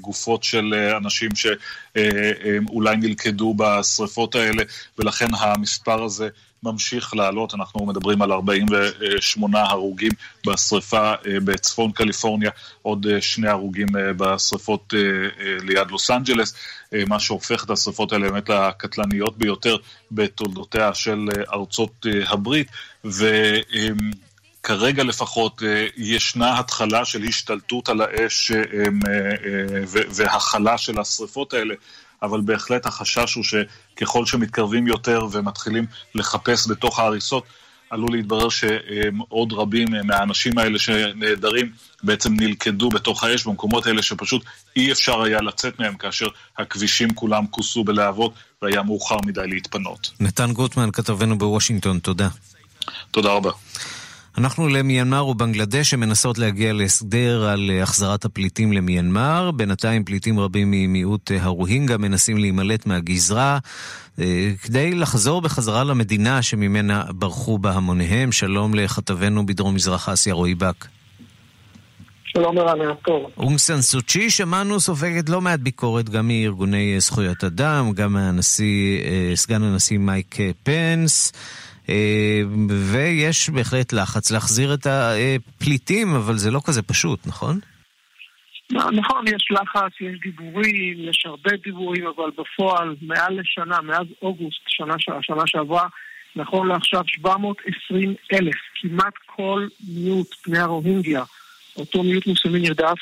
גופות 0.00 0.44
של 0.44 0.74
אנשים 0.96 1.30
שאולי 1.34 2.96
נלכדו 2.96 3.54
בשרפות 3.54 4.34
האלה, 4.34 4.62
ולכן 4.98 5.28
המספר 5.34 6.02
הזה... 6.02 6.28
ממשיך 6.62 7.14
לעלות, 7.14 7.54
אנחנו 7.54 7.86
מדברים 7.86 8.22
על 8.22 8.32
48 8.32 9.62
הרוגים 9.62 10.12
בשריפה 10.46 11.10
אה, 11.10 11.40
בצפון 11.44 11.92
קליפורניה, 11.92 12.50
עוד 12.82 13.06
אה, 13.06 13.20
שני 13.20 13.48
הרוגים 13.48 13.88
אה, 13.96 14.12
בשריפות 14.12 14.94
ליד 15.62 15.90
לוס 15.90 16.10
אנג'לס, 16.10 16.54
מה 17.06 17.20
שהופך 17.20 17.64
את 17.64 17.70
השריפות 17.70 18.12
האלה 18.12 18.30
באמת 18.30 18.48
לקטלניות 18.48 19.38
ביותר 19.38 19.76
בתולדותיה 20.12 20.94
של 20.94 21.28
ארצות 21.52 22.06
הברית. 22.26 22.68
ו... 23.04 23.26
כרגע 24.62 25.04
לפחות 25.04 25.62
ישנה 25.96 26.58
התחלה 26.58 27.04
של 27.04 27.22
השתלטות 27.22 27.88
על 27.88 28.00
האש 28.00 28.52
והכלה 29.90 30.78
של 30.78 31.00
השריפות 31.00 31.54
האלה. 31.54 31.74
אבל 32.22 32.40
בהחלט 32.40 32.86
החשש 32.86 33.34
הוא 33.34 33.44
שככל 33.44 34.26
שמתקרבים 34.26 34.86
יותר 34.86 35.26
ומתחילים 35.32 35.86
לחפש 36.14 36.70
בתוך 36.70 36.98
ההריסות, 36.98 37.44
עלול 37.90 38.12
להתברר 38.12 38.48
שעוד 38.48 39.52
רבים 39.52 39.88
מהאנשים 40.04 40.58
האלה 40.58 40.78
שנעדרים 40.78 41.72
בעצם 42.02 42.34
נלכדו 42.34 42.88
בתוך 42.88 43.24
האש 43.24 43.46
במקומות 43.46 43.86
האלה 43.86 44.02
שפשוט 44.02 44.44
אי 44.76 44.92
אפשר 44.92 45.22
היה 45.22 45.40
לצאת 45.40 45.80
מהם 45.80 45.96
כאשר 45.96 46.26
הכבישים 46.58 47.14
כולם 47.14 47.46
כוסו 47.46 47.84
בלהבות 47.84 48.34
והיה 48.62 48.82
מאוחר 48.82 49.16
מדי 49.26 49.46
להתפנות. 49.46 50.10
נתן 50.20 50.52
גוטמן, 50.52 50.90
כתבנו 50.92 51.38
בוושינגטון, 51.38 51.98
תודה. 51.98 52.28
תודה 53.10 53.32
רבה. 53.32 53.50
אנחנו 54.38 54.68
למיינמר 54.68 55.26
ובנגלדש 55.26 55.90
שמנסות 55.90 56.38
להגיע 56.38 56.72
להסדר 56.72 57.48
על 57.48 57.70
אה, 57.70 57.82
החזרת 57.82 58.24
הפליטים 58.24 58.72
למיינמר. 58.72 59.50
בינתיים 59.50 60.04
פליטים 60.04 60.40
רבים 60.40 60.70
ממיעוט 60.70 61.30
אה, 61.32 61.42
הרוהינגה 61.42 61.98
מנסים 61.98 62.38
להימלט 62.38 62.86
מהגזרה 62.86 63.58
אה, 64.18 64.52
כדי 64.62 64.94
לחזור 64.94 65.40
בחזרה 65.42 65.84
למדינה 65.84 66.42
שממנה 66.42 67.04
ברחו 67.10 67.58
בהמוניהם. 67.58 68.32
שלום 68.32 68.74
לכתבנו 68.74 69.46
בדרום 69.46 69.74
מזרח 69.74 70.08
אסיה 70.08 70.34
רועי 70.34 70.54
בק. 70.54 70.86
שלום 72.24 72.58
ערן, 72.58 72.94
טוב. 73.04 73.30
אונג 73.36 73.58
סן 73.58 73.80
סוצ'י, 73.80 74.30
שמענו, 74.30 74.80
סופגת 74.80 75.28
לא 75.28 75.40
מעט 75.40 75.60
ביקורת 75.60 76.08
גם 76.08 76.28
מארגוני 76.28 77.00
זכויות 77.00 77.44
אדם, 77.44 77.92
גם 77.92 78.12
מהנשיא, 78.12 79.00
סגן 79.34 79.62
הנשיא 79.62 79.98
מייק 79.98 80.36
פנס. 80.62 81.32
אה, 81.88 82.42
ויש 82.92 83.50
בהחלט 83.50 83.92
לחץ 83.92 84.30
להחזיר 84.30 84.74
את 84.74 84.86
הפליטים, 84.86 86.14
אבל 86.14 86.36
זה 86.36 86.50
לא 86.50 86.60
כזה 86.64 86.82
פשוט, 86.82 87.26
נכון? 87.26 87.60
נכון, 88.72 89.24
יש 89.28 89.48
לחץ, 89.50 89.92
יש 90.00 90.20
דיבורים, 90.20 90.96
יש 90.98 91.22
הרבה 91.26 91.50
דיבורים, 91.64 92.06
אבל 92.06 92.30
בפועל, 92.38 92.96
מעל 93.02 93.40
לשנה, 93.40 93.80
מאז 93.80 94.06
אוגוסט, 94.22 94.60
שנה, 94.66 94.94
שנה 95.20 95.42
שעברה, 95.46 95.86
נכון 96.36 96.68
לעכשיו 96.68 97.02
720 97.06 98.14
אלף, 98.32 98.54
כמעט 98.74 99.14
כל 99.26 99.66
מיעוט 99.88 100.34
פני 100.42 100.58
הרוהינגיה, 100.58 101.24
אותו 101.76 102.02
מיעוט 102.02 102.26
מוסלמי 102.26 102.58
נרדף, 102.58 102.98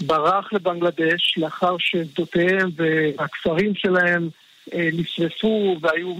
ברח 0.00 0.52
לבנגלדש 0.52 1.34
לאחר 1.36 1.76
ששדותיהם 1.78 2.70
והכפרים 2.76 3.74
שלהם 3.74 4.28
נשרפו 4.72 5.76
והיו 5.80 6.14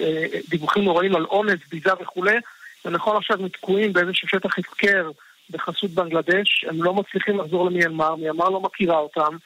אה, 0.00 0.26
דיווחים 0.48 0.84
נוראים 0.84 1.16
על 1.16 1.24
אונס, 1.24 1.60
ביזה 1.70 1.90
וכולי, 2.00 2.36
ונכון 2.84 3.16
עכשיו 3.16 3.36
הם 3.40 3.48
תקועים 3.48 3.92
באיזשהו 3.92 4.28
שטח 4.28 4.58
הפקר 4.58 5.10
בחסות 5.50 5.90
בנגלדש, 5.90 6.64
הם 6.68 6.82
לא 6.82 6.94
מצליחים 6.94 7.38
לחזור 7.38 7.66
למיינמר, 7.66 8.14
מיינמר 8.16 8.48
לא 8.48 8.60
מכירה 8.60 8.98
אותם, 8.98 9.36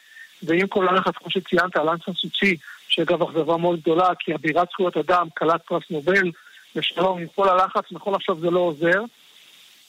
ועם 0.42 0.66
כל 0.66 0.88
הלחץ, 0.88 1.14
כמו 1.14 1.30
שציינת, 1.30 1.76
על 1.76 1.88
אנסה 1.88 2.12
סוצ'י, 2.12 2.56
שאגב 2.88 3.22
אכזבה 3.22 3.56
מאוד 3.56 3.80
גדולה, 3.80 4.08
כי 4.18 4.34
אבירת 4.34 4.68
זכויות 4.72 4.96
אדם, 4.96 5.26
כלת 5.36 5.62
פרס 5.62 5.82
נובל, 5.90 6.30
ושלום, 6.76 7.18
עם 7.18 7.26
כל 7.34 7.48
הלחץ, 7.48 7.84
נכון 7.90 8.14
עכשיו 8.14 8.40
זה 8.40 8.50
לא 8.50 8.60
עוזר, 8.60 9.02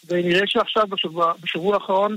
ונראה 0.08 0.47
שעכשיו, 0.47 0.88
בשבוע, 0.88 1.34
בשבוע 1.41 1.76
האחרון, 1.76 2.16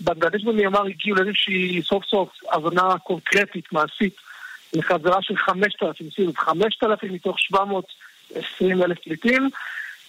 בנגלדש 0.00 0.44
ומיינמר 0.44 0.86
הגיעו 0.86 1.16
לאיזושהי 1.16 1.82
סוף 1.82 2.04
סוף 2.04 2.28
הבנה 2.52 2.98
קונקרטית, 2.98 3.72
מעשית, 3.72 4.14
לחזרה 4.72 5.22
של 5.22 5.36
5,000, 5.36 6.10
שימו 6.10 6.32
5,000 6.36 7.12
מתוך 7.12 7.40
720 7.40 8.82
אלף 8.82 8.98
פליטים. 8.98 9.48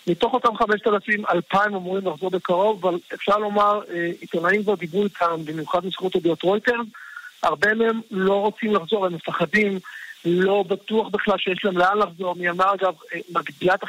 מתוך 0.07 0.33
אותם 0.33 0.57
5,000, 0.57 1.25
2,000 1.29 1.75
אמורים 1.75 2.07
לחזור 2.07 2.29
בקרוב, 2.29 2.85
אבל 2.85 2.99
אפשר 3.13 3.37
לומר, 3.37 3.81
אה, 3.89 4.11
עיתונאים 4.21 4.63
כבר 4.63 4.75
דיברו 4.75 5.03
איתם, 5.03 5.45
במיוחד 5.45 5.85
מזכות 5.85 6.15
ידיעות 6.15 6.43
רויטרס, 6.43 6.87
הרבה 7.43 7.73
מהם 7.73 8.01
לא 8.11 8.33
רוצים 8.33 8.75
לחזור, 8.75 9.05
הם 9.05 9.13
מפחדים, 9.13 9.79
לא 10.25 10.63
בטוח 10.67 11.07
בכלל 11.09 11.37
שיש 11.37 11.65
להם 11.65 11.77
לאן 11.77 11.97
לחזור. 11.97 12.35
מיאמר 12.35 12.73
אגב 12.73 12.93
אה, 13.13 13.19
מגדילה 13.29 13.75
את 13.75 13.83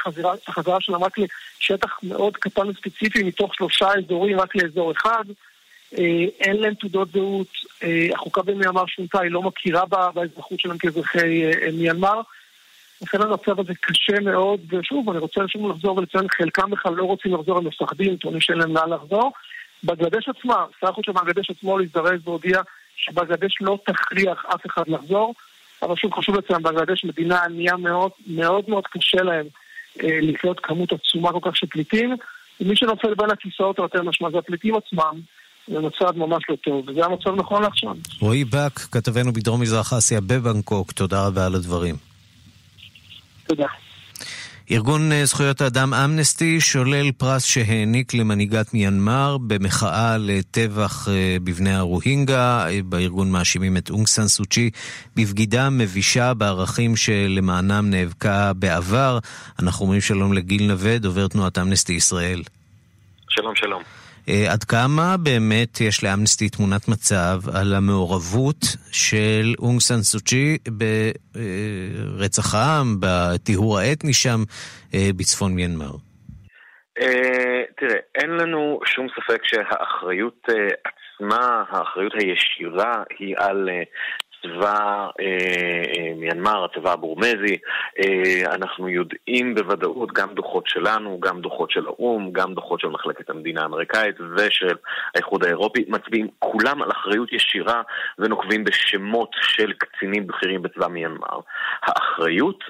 החזרה 0.47 0.81
שלהם 0.81 1.03
רק 1.03 1.17
לשטח 1.17 1.99
מאוד 2.03 2.37
קטן 2.37 2.67
וספציפי, 2.67 3.23
מתוך 3.23 3.55
שלושה 3.55 3.87
אזורים 3.97 4.39
רק 4.39 4.55
לאזור 4.55 4.91
אחד. 4.91 5.23
אה, 5.97 6.25
אין 6.39 6.55
להם 6.55 6.73
תעודות 6.73 7.11
זהות, 7.11 7.47
אה, 7.83 8.07
החוקה 8.13 8.41
במיינמר 8.41 8.85
שונתה, 8.85 9.21
היא 9.21 9.31
לא 9.31 9.41
מכירה 9.41 9.85
באזרחות 10.13 10.59
שלהם 10.59 10.77
כאזרחי 10.77 11.43
אה, 11.45 11.71
מיינמר. 11.73 12.21
לכן 13.01 13.21
המצב 13.21 13.59
הזה 13.59 13.73
קשה 13.81 14.19
מאוד, 14.19 14.59
ושוב, 14.69 15.09
אני 15.09 15.19
רוצה 15.19 15.41
שוב 15.47 15.71
לחזור 15.71 15.97
ולציין, 15.97 16.27
חלקם 16.29 16.69
בכלל 16.69 16.93
לא 16.93 17.03
רוצים 17.03 17.33
לחזור, 17.33 17.57
הם 17.57 17.67
מפחדים, 17.67 18.17
טוענים 18.17 18.41
שאין 18.41 18.57
להם 18.57 18.75
לאן 18.75 18.89
לחזור. 18.89 19.31
בגלדש 19.83 20.29
עצמה, 20.29 20.65
שר 20.81 20.87
החוץ 20.89 21.05
של 21.05 21.11
בגלדש 21.11 21.49
עצמו 21.49 21.77
להזדרז 21.77 22.19
והודיע 22.23 22.61
שבגלדש 22.95 23.57
לא 23.61 23.77
תכריח 23.85 24.45
אף 24.55 24.65
אחד 24.65 24.87
לחזור, 24.87 25.33
אבל 25.81 25.95
שוב 25.95 26.13
חשוב 26.13 26.35
לציין, 26.35 26.63
בגלדש 26.63 27.05
מדינה 27.05 27.43
ענייה 27.43 27.77
מאוד, 27.77 28.11
מאוד 28.27 28.69
מאוד 28.69 28.87
קשה 28.87 29.23
להם 29.23 29.45
אה, 30.03 30.19
לקלוט 30.21 30.59
כמות 30.63 30.93
עצומה 30.93 31.31
כל 31.31 31.39
כך 31.41 31.57
של 31.57 31.67
פליטים, 31.67 32.15
ומי 32.61 32.75
שנופל 32.75 33.13
בין 33.13 33.31
הכיסאות, 33.31 33.79
או 33.79 33.83
יותר 33.83 34.01
משמע, 34.03 34.29
זה 34.29 34.37
הפליטים 34.37 34.75
עצמם. 34.75 35.19
זה 35.67 35.79
מצב 35.79 36.17
ממש 36.17 36.43
לא 36.49 36.55
טוב, 36.55 36.89
וזה 36.89 37.05
המצב 37.05 37.29
נכון 37.35 37.63
לעכשיו. 37.63 37.93
רועי 38.19 38.45
בק, 38.45 38.79
כתבנו 38.79 39.33
בדרום 39.33 39.61
מזרח 39.61 39.93
אסיה 39.93 40.21
בבנקוק, 40.21 40.91
תודה 40.91 41.27
רבה 41.27 41.45
על 41.45 41.55
הדברים. 41.55 41.95
תודה. 43.47 43.67
ארגון 44.71 45.11
אה, 45.11 45.25
זכויות 45.25 45.61
האדם 45.61 45.93
אמנסטי 45.93 46.61
שולל 46.61 47.11
פרס 47.11 47.45
שהעניק 47.45 48.13
למנהיגת 48.13 48.73
מיינמר 48.73 49.37
במחאה 49.47 50.17
לטבח 50.19 51.07
אה, 51.07 51.37
בבני 51.43 51.73
הרוהינגה. 51.73 52.67
אה, 52.67 52.79
בארגון 52.85 53.31
מאשימים 53.31 53.77
את 53.77 53.89
אונג 53.89 54.07
סן 54.07 54.27
סוצ'י 54.27 54.69
בבגידה 55.15 55.69
מבישה 55.69 56.33
בערכים 56.33 56.95
שלמענם 56.95 57.89
נאבקה 57.89 58.53
בעבר. 58.53 59.19
אנחנו 59.59 59.83
אומרים 59.83 60.01
שלום 60.01 60.33
לגיל 60.33 60.67
נווה, 60.67 60.97
דובר 60.97 61.27
תנועת 61.27 61.57
אמנסטי 61.57 61.93
ישראל. 61.93 62.41
שלום, 63.29 63.55
שלום. 63.55 64.02
אה, 64.29 64.51
עד 64.53 64.63
כמה 64.63 65.15
באמת 65.23 65.81
יש 65.81 66.03
לאמנסטי 66.03 66.49
תמונת 66.49 66.87
מצב 66.87 67.39
על 67.55 67.73
המעורבות 67.73 68.61
של 68.91 69.53
אונג 69.59 69.79
סן 69.79 70.01
סוצ'י 70.01 70.57
ברצח 70.67 72.55
העם, 72.55 72.97
בטיהור 72.99 73.79
האתני 73.79 74.13
שם 74.13 74.39
אה, 74.93 75.09
בצפון 75.17 75.55
מיינמר? 75.55 75.91
אה, 77.01 77.61
תראה, 77.77 77.99
אין 78.15 78.29
לנו 78.29 78.79
שום 78.85 79.07
ספק 79.15 79.41
שהאחריות 79.43 80.45
עצמה, 80.83 81.63
האחריות 81.69 82.13
הישירה 82.13 83.03
היא 83.19 83.35
על 83.37 83.69
צבא 84.43 85.07
אה, 85.19 85.83
אה, 85.97 86.13
מיינמר, 86.15 86.65
הצבא 86.65 86.91
הבורמזי. 86.91 87.57
אה, 87.99 88.55
אנחנו 88.55 88.89
יודעים 88.89 89.55
בוודאות 89.55 90.11
גם 90.13 90.33
דוחות 90.33 90.67
שלנו, 90.67 91.19
גם 91.19 91.41
דוחות 91.41 91.71
של 91.71 91.85
האו"ם, 91.85 92.29
גם 92.31 92.53
דוחות 92.53 92.79
של 92.79 92.87
מחלקת 92.87 93.29
המדינה 93.29 93.61
האמריקאית 93.61 94.15
ושל 94.37 94.75
האיחוד 95.15 95.45
האירופי, 95.45 95.85
מצביעים 95.87 96.27
כולם 96.39 96.81
על 96.81 96.91
אחריות 96.91 97.33
ישירה 97.33 97.81
ונוקבים 98.19 98.63
בשמות 98.63 99.29
של 99.41 99.73
קצינים 99.73 100.27
בכירים 100.27 100.61
בצבא 100.61 100.87
מיינמר. 100.87 101.39
האחריות 101.81 102.63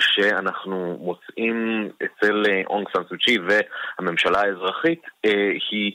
שאנחנו 0.00 0.98
מוצאים 1.00 1.88
אצל 2.04 2.44
אונג 2.66 2.86
סן 2.96 3.02
סוצ'י 3.08 3.38
והממשלה 3.38 4.40
האזרחית 4.40 5.02
היא 5.70 5.92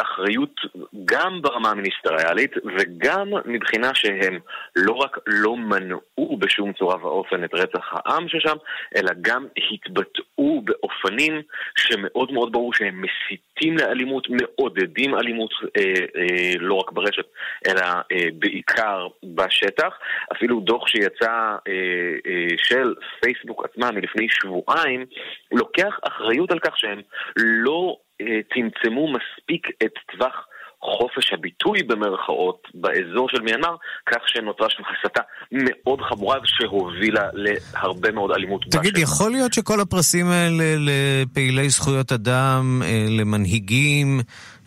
אחריות 0.00 0.60
גם 1.04 1.42
ברמה 1.42 1.70
המיניסטריאלית 1.70 2.50
וגם 2.78 3.28
מבחינה 3.44 3.90
שהם 3.94 4.38
לא 4.76 4.92
רק 4.92 5.18
לא 5.26 5.56
מנעו 5.56 6.36
בשום 6.38 6.72
צורה 6.72 6.96
ואופן 7.06 7.44
את 7.44 7.54
רצח 7.54 7.92
העם 7.92 8.28
ששם, 8.28 8.56
אלא 8.96 9.10
גם 9.20 9.46
התבטאו 9.72 10.62
באופנים 10.64 11.42
שמאוד 11.78 12.32
מאוד 12.32 12.52
ברור 12.52 12.74
שהם 12.74 13.02
מסיתים 13.02 13.76
לאלימות, 13.76 14.26
מעודדים 14.30 15.14
אלימות 15.14 15.50
אה, 15.76 15.82
אה, 16.16 16.52
לא 16.58 16.74
רק 16.74 16.92
ברשת, 16.92 17.26
אלא 17.68 17.82
אה, 17.82 18.28
בעיקר 18.38 19.06
בשטח. 19.24 19.98
אפילו 20.32 20.60
דוח 20.60 20.86
שיצא 20.86 21.32
אה, 21.32 21.72
אה, 22.26 22.46
של 22.56 22.94
פייסבוק 23.20 23.64
עצמה 23.64 23.90
מלפני 23.90 24.26
שבועיים, 24.30 25.06
לוקח 25.52 25.98
אחריות 26.08 26.50
על 26.50 26.58
כך 26.58 26.78
שהם 26.78 27.00
לא 27.36 27.96
צמצמו 28.22 29.08
מספיק 29.12 29.66
את 29.84 29.92
טווח 30.12 30.46
חופש 30.84 31.32
הביטוי 31.32 31.82
במרכאות 31.82 32.68
באזור 32.74 33.28
של 33.28 33.42
מיינמר, 33.42 33.76
כך 34.06 34.18
שנותרה 34.26 34.70
שם 34.70 34.82
הסתה 34.82 35.20
מאוד 35.52 36.00
חמורה 36.00 36.38
שהובילה 36.44 37.22
להרבה 37.32 38.12
מאוד 38.12 38.30
אלימות 38.30 38.64
תגיד, 38.70 38.96
יכול 38.96 39.30
להיות 39.32 39.52
שכל 39.52 39.80
הפרסים 39.80 40.26
האלה 40.26 40.64
לפעילי 40.78 41.68
זכויות 41.68 42.12
אדם, 42.12 42.82
אה, 42.84 43.06
למנהיגים, 43.08 44.20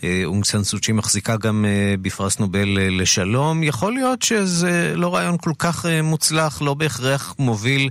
אה, 0.04 0.22
אונג 0.26 0.44
סן 0.44 0.64
סוצ'י 0.64 0.92
מחזיקה 0.92 1.38
גם 1.38 1.66
בפרס 2.02 2.40
נובל 2.40 2.78
לשלום, 3.02 3.64
יכול 3.64 3.94
להיות 3.94 4.22
שזה 4.22 4.94
לא 4.96 5.16
רעיון 5.16 5.38
כל 5.38 5.52
כך 5.60 5.86
מוצלח, 6.04 6.62
לא 6.62 6.74
בהכרח 6.74 7.36
מוביל 7.40 7.90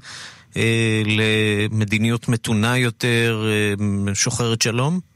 למדיניות 1.07 2.29
מתונה 2.29 2.79
יותר, 2.79 3.45
שוחרת 4.15 4.63
שלום? 4.63 5.16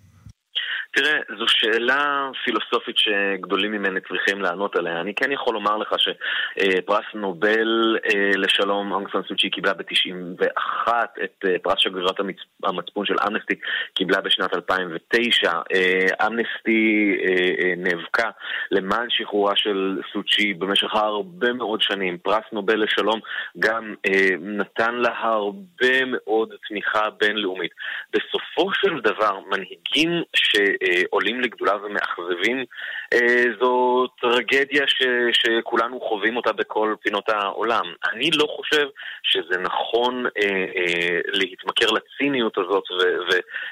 תראה, 0.92 1.18
זו 1.38 1.44
שאלה 1.48 2.30
פילוסופית 2.44 2.96
שגדולים 2.98 3.72
ממני 3.72 4.00
צריכים 4.08 4.42
לענות 4.42 4.76
עליה. 4.76 5.00
אני 5.00 5.14
כן 5.14 5.32
יכול 5.32 5.54
לומר 5.54 5.76
לך 5.76 5.94
שפרס 5.98 7.04
נובל 7.14 7.96
אה, 8.04 8.30
לשלום, 8.36 8.92
אונג 8.92 9.08
סן 9.12 9.22
סוצ'י 9.28 9.50
קיבלה 9.50 9.74
ב-91, 9.74 10.88
את 11.24 11.44
אה, 11.44 11.58
פרס 11.62 11.74
שגרירת 11.78 12.16
המצפון 12.64 13.06
של 13.06 13.14
אמנסטי 13.26 13.54
קיבלה 13.94 14.20
בשנת 14.20 14.54
2009. 14.54 15.52
אה, 15.74 16.26
אמנסטי 16.26 17.16
נאבקה 17.76 18.30
למען 18.70 19.06
שחרורה 19.10 19.52
של 19.56 20.00
סוצ'י 20.12 20.54
במשך 20.54 20.94
הרבה 20.94 21.52
מאוד 21.52 21.82
שנים. 21.82 22.18
פרס 22.18 22.44
נובל 22.52 22.82
לשלום 22.82 23.20
גם 23.58 23.94
נתן 24.40 24.94
לה 24.94 25.10
הרבה 25.18 26.04
מאוד 26.06 26.54
תמיכה 26.68 27.10
בינלאומית. 27.10 27.70
בסופו 28.12 28.70
של 28.74 29.00
דבר, 29.00 29.38
מנהיגים 29.50 30.22
ש... 30.34 30.56
עולים 31.10 31.40
לגדולה 31.40 31.76
ומאכזבים, 31.84 32.64
אה, 33.14 33.44
זו 33.60 34.06
טרגדיה 34.20 34.84
ש, 34.86 35.02
שכולנו 35.32 36.00
חווים 36.00 36.36
אותה 36.36 36.52
בכל 36.52 36.94
פינות 37.02 37.28
העולם. 37.28 37.84
אני 38.12 38.30
לא 38.30 38.46
חושב 38.56 38.86
שזה 39.22 39.60
נכון 39.62 40.24
אה, 40.26 40.42
אה, 40.76 41.18
להתמכר 41.26 41.86
לציניות 41.90 42.58
הזאת 42.58 42.84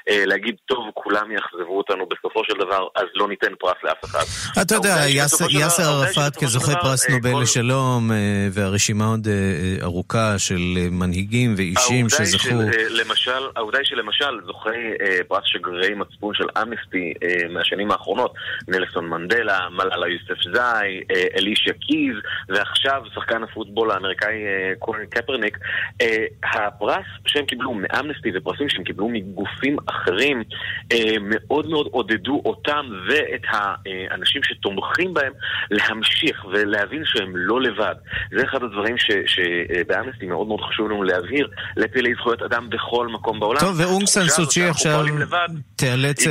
ולהגיד, 0.09 0.55
טוב, 0.65 0.85
כולם 0.93 1.31
יאכזבו 1.31 1.77
אותנו 1.77 2.05
בסופו 2.05 2.43
של 2.43 2.53
דבר, 2.53 2.87
אז 2.95 3.05
לא 3.15 3.27
ניתן 3.27 3.55
פרס 3.59 3.77
לאף 3.83 4.05
אחד. 4.05 4.23
אתה 4.61 4.75
יודע, 4.75 4.95
יאסר 5.49 5.83
ערפאת 5.83 6.35
כזוכה 6.43 6.75
פרס 6.81 7.09
נובל. 7.09 7.41
לשלום, 7.41 8.11
והרשימה 8.51 9.05
עוד 9.05 9.27
ארוכה 9.81 10.39
של 10.39 10.61
מנהיגים 10.91 11.53
ואישים 11.57 12.09
שזכו... 12.09 12.43
של, 12.43 12.55
למשל, 12.89 13.43
העובדה 13.55 13.77
היא 13.77 13.85
שלמשל 13.85 14.39
זוכי 14.45 14.69
פרס 15.27 15.43
שגרירי 15.45 15.93
מצפון 15.93 16.33
של 16.35 16.45
אמנסטי 16.61 16.98
מהשנים 17.49 17.91
האחרונות, 17.91 18.33
נלסון 18.67 19.09
מנדלה, 19.09 19.59
מלאלה 19.71 20.07
יוסף 20.07 20.41
זאי, 20.53 21.01
אלישיה 21.37 21.73
קיז, 21.73 22.15
ועכשיו 22.49 23.01
שחקן 23.15 23.43
הפוטבול 23.43 23.91
האמריקאי 23.91 24.35
קולן 24.79 25.05
קפרניק, 25.05 25.57
הפרס 26.43 27.05
שהם 27.27 27.45
קיבלו 27.45 27.73
מאמנסטי 27.73 28.29
ופרסים 28.35 28.69
שהם 28.69 28.83
קיבלו 28.83 29.09
מגופים 29.09 29.77
אחרים 29.85 30.43
מאוד 31.21 31.69
מאוד 31.69 31.87
עודדו 31.91 32.41
אותם 32.45 32.85
ואת 33.09 33.41
האנשים 33.47 34.41
שתומכים 34.43 35.13
בהם 35.13 35.33
להמשיך 35.71 36.45
ולהבין 36.45 37.01
שהם 37.05 37.31
לא 37.35 37.61
לבד. 37.61 37.95
זה 38.31 38.43
אחד 38.43 38.63
הדברים 38.63 38.95
שבאמנסטי 39.25 40.25
מאוד 40.25 40.47
מאוד 40.47 40.59
חשוב 40.61 40.89
לנו 40.89 41.03
להבהיר 41.03 41.47
לפעילי 41.77 42.13
זכויות 42.13 42.41
אדם 42.41 42.69
בכל 42.69 43.07
מקום 43.07 43.39
בעולם. 43.39 43.59
טוב, 43.59 43.79
ואונג 43.79 44.05
סוצ'י 44.05 44.63
עכשיו 44.63 45.05
תיאלץ 45.75 46.27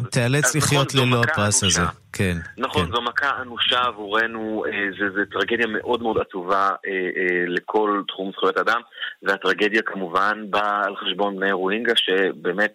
תיאלץ 0.00 0.54
לחיות 0.56 0.94
נכון, 0.94 1.08
ללא 1.08 1.22
הפרס 1.22 1.64
הזה. 1.64 1.82
כן. 2.12 2.36
נכון, 2.58 2.86
כן. 2.86 2.92
זו 2.92 3.02
מכה 3.02 3.42
אנושה 3.42 3.80
עבורנו, 3.80 4.64
אה, 4.66 4.70
זו 4.98 5.20
טרגדיה 5.32 5.66
מאוד 5.66 6.02
מאוד 6.02 6.16
עצובה 6.18 6.68
אה, 6.68 6.90
אה, 6.92 7.44
לכל 7.46 8.02
תחום 8.08 8.30
זכויות 8.32 8.58
אדם, 8.58 8.80
והטרגדיה 9.22 9.82
כמובן 9.82 10.44
באה 10.50 10.84
על 10.84 10.96
חשבון 10.96 11.36
בני 11.36 11.52
רוהינגה, 11.52 11.92
שבאמת... 11.96 12.74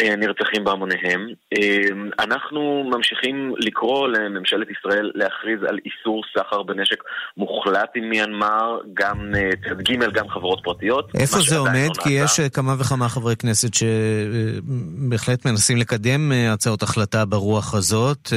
אה, 0.00 0.16
נרצחים 0.16 0.64
בהמוניהם. 0.64 1.28
אה, 1.58 2.24
אנחנו 2.24 2.90
ממשיכים 2.94 3.54
לקרוא 3.58 4.08
לממשלת 4.08 4.68
ישראל 4.70 5.10
להכריז 5.14 5.62
על 5.68 5.78
איסור 5.84 6.22
סחר 6.36 6.62
בנשק 6.62 7.02
מוחלט 7.36 7.90
עם 7.94 8.08
מיינמר, 8.10 8.78
גם 8.94 9.32
אה, 9.36 9.50
צד 9.68 9.82
ג', 9.82 10.12
גם 10.12 10.28
חברות 10.28 10.60
פרטיות. 10.64 11.10
איפה 11.20 11.38
זה 11.40 11.56
עומד? 11.56 11.88
לא 11.96 12.02
כי 12.02 12.10
יש 12.10 12.40
כמה 12.40 12.74
וכמה 12.78 13.08
חברי 13.08 13.36
כנסת 13.36 13.68
שבהחלט 13.74 15.46
מנסים 15.46 15.76
לקדם 15.76 16.32
הצעות 16.52 16.82
החלטה 16.82 17.24
ברוח 17.24 17.74
הזאת. 17.74 18.32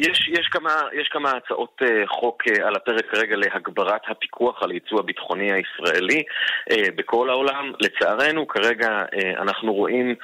יש, 0.00 0.28
יש, 0.32 0.39
כמה, 0.50 0.82
יש 0.92 1.08
כמה 1.08 1.30
הצעות 1.30 1.82
חוק 2.06 2.42
על 2.64 2.76
הפרק 2.76 3.10
כרגע 3.10 3.36
להגברת 3.36 4.00
הפיקוח 4.08 4.62
על 4.62 4.72
ייצוא 4.72 4.98
הביטחוני 4.98 5.52
הישראלי 5.52 6.22
בכל 6.96 7.30
העולם. 7.30 7.72
לצערנו, 7.80 8.48
כרגע 8.48 9.04
אנחנו 9.38 9.74
רואים 9.74 10.14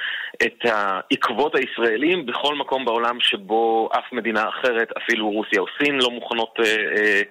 את 0.42 0.64
העקבות 0.64 1.54
הישראלים 1.54 2.26
בכל 2.26 2.54
מקום 2.54 2.84
בעולם 2.84 3.20
שבו 3.20 3.88
אף 3.92 4.12
מדינה 4.12 4.48
אחרת, 4.48 4.88
אפילו 4.96 5.30
רוסיה 5.30 5.60
או 5.60 5.66
סין, 5.78 5.98
לא 5.98 6.10
מוכנות 6.10 6.54
אה, 6.60 6.64
אה, 6.96 7.22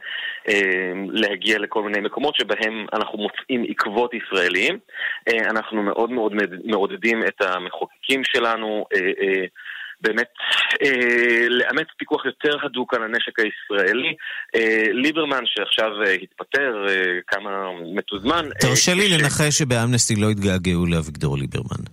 אה, 0.49 0.91
להגיע 1.11 1.59
לכל 1.59 1.83
מיני 1.83 1.99
מקומות 1.99 2.35
שבהם 2.35 2.85
אנחנו 2.93 3.17
מוצאים 3.17 3.65
עקבות 3.69 4.13
ישראלים. 4.13 4.79
אה, 5.27 5.49
אנחנו 5.49 5.83
מאוד 5.83 6.11
מאוד 6.11 6.33
מעודדים 6.63 7.23
את 7.23 7.41
המחוקקים 7.41 8.21
שלנו. 8.23 8.85
אה, 10.05 10.11
אה, 10.11 10.13
באמת 10.13 10.27
אה, 10.83 11.47
לאמץ 11.49 11.87
פיקוח 11.97 12.25
יותר 12.25 12.57
הדוק 12.65 12.93
על 12.93 13.03
הנשק 13.03 13.39
הישראלי. 13.39 14.15
אה, 14.55 14.83
ליברמן 14.91 15.43
שעכשיו 15.45 16.03
אה, 16.05 16.11
התפטר 16.11 16.85
אה, 16.89 17.19
כמה 17.27 17.49
מתוזמן... 17.95 18.45
תרשה 18.59 18.91
אה, 18.91 18.97
לי 18.97 19.09
ש... 19.09 19.11
לנחש 19.11 19.57
שבאמנסטי 19.57 20.15
לא 20.15 20.29
התגעגעו 20.29 20.85
לאביגדור 20.85 21.37
ליברמן. 21.37 21.83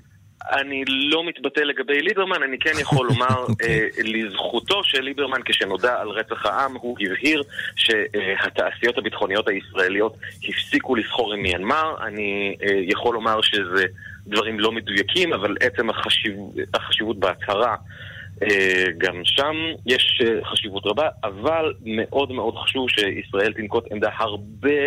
אני 0.51 0.85
לא 0.87 1.25
מתבטא 1.27 1.61
לגבי 1.61 2.01
ליברמן, 2.03 2.43
אני 2.43 2.59
כן 2.59 2.71
יכול 2.81 3.07
לומר 3.07 3.27
okay. 3.27 3.49
אוקיי. 3.51 3.89
uh, 3.89 4.03
לזכותו 4.05 4.85
של 4.85 5.01
ליברמן, 5.01 5.41
כשנודע 5.45 6.01
על 6.01 6.09
רצח 6.09 6.47
העם, 6.47 6.75
הוא 6.75 6.97
הבהיר 7.01 7.43
שהתעשיות 7.77 8.99
הביטחוניות 8.99 9.49
הישראליות 9.49 10.17
הפסיקו 10.49 10.95
לסחור 10.95 11.33
עם 11.33 11.43
מיינמר. 11.43 11.95
אני 12.07 12.57
uh, 12.61 12.65
יכול 12.83 13.15
לומר 13.15 13.41
שזה 13.43 13.85
דברים 14.27 14.61
לא 14.61 14.73
מדויקים, 14.73 15.33
אבל 15.33 15.57
עצם 15.61 15.91
החשיב, 15.91 16.37
החשיבות 16.75 17.19
בהצהרה 17.19 17.77
אה, 18.43 18.85
גם 18.99 19.21
שם 19.25 19.57
יש 19.87 20.23
אה, 20.25 20.45
חשיבות 20.45 20.87
רבה, 20.87 21.09
אבל 21.25 21.73
מאוד 21.85 22.33
מאוד 22.33 22.55
חשוב 22.57 22.87
שישראל 22.91 23.53
תנקוט 23.53 23.85
עמדה 23.93 24.09
הרבה 24.17 24.81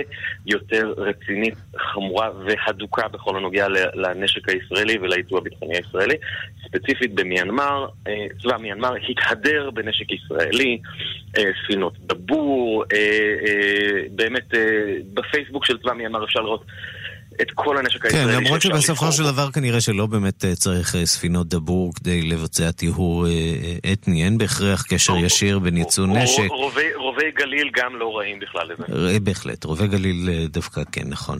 יותר 0.45 0.93
רצינית, 0.97 1.53
חמורה 1.77 2.29
והדוקה 2.45 3.07
בכל 3.07 3.37
הנוגע 3.37 3.67
לנשק 3.93 4.49
הישראלי 4.49 4.97
ולייצוא 4.97 5.37
הביטחוני 5.37 5.77
הישראלי. 5.77 6.15
ספציפית 6.65 7.15
במיינמר, 7.15 7.87
אה, 8.07 8.25
צבא 8.41 8.57
מיינמר 8.57 8.93
התהדר 9.09 9.71
בנשק 9.71 10.11
ישראלי, 10.11 10.79
ספינות 11.63 11.93
דבור, 11.99 12.83
באמת 14.11 14.53
בפייסבוק 15.13 15.65
של 15.65 15.77
צבא 15.77 15.93
מיינמר 15.93 16.23
אפשר 16.23 16.41
לראות 16.41 16.65
את 17.41 17.47
כל 17.55 17.77
הנשק 17.77 18.01
כן, 18.01 18.07
הישראלי. 18.07 18.33
כן, 18.33 18.43
למרות 18.43 18.61
שבסופו 18.61 19.11
של 19.11 19.23
דבר 19.23 19.51
כנראה 19.51 19.81
שלא 19.81 20.05
באמת 20.05 20.45
אה, 20.45 20.55
צריך 20.55 20.95
אה, 20.95 21.05
ספינות 21.05 21.47
דבור 21.47 21.93
כדי 21.95 22.21
לבצע 22.21 22.71
טיהור 22.71 23.27
אה, 23.27 23.31
אתני, 23.93 24.25
אין 24.25 24.37
בהכרח 24.37 24.85
קשר 24.89 25.17
ישיר 25.17 25.59
בין 25.59 25.77
ייצוא 25.77 26.07
נשק. 26.07 26.49
רובי 26.95 27.31
גליל 27.31 27.69
גם 27.73 27.95
לא 27.95 28.17
רעים 28.17 28.39
בכלל 28.39 28.67
לזה. 28.67 29.19
בהחלט, 29.19 29.63
רובי 29.63 29.87
גליל 29.87 30.29
דווקא 30.47 30.81
כן, 30.91 31.03
נכון. 31.07 31.39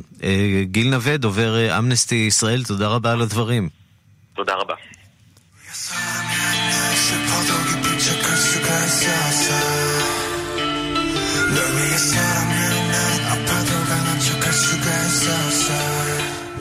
גיל 0.63 0.89
נווה, 0.89 1.17
דובר 1.17 1.77
אמנסטי 1.79 2.15
ישראל, 2.15 2.63
תודה 2.63 2.87
רבה 2.87 3.11
על 3.11 3.21
הדברים. 3.21 3.69
תודה 4.35 4.53
רבה. 4.55 4.75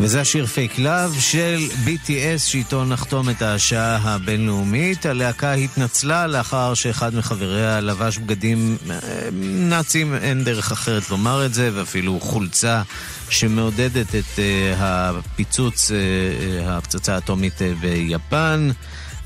וזה 0.04 0.20
השיר 0.20 0.46
פייק 0.46 0.78
לאב 0.78 1.16
של 1.20 1.58
BTS 1.84 2.38
שאיתו 2.38 2.84
נחתום 2.84 3.30
את 3.30 3.42
השעה 3.42 3.96
הבינלאומית. 3.96 5.06
הלהקה 5.06 5.52
התנצלה 5.52 6.26
לאחר 6.26 6.74
שאחד 6.74 7.14
מחבריה 7.14 7.80
לבש 7.80 8.18
בגדים 8.18 8.76
אה, 8.90 8.96
נאצים, 9.42 10.14
אין 10.14 10.44
דרך 10.44 10.72
אחרת 10.72 11.10
לומר 11.10 11.46
את 11.46 11.54
זה, 11.54 11.70
ואפילו 11.74 12.20
חולצה 12.20 12.82
שמעודדת 13.30 14.14
את 14.14 14.24
uh, 14.36 14.40
הפיצוץ, 14.78 15.90
uh, 15.90 15.94
הפצצה 16.68 17.14
האטומית 17.14 17.62
ביפן. 17.80 18.70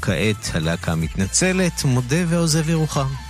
כעת 0.03 0.51
הלהקה 0.55 0.95
מתנצלת, 0.95 1.85
מודה 1.85 2.17
ועוזב 2.29 2.71
ירוחם. 2.71 3.28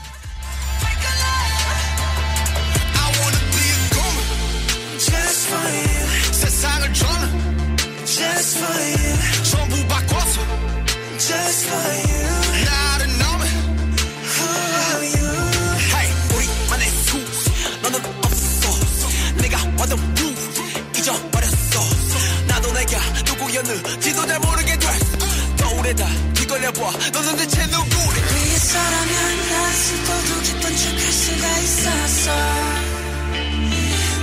뒤걸려봐 26.89 27.11
너는 27.11 27.36
대체 27.36 27.66
누구래? 27.66 28.22
위해서라면 28.34 29.53
아직도 29.53 30.43
깊은 30.43 30.76
척할 30.76 31.12
수가 31.12 31.59
있었어. 31.59 32.30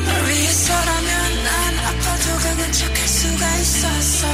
널 0.06 0.28
위해 0.28 0.52
서라면 0.52 1.44
난 1.44 1.80
아파도 1.80 2.38
강한 2.38 2.72
척할 2.72 3.08
수가 3.08 3.58
있었어. 3.58 4.28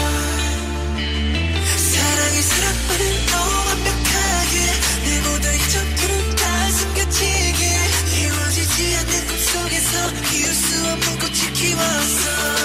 사랑이 1.91 2.41
사랑만을 2.41 3.25
더 3.27 3.37
완벽하게 3.67 4.53
내보다 5.05 5.51
이점들은 5.51 6.35
다 6.35 6.71
숨겨지게 6.71 7.61
이루어지지 8.21 8.95
않는 8.97 9.27
꿈속에서 9.27 10.13
키울 10.29 10.53
수 10.53 10.87
없는 10.87 11.19
꽃이 11.19 11.53
키웠어 11.53 12.60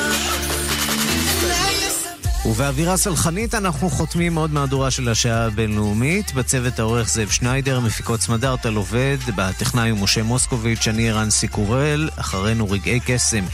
ובאווירה 2.56 2.96
סלחנית 2.96 3.54
אנחנו 3.54 3.90
חותמים 3.90 4.34
עוד 4.34 4.52
מהדורה 4.52 4.90
של 4.90 5.08
השעה 5.08 5.44
הבינלאומית. 5.44 6.34
בצוות 6.34 6.78
העורך 6.78 7.08
זאב 7.08 7.28
שניידר, 7.28 7.80
מפיקות 7.80 8.20
סמדארטל 8.20 8.74
עובד, 8.74 9.16
בטכנאי 9.36 9.92
משה 9.92 10.22
מוסקוביץ', 10.22 10.88
אני 10.88 11.10
רנסי 11.10 11.48
קורל, 11.48 12.08
אחרינו 12.16 12.70
רגעי 12.70 13.00
קסם 13.06 13.44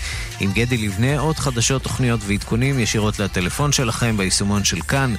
עם 0.41 0.53
גדי 0.53 0.77
לבנה, 0.77 1.19
עוד 1.19 1.37
חדשות, 1.37 1.83
תוכניות 1.83 2.21
ועדכונים 2.27 2.79
ישירות 2.79 3.19
לטלפון 3.19 3.73
שלכם 3.73 4.17
ביישומון 4.17 4.65
של 4.65 4.81
כאן. 4.81 5.15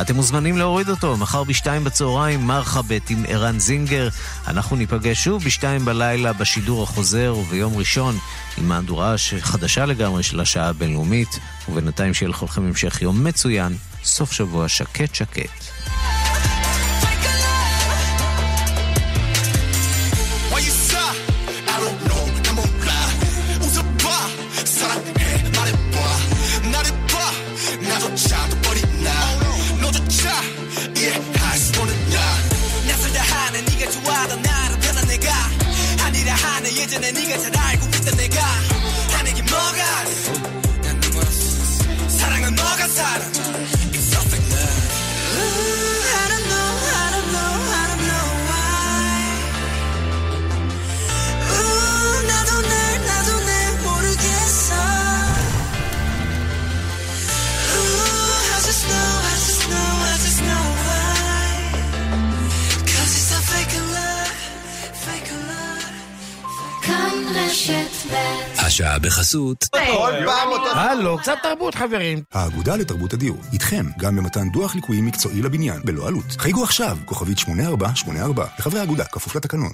אתם 0.00 0.16
מוזמנים 0.16 0.58
להוריד 0.58 0.88
אותו, 0.88 1.16
מחר 1.16 1.44
בשתיים 1.44 1.84
בצהריים, 1.84 2.40
מרחבת 2.40 3.10
עם 3.10 3.24
ערן 3.28 3.58
זינגר. 3.58 4.08
אנחנו 4.46 4.76
ניפגש 4.76 5.24
שוב 5.24 5.44
בשתיים 5.44 5.84
בלילה 5.84 6.32
בשידור 6.32 6.82
החוזר, 6.82 7.34
וביום 7.38 7.76
ראשון 7.76 8.18
עם 8.58 8.68
מהדורה 8.68 9.14
חדשה 9.40 9.86
לגמרי 9.86 10.22
של 10.22 10.40
השעה 10.40 10.68
הבינלאומית. 10.68 11.38
ובינתיים 11.68 12.14
שיהיה 12.14 12.30
לכולכם 12.30 12.62
המשך 12.62 13.02
יום 13.02 13.24
מצוין, 13.24 13.76
סוף 14.04 14.32
שבוע 14.32 14.68
שקט 14.68 15.14
שקט. 15.14 15.77
השעה 68.68 68.98
בחסות. 68.98 69.68
הלו, 70.74 71.18
קצת 71.18 71.36
תרבות 71.42 71.74
חברים. 71.74 72.22
האגודה 72.34 72.76
לתרבות 72.76 73.12
הדיור, 73.12 73.36
איתכם 73.52 73.86
גם 73.98 74.16
במתן 74.16 74.48
דוח 74.48 74.74
ליקויים 74.74 75.06
מקצועי 75.06 75.42
לבניין, 75.42 75.80
בלא 75.84 76.08
עלות. 76.08 76.24
חייגו 76.38 76.62
עכשיו, 76.62 76.98
כוכבית 77.04 77.38
8484, 77.38 78.46
לחברי 78.58 78.80
האגודה, 78.80 79.04
כפוף 79.04 79.36
לתקנון. 79.36 79.70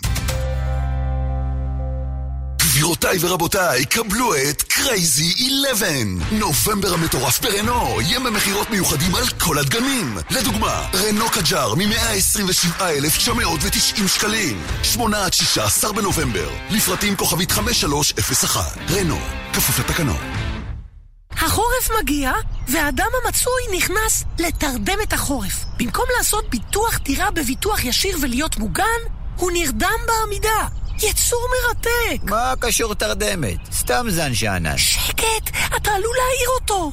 גבירותיי 2.84 3.18
ורבותיי, 3.20 3.84
קבלו 3.84 4.34
את 4.34 4.62
crazy 4.62 5.34
11. 5.64 5.88
נובמבר 6.32 6.94
המטורף 6.94 7.40
ברנו, 7.40 8.00
ימי 8.00 8.30
מכירות 8.30 8.70
מיוחדים 8.70 9.14
על 9.14 9.24
כל 9.40 9.58
הדגמים. 9.58 10.18
לדוגמה, 10.30 10.88
רנו 10.94 11.30
קג'אר 11.30 11.74
מ-127,990 11.74 14.08
שקלים. 14.08 14.62
8 14.82 15.24
עד 15.24 15.32
16 15.32 15.92
בנובמבר. 15.92 16.48
לפרטים 16.70 17.16
כוכבית 17.16 17.52
5301. 17.52 18.76
רנו, 18.90 19.18
כפוף 19.52 19.78
לתקנון. 19.78 20.34
החורף 21.32 21.90
מגיע, 22.00 22.32
והאדם 22.68 23.08
המצוי 23.24 23.62
נכנס 23.76 24.24
לתרדמת 24.38 25.12
החורף. 25.12 25.64
במקום 25.78 26.04
לעשות 26.18 26.50
ביטוח 26.50 26.98
דירה 26.98 27.30
בביטוח 27.30 27.84
ישיר 27.84 28.18
ולהיות 28.20 28.56
מוגן, 28.56 29.00
הוא 29.36 29.50
נרדם 29.50 29.98
בעמידה. 30.06 30.83
יצור 31.02 31.48
מרתק! 31.50 32.22
מה 32.22 32.52
קשור 32.60 32.94
תרדמת? 32.94 33.72
סתם 33.72 34.06
זן 34.08 34.34
שאנן. 34.34 34.78
שקט! 34.78 35.50
אתה 35.76 35.90
עלול 35.90 36.16
להעיר 36.16 36.48
אותו! 36.60 36.92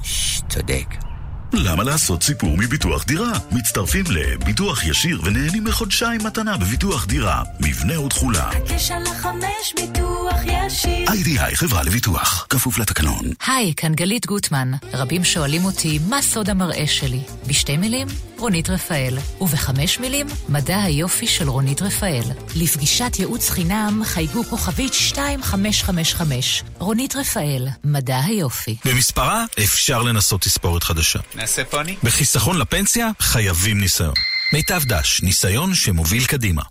צודק. 0.50 1.11
למה 1.54 1.84
לעשות 1.84 2.24
סיפור 2.24 2.58
מביטוח 2.58 3.04
דירה? 3.04 3.32
מצטרפים 3.52 4.04
לביטוח 4.10 4.86
ישיר 4.86 5.22
ונהנים 5.24 5.64
מחודשיים 5.64 6.24
מתנה 6.24 6.58
בביטוח 6.58 7.06
דירה. 7.06 7.44
מבנה 7.60 8.00
ותכולה. 8.00 8.50
הקש 8.50 8.92
על 8.92 9.04
החמש 9.08 9.74
ביטוח 9.76 10.36
ישיר. 10.44 11.12
איי-די-איי 11.12 11.56
חברה 11.56 11.84
לביטוח. 11.84 12.46
כפוף 12.50 12.78
לתקנון. 12.78 13.26
היי, 13.48 13.74
כאן 13.78 13.94
גלית 13.96 14.26
גוטמן. 14.26 14.72
רבים 14.94 15.24
שואלים 15.24 15.66
אותי, 15.66 16.00
מה 16.10 16.22
סוד 16.22 16.50
המראה 16.50 16.88
שלי? 16.88 17.20
בשתי 17.48 17.78
מילים, 17.78 18.08
רונית 18.38 18.70
רפאל. 18.70 19.18
ובחמש 19.42 20.00
מילים, 20.00 20.28
מדע 20.50 20.82
היופי 20.82 21.28
של 21.28 21.50
רונית 21.50 21.82
רפאל. 21.82 22.24
לפגישת 22.56 23.20
ייעוץ 23.20 23.50
חינם, 23.50 24.02
חייגו 24.06 24.44
כוכבית 24.44 24.94
2555. 24.94 26.64
רונית 26.80 27.16
רפאל, 27.16 27.68
מדע 27.84 28.20
היופי. 28.20 28.76
במספרה 28.86 29.46
אפשר 29.64 30.02
לנסות 30.02 30.42
תספורת 30.42 30.84
חדשה. 30.84 31.20
נעשה 31.42 31.66
פוני? 31.66 31.96
בחיסכון 32.04 32.58
לפנסיה 32.58 33.10
חייבים 33.20 33.80
ניסיון. 33.80 34.14
מיטב 34.54 34.82
דש, 34.84 35.22
ניסיון 35.22 35.74
שמוביל 35.74 36.26
קדימה. 36.26 36.62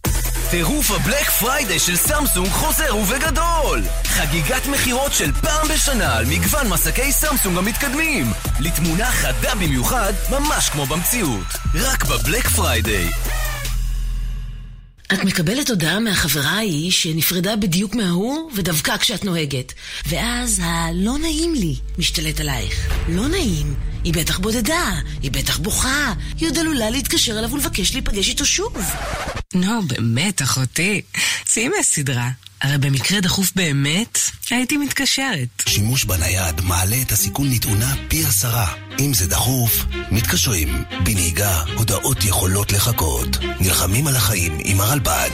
טירוף 0.51 0.91
ה 0.91 0.97
Black 0.97 1.31
Friday 1.31 1.79
של 1.79 1.97
סמסונג 1.97 2.49
חוזר 2.49 2.97
ובגדול! 2.97 3.83
חגיגת 4.05 4.67
מכירות 4.67 5.13
של 5.13 5.33
פעם 5.33 5.69
בשנה 5.69 6.17
על 6.17 6.25
מגוון 6.27 6.69
מסקי 6.69 7.13
סמסונג 7.13 7.59
המתקדמים 7.59 8.33
לתמונה 8.61 9.11
חדה 9.11 9.55
במיוחד, 9.55 10.13
ממש 10.31 10.69
כמו 10.69 10.87
במציאות 10.87 11.47
רק 11.75 12.05
ב 12.05 12.12
Black 12.12 12.49
Friday 12.49 13.09
את 15.13 15.25
מקבלת 15.25 15.71
הודעה 15.71 16.01
מהחברה 16.01 16.51
ההיא 16.51 16.91
שנפרדה 16.91 17.57
בדיוק 17.57 17.95
מההוא 17.95 18.51
ודווקא 18.55 18.97
כשאת 18.97 19.25
נוהגת. 19.25 19.73
ואז 20.07 20.61
ה"לא 20.65 21.19
נעים 21.19 21.55
לי" 21.55 21.75
משתלט 21.99 22.41
עלייך. 22.41 22.89
לא 23.09 23.29
נעים. 23.29 23.75
היא 24.05 24.15
בטח 24.15 24.39
בודדה, 24.39 24.93
היא 25.23 25.31
בטח 25.31 25.59
בוכה, 25.59 26.13
היא 26.41 26.49
עוד 26.49 26.59
עלולה 26.59 26.91
להתקשר 26.91 27.39
אליו 27.39 27.53
ולבקש 27.53 27.93
להיפגש 27.93 28.29
איתו 28.29 28.47
שוב. 28.47 28.77
נו, 29.55 29.83
באמת, 29.83 30.43
אחותי. 30.43 31.03
צאי 31.45 31.69
מהסדרה. 31.69 32.31
הרי 32.63 32.79
במקרה 32.79 33.21
דחוף 33.21 33.53
באמת, 33.57 34.19
הייתי 34.51 34.77
מתקשרת. 34.77 35.49
שימוש 35.67 36.05
בנייד 36.05 36.61
מעלה 36.61 36.97
את 37.03 37.13
הסיכון 37.13 37.51
לתאונה 37.51 37.95
פי 38.09 38.25
עשרה. 38.25 38.75
אם 39.01 39.15
זה 39.15 39.27
דחוף, 39.27 39.85
מתקשרים. 40.11 40.85
בנהיגה, 41.05 41.63
הודעות 41.77 42.25
יכולות 42.25 42.73
לחכות. 42.73 43.29
נלחמים 43.61 44.07
על 44.07 44.17
החיים 44.17 44.59
עם 44.65 44.81
הרלב"ד. 44.81 45.31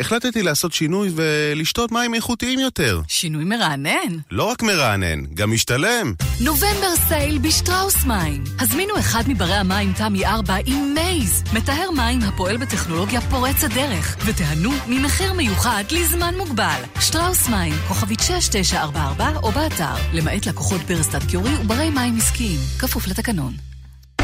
החלטתי 0.00 0.42
לעשות 0.42 0.72
שינוי 0.72 1.10
ולשתות 1.14 1.92
מים 1.92 2.14
איכותיים 2.14 2.58
יותר. 2.58 3.00
שינוי 3.08 3.44
מרענן? 3.44 4.18
לא 4.30 4.44
רק 4.44 4.62
מרענן, 4.62 5.24
גם 5.34 5.52
משתלם. 5.52 6.14
נובמבר 6.40 6.96
sale 7.08 7.38
בשטראוס 7.38 8.04
מים. 8.04 8.44
הזמינו 8.60 8.98
אחד 8.98 9.22
מברי 9.28 9.54
המים 9.54 9.92
תמי 9.92 10.26
4 10.26 10.56
עם 10.66 10.94
מייז, 10.94 11.42
מטהר 11.52 11.90
מים 11.90 12.20
הפועל 12.22 12.56
בטכנולוגיה 12.56 13.20
פורצת 13.20 13.68
דרך, 13.74 14.16
ותיהנו 14.26 14.70
ממחיר 14.88 15.32
מיוחד 15.32 15.84
לזמן 15.90 16.34
מוגבל. 16.38 16.80
שטראוס 17.00 17.48
מים, 17.48 17.74
כוכבית 17.88 18.20
6944 18.20 19.38
או 19.42 19.52
באתר, 19.52 19.94
למעט 20.12 20.46
לקוחות 20.46 20.80
ברסטאט 20.80 21.22
קיורי 21.28 21.54
וברי 21.54 21.90
מים 21.90 22.16
עסקיים, 22.16 22.58
כפוף 22.78 23.06
לתקנון. 23.06 23.69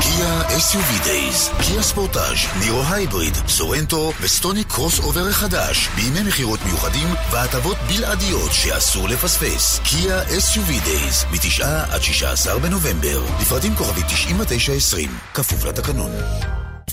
קיה 0.01 0.43
SUV 0.43 1.07
Days, 1.07 1.63
קיה 1.63 1.83
ספורטאז', 1.83 2.37
נירו 2.61 2.83
hybrid, 2.91 3.35
סורנטו 3.49 4.13
וסטוני 4.21 4.65
crossover 4.65 5.29
החדש, 5.29 5.89
בימי 5.97 6.23
מכירות 6.29 6.61
מיוחדים 6.67 7.09
והטבות 7.31 7.77
בלעדיות 7.89 8.53
שאסור 8.53 9.09
לפספס. 9.09 9.81
קיה 9.85 10.23
SUV 10.23 10.71
Days, 10.71 11.27
מ-9 11.33 11.65
עד 11.91 12.03
16 12.03 12.59
בנובמבר, 12.59 13.25
לפרטים 13.41 13.75
כוכבי 13.75 14.03
9920, 14.03 15.11
כפוף 15.35 15.65
לתקנון. 15.65 16.11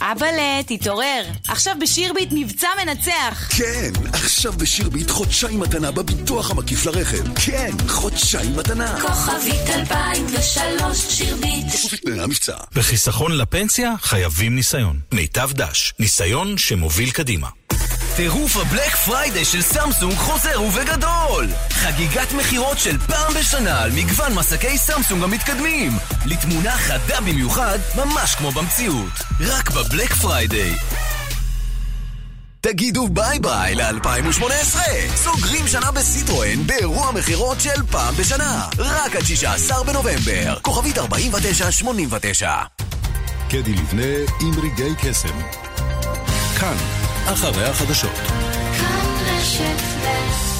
אבאלה, 0.01 0.63
תתעורר. 0.67 1.23
עכשיו 1.47 1.75
בשירביט 1.81 2.29
מבצע 2.31 2.67
מנצח. 2.85 3.49
כן, 3.57 3.91
עכשיו 4.13 4.53
בשירביט 4.53 5.09
חודשיים 5.09 5.59
מתנה 5.59 5.91
בביטוח 5.91 6.51
המקיף 6.51 6.85
לרכב. 6.85 7.33
כן, 7.35 7.71
חודשיים 7.87 8.57
מתנה. 8.57 9.01
כוכבית 9.01 9.69
2003 9.69 10.97
שירביט. 11.09 11.65
המבצע. 12.21 12.57
בחיסכון 12.75 13.37
לפנסיה 13.37 13.93
חייבים 14.01 14.55
ניסיון. 14.55 14.99
מיטב 15.11 15.49
דש, 15.53 15.93
ניסיון 15.99 16.57
שמוביל 16.57 17.11
קדימה. 17.11 17.47
טירוף 18.15 18.57
הבלק 18.57 18.95
פריידי 18.95 19.45
של 19.45 19.61
סמסונג 19.61 20.13
חוזר 20.13 20.61
ובגדול! 20.61 21.47
חגיגת 21.69 22.31
מכירות 22.31 22.79
של 22.79 22.97
פעם 22.97 23.33
בשנה 23.33 23.81
על 23.81 23.91
מגוון 23.91 24.33
מסקי 24.33 24.77
סמסונג 24.77 25.23
המתקדמים. 25.23 25.91
לתמונה 26.25 26.71
חדה 26.71 27.21
במיוחד, 27.21 27.79
ממש 27.95 28.35
כמו 28.35 28.51
במציאות. 28.51 29.13
רק 29.39 29.69
ב 29.69 29.76
Black 29.76 30.13
Friday. 30.13 30.73
תגידו 32.61 33.07
ביי 33.07 33.39
ביי 33.39 33.75
ל-2018! 33.75 34.77
סוגרים 35.15 35.67
שנה 35.67 35.91
בסיטרואן 35.91 36.67
באירוע 36.67 37.11
מכירות 37.11 37.61
של 37.61 37.83
פעם 37.91 38.15
בשנה. 38.15 38.67
רק 38.77 39.15
עד 39.15 39.23
16 39.23 39.83
בנובמבר. 39.83 40.59
כוכבית 40.61 40.97
4989 40.97 42.53
קדי 43.49 43.73
לבנה 43.73 44.31
עם 44.41 44.59
רגעי 44.59 44.95
קסם. 45.01 45.41
כאן 46.59 46.77
אחרי 47.25 47.65
החדשות. 47.65 48.11
כאן 48.77 49.15
רשת 49.25 49.81
ב' 50.01 50.52